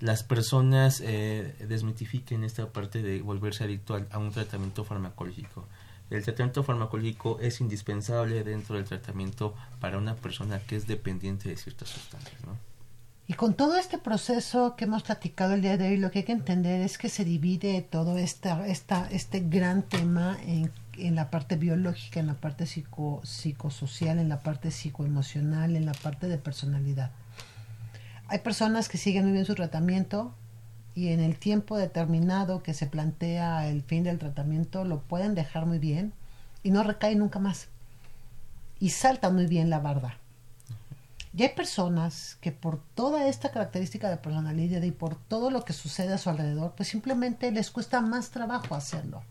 las 0.00 0.22
personas 0.22 1.02
eh, 1.04 1.54
desmitifiquen 1.68 2.44
esta 2.44 2.70
parte 2.72 3.02
de 3.02 3.20
volverse 3.20 3.64
adicto 3.64 4.00
a 4.10 4.18
un 4.18 4.30
tratamiento 4.30 4.84
farmacológico 4.84 5.66
el 6.10 6.24
tratamiento 6.24 6.62
farmacológico 6.62 7.38
es 7.40 7.60
indispensable 7.60 8.42
dentro 8.42 8.76
del 8.76 8.84
tratamiento 8.86 9.54
para 9.80 9.98
una 9.98 10.14
persona 10.14 10.58
que 10.60 10.76
es 10.76 10.86
dependiente 10.86 11.50
de 11.50 11.56
ciertas 11.56 11.90
sustancias. 11.90 12.40
¿no? 12.46 12.56
Y 13.26 13.34
con 13.34 13.54
todo 13.54 13.76
este 13.76 13.98
proceso 13.98 14.74
que 14.74 14.84
hemos 14.84 15.02
platicado 15.02 15.52
el 15.52 15.60
día 15.60 15.76
de 15.76 15.88
hoy, 15.88 15.96
lo 15.98 16.10
que 16.10 16.20
hay 16.20 16.24
que 16.24 16.32
entender 16.32 16.80
es 16.80 16.96
que 16.96 17.10
se 17.10 17.24
divide 17.24 17.82
todo 17.82 18.16
esta, 18.16 18.66
esta, 18.66 19.06
este 19.10 19.40
gran 19.40 19.82
tema 19.82 20.38
en, 20.46 20.72
en 21.06 21.14
la 21.14 21.30
parte 21.30 21.56
biológica, 21.56 22.20
en 22.20 22.26
la 22.26 22.34
parte 22.34 22.66
psico, 22.66 23.20
psicosocial, 23.24 24.18
en 24.18 24.28
la 24.28 24.40
parte 24.40 24.70
psicoemocional, 24.70 25.76
en 25.76 25.86
la 25.86 25.92
parte 25.92 26.28
de 26.28 26.38
personalidad. 26.38 27.10
Hay 28.28 28.40
personas 28.40 28.88
que 28.88 28.98
siguen 28.98 29.24
muy 29.24 29.32
bien 29.32 29.44
su 29.44 29.54
tratamiento, 29.54 30.34
y 30.98 31.12
en 31.12 31.20
el 31.20 31.38
tiempo 31.38 31.76
determinado 31.76 32.64
que 32.64 32.74
se 32.74 32.88
plantea 32.88 33.68
el 33.68 33.82
fin 33.84 34.02
del 34.02 34.18
tratamiento 34.18 34.84
lo 34.84 35.00
pueden 35.02 35.36
dejar 35.36 35.64
muy 35.64 35.78
bien 35.78 36.12
y 36.64 36.72
no 36.72 36.82
recae 36.82 37.14
nunca 37.14 37.38
más. 37.38 37.68
Y 38.80 38.90
salta 38.90 39.30
muy 39.30 39.46
bien 39.46 39.70
la 39.70 39.78
barda. 39.78 40.16
Y 41.36 41.44
hay 41.44 41.50
personas 41.50 42.36
que 42.40 42.50
por 42.50 42.82
toda 42.96 43.28
esta 43.28 43.52
característica 43.52 44.10
de 44.10 44.16
personalidad 44.16 44.82
y 44.82 44.90
por 44.90 45.14
todo 45.14 45.52
lo 45.52 45.64
que 45.64 45.72
sucede 45.72 46.14
a 46.14 46.18
su 46.18 46.30
alrededor, 46.30 46.74
pues 46.76 46.88
simplemente 46.88 47.52
les 47.52 47.70
cuesta 47.70 48.00
más 48.00 48.30
trabajo 48.30 48.74
hacerlo. 48.74 49.22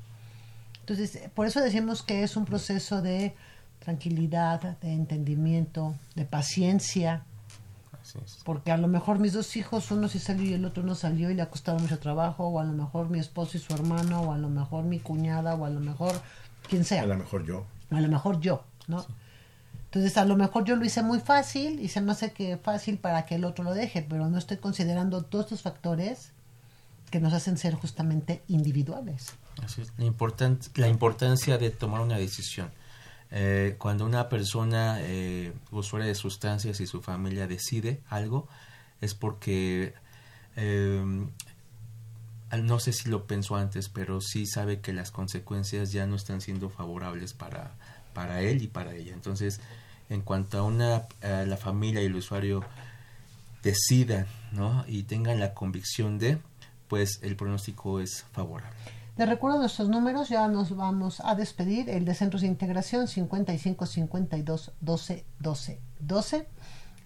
Entonces, 0.88 1.29
por 1.33 1.45
eso 1.45 1.59
decimos 1.59 2.01
que 2.01 2.23
es 2.23 2.38
un 2.38 2.45
proceso 2.45 3.01
de 3.01 3.35
tranquilidad, 3.79 4.77
de 4.79 4.93
entendimiento, 4.93 5.93
de 6.15 6.23
paciencia, 6.23 7.25
porque 8.45 8.71
a 8.71 8.77
lo 8.77 8.88
mejor 8.88 9.19
mis 9.19 9.33
dos 9.33 9.57
hijos, 9.57 9.91
uno 9.91 10.07
sí 10.07 10.17
salió 10.17 10.49
y 10.49 10.53
el 10.53 10.63
otro 10.63 10.83
no 10.83 10.95
salió 10.95 11.29
y 11.29 11.33
le 11.33 11.41
ha 11.41 11.49
costado 11.49 11.77
mucho 11.77 11.99
trabajo, 11.99 12.47
o 12.47 12.61
a 12.61 12.63
lo 12.63 12.71
mejor 12.71 13.09
mi 13.09 13.19
esposo 13.19 13.57
y 13.57 13.59
su 13.59 13.73
hermano, 13.73 14.21
o 14.21 14.31
a 14.31 14.38
lo 14.38 14.47
mejor 14.47 14.85
mi 14.85 14.99
cuñada, 14.99 15.55
o 15.55 15.65
a 15.65 15.69
lo 15.69 15.81
mejor 15.81 16.13
quien 16.69 16.85
sea. 16.85 17.03
A 17.03 17.05
lo 17.05 17.17
mejor 17.17 17.45
yo. 17.45 17.65
A 17.89 17.99
lo 17.99 18.07
mejor 18.07 18.39
yo, 18.39 18.63
¿no? 18.88 19.05
Entonces 19.83 20.17
a 20.17 20.23
lo 20.23 20.38
mejor 20.38 20.63
yo 20.63 20.77
lo 20.77 20.85
hice 20.85 21.03
muy 21.03 21.19
fácil 21.19 21.81
y 21.81 21.89
se 21.89 21.99
me 21.99 22.13
hace 22.13 22.31
que 22.31 22.55
fácil 22.55 22.97
para 22.97 23.25
que 23.25 23.35
el 23.35 23.43
otro 23.43 23.65
lo 23.65 23.73
deje, 23.73 24.05
pero 24.07 24.29
no 24.29 24.38
estoy 24.38 24.55
considerando 24.55 25.23
todos 25.23 25.47
estos 25.47 25.63
factores 25.63 26.31
que 27.11 27.19
nos 27.19 27.33
hacen 27.33 27.57
ser 27.57 27.73
justamente 27.73 28.41
individuales. 28.47 29.33
Así 29.64 29.82
es. 29.82 29.93
La, 29.97 30.05
la 30.76 30.88
importancia 30.88 31.58
de 31.58 31.70
tomar 31.70 32.01
una 32.01 32.18
decisión. 32.18 32.72
Eh, 33.30 33.76
cuando 33.78 34.05
una 34.05 34.30
persona 34.30 34.99
eh, 35.01 35.53
usuaria 35.72 36.08
de 36.08 36.16
sustancias 36.16 36.80
y 36.80 36.88
su 36.88 37.01
familia 37.01 37.47
decide 37.47 38.01
algo, 38.10 38.47
es 39.01 39.14
porque 39.14 39.93
eh, 40.55 41.03
no 42.62 42.80
sé 42.80 42.93
si 42.93 43.10
lo 43.10 43.28
pensó 43.28 43.55
antes, 43.55 43.89
pero 43.89 44.22
sí 44.22 44.45
sabe 44.45 44.80
que 44.80 44.93
las 44.93 45.12
consecuencias 45.12 45.91
ya 45.91 46.05
no 46.08 46.16
están 46.16 46.39
siendo 46.39 46.70
favorables 46.70 47.34
para, 47.34 47.74
para 48.14 48.41
él 48.41 48.62
y 48.62 48.68
para 48.68 48.95
ella. 48.95 49.14
Entonces, 49.14 49.60
en 50.10 50.22
cuanto 50.22 50.58
a 50.58 50.64
una 50.64 51.08
la 51.22 51.58
familia 51.58 52.01
y 52.01 52.05
el 52.05 52.16
usuario 52.16 52.64
decidan 53.62 54.28
¿no? 54.53 54.86
y 54.88 55.03
tengan 55.03 55.41
la 55.41 55.53
convicción 55.53 56.18
de, 56.18 56.38
pues 56.88 57.20
el 57.22 57.36
pronóstico 57.36 57.99
es 57.99 58.26
favorable. 58.32 58.96
Les 59.18 59.28
recuerdo 59.28 59.57
nuestros 59.57 59.89
números, 59.89 60.30
ya 60.30 60.47
nos 60.47 60.76
vamos 60.76 61.22
a 61.22 61.34
despedir. 61.34 61.89
El 61.89 62.05
de 62.05 62.13
Centros 62.13 62.43
de 62.43 62.47
Integración 62.47 63.07
55 63.07 63.88
52 63.88 64.72
12 64.80 65.26
12 65.39 65.82
12. 65.99 66.47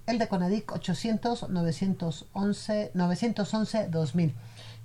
El 0.08 0.20
de 0.20 0.28
Conadic 0.28 0.74
800 0.74 1.50
911 1.50 2.92
911 2.94 3.88
2000. 3.88 4.34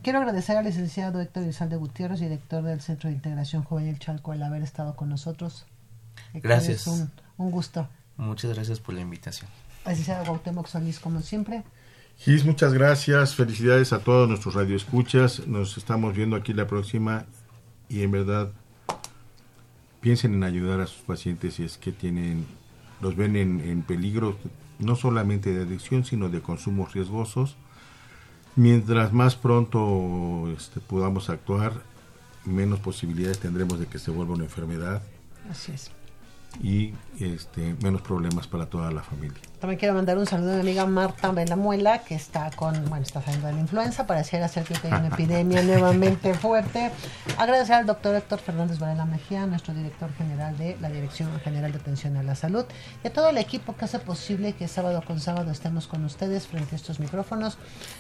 Quiero 0.03 0.21
agradecer 0.21 0.57
al 0.57 0.67
licenciado 0.67 1.21
Héctor 1.21 1.49
Izalde 1.49 1.75
Gutiérrez, 1.75 2.21
director 2.21 2.63
del 2.63 2.81
Centro 2.81 3.09
de 3.09 3.17
Integración 3.17 3.65
Juvenil 3.65 3.99
Chalco, 3.99 4.33
el 4.33 4.43
haber 4.45 4.63
estado 4.63 4.95
con 4.95 5.09
nosotros. 5.09 5.67
gracias. 6.33 6.87
un, 6.87 7.11
un, 7.39 7.51
gusto. 7.51 7.89
Muchas 8.17 8.55
gracias 8.55 8.79
por 8.79 8.95
la 8.95 9.01
invitación. 9.01 9.51
Licenciado 9.85 10.25
Gautemoc 10.27 10.69
Solís, 10.69 11.01
como 11.01 11.21
siempre. 11.23 11.65
Gis, 12.19 12.45
muchas 12.45 12.73
gracias. 12.73 13.35
Felicidades 13.35 13.93
a 13.93 14.01
todos 14.01 14.29
nuestros 14.29 14.55
radioescuchas. 14.55 15.47
Nos 15.47 15.77
estamos 15.77 16.17
viendo 16.17 16.35
aquí 16.35 16.53
la 16.53 16.67
próxima 16.67 17.27
y 17.89 18.03
en 18.03 18.11
verdad 18.11 18.53
piensen 20.01 20.35
en 20.35 20.45
ayudar 20.45 20.81
a 20.81 20.87
sus 20.87 21.03
pacientes 21.03 21.55
si 21.55 21.65
es 21.65 21.79
que 21.79 21.93
tienen 21.93 22.47
los 23.01 23.15
ven 23.17 23.37
en, 23.37 23.83
peligro 23.83 24.39
no 24.79 24.97
solamente 24.97 25.53
de 25.53 25.63
adicción 25.63 26.05
sino 26.05 26.29
de 26.29 26.41
consumos 26.41 26.95
riesgosos. 26.95 27.57
Mientras 28.57 29.13
más 29.13 29.37
pronto 29.37 30.51
este, 30.57 30.81
podamos 30.81 31.29
actuar, 31.29 31.75
menos 32.45 32.81
posibilidades 32.81 33.39
tendremos 33.39 33.79
de 33.79 33.87
que 33.87 33.99
se 33.99 34.11
vuelva 34.11 34.35
una 34.35 34.45
enfermedad. 34.45 35.03
Así 35.51 35.73
es 35.73 35.91
y 36.63 36.95
este, 37.21 37.75
menos 37.83 38.03
problemas 38.03 38.47
para 38.47 38.67
toda 38.67 38.91
la 38.91 39.03
familia. 39.03 39.39
También 39.61 39.79
quiero 39.79 39.95
mandar 39.95 40.19
un 40.19 40.27
saludo 40.27 40.53
a 40.53 40.55
mi 40.57 40.61
amiga 40.61 40.87
Marta 40.87 41.33
Belamuela, 41.33 42.03
que 42.03 42.15
está 42.15 42.51
con, 42.51 42.75
bueno, 42.89 43.03
está 43.05 43.23
saliendo 43.23 43.47
de 43.47 43.55
la 43.55 43.61
influenza, 43.61 44.07
pareciera 44.07 44.49
ser 44.49 44.65
que 44.65 44.75
hay 44.87 44.93
una 44.93 45.09
epidemia 45.09 45.63
nuevamente 45.65 46.35
fuerte. 46.35 46.91
Agradecer 47.39 47.77
al 47.77 47.87
doctor 47.87 48.15
Héctor 48.15 48.39
Fernández 48.39 48.79
Varela 48.79 49.07
Mejía, 49.07 49.47
nuestro 49.47 49.73
director 49.73 50.13
general 50.15 50.57
de 50.59 50.77
la 50.81 50.91
Dirección 50.91 51.31
General 51.41 51.73
de 51.73 51.79
Atención 51.79 52.17
a 52.17 52.23
la 52.23 52.35
Salud, 52.35 52.65
y 53.03 53.09
a 53.09 53.13
todo 53.13 53.31
el 53.31 53.39
equipo 53.39 53.75
que 53.77 53.87
hace 53.87 53.99
posible 53.99 54.53
que 54.53 54.69
sábado 54.69 55.03
con 55.07 55.21
sábado 55.21 55.51
estemos 55.51 55.87
con 55.87 56.05
ustedes 56.05 56.47
frente 56.47 56.75
a 56.75 56.77
estos 56.77 57.01
micrófonos. 57.01 57.59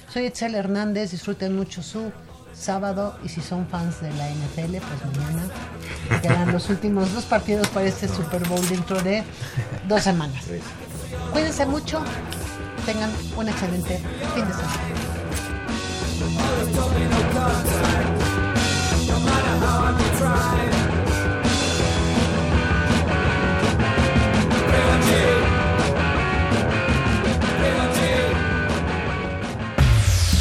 Soy 0.08 0.26
Itzel 0.26 0.54
Hernández, 0.54 1.10
disfruten 1.10 1.56
mucho 1.56 1.82
su 1.82 2.12
sábado 2.58 3.16
y 3.24 3.28
si 3.28 3.40
son 3.40 3.66
fans 3.66 4.00
de 4.00 4.10
la 4.14 4.28
NFL, 4.28 4.76
pues 4.76 5.16
mañana 5.16 6.20
quedan 6.22 6.52
los 6.52 6.68
últimos 6.70 7.12
dos 7.12 7.24
partidos 7.24 7.68
para 7.68 7.86
este 7.86 8.08
Super 8.08 8.46
Bowl 8.48 8.66
dentro 8.68 9.00
de 9.02 9.22
dos 9.88 10.02
semanas. 10.02 10.44
Cuídense 11.32 11.66
mucho, 11.66 12.02
tengan 12.84 13.10
un 13.36 13.48
excelente 13.48 14.00
fin 14.34 14.46
de 14.46 14.52
semana. 14.52 14.76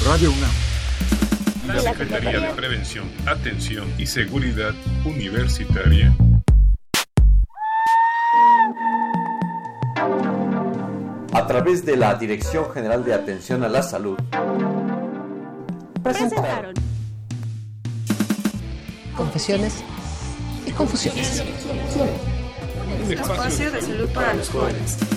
Radio 0.06 0.32
UNAM 0.32 0.65
la 1.68 1.80
Secretaría 1.80 2.40
de 2.40 2.50
Prevención, 2.54 3.06
Atención 3.26 3.92
y 3.98 4.06
Seguridad 4.06 4.74
Universitaria 5.06 6.16
a 11.34 11.48
través 11.48 11.86
de 11.86 11.98
la 11.98 12.16
Dirección 12.16 12.72
General 12.72 13.04
de 13.04 13.14
Atención 13.14 13.64
a 13.64 13.70
la 13.70 13.84
Salud 13.84 14.18
presentaron 16.02 16.74
Confesiones 19.16 19.84
y 20.66 20.72
Confusiones. 20.72 21.44
Un 23.06 23.12
espacio 23.12 23.72
de 23.72 23.82
salud 23.82 24.10
para 24.10 24.34
los 24.34 24.50
jóvenes. 24.50 25.15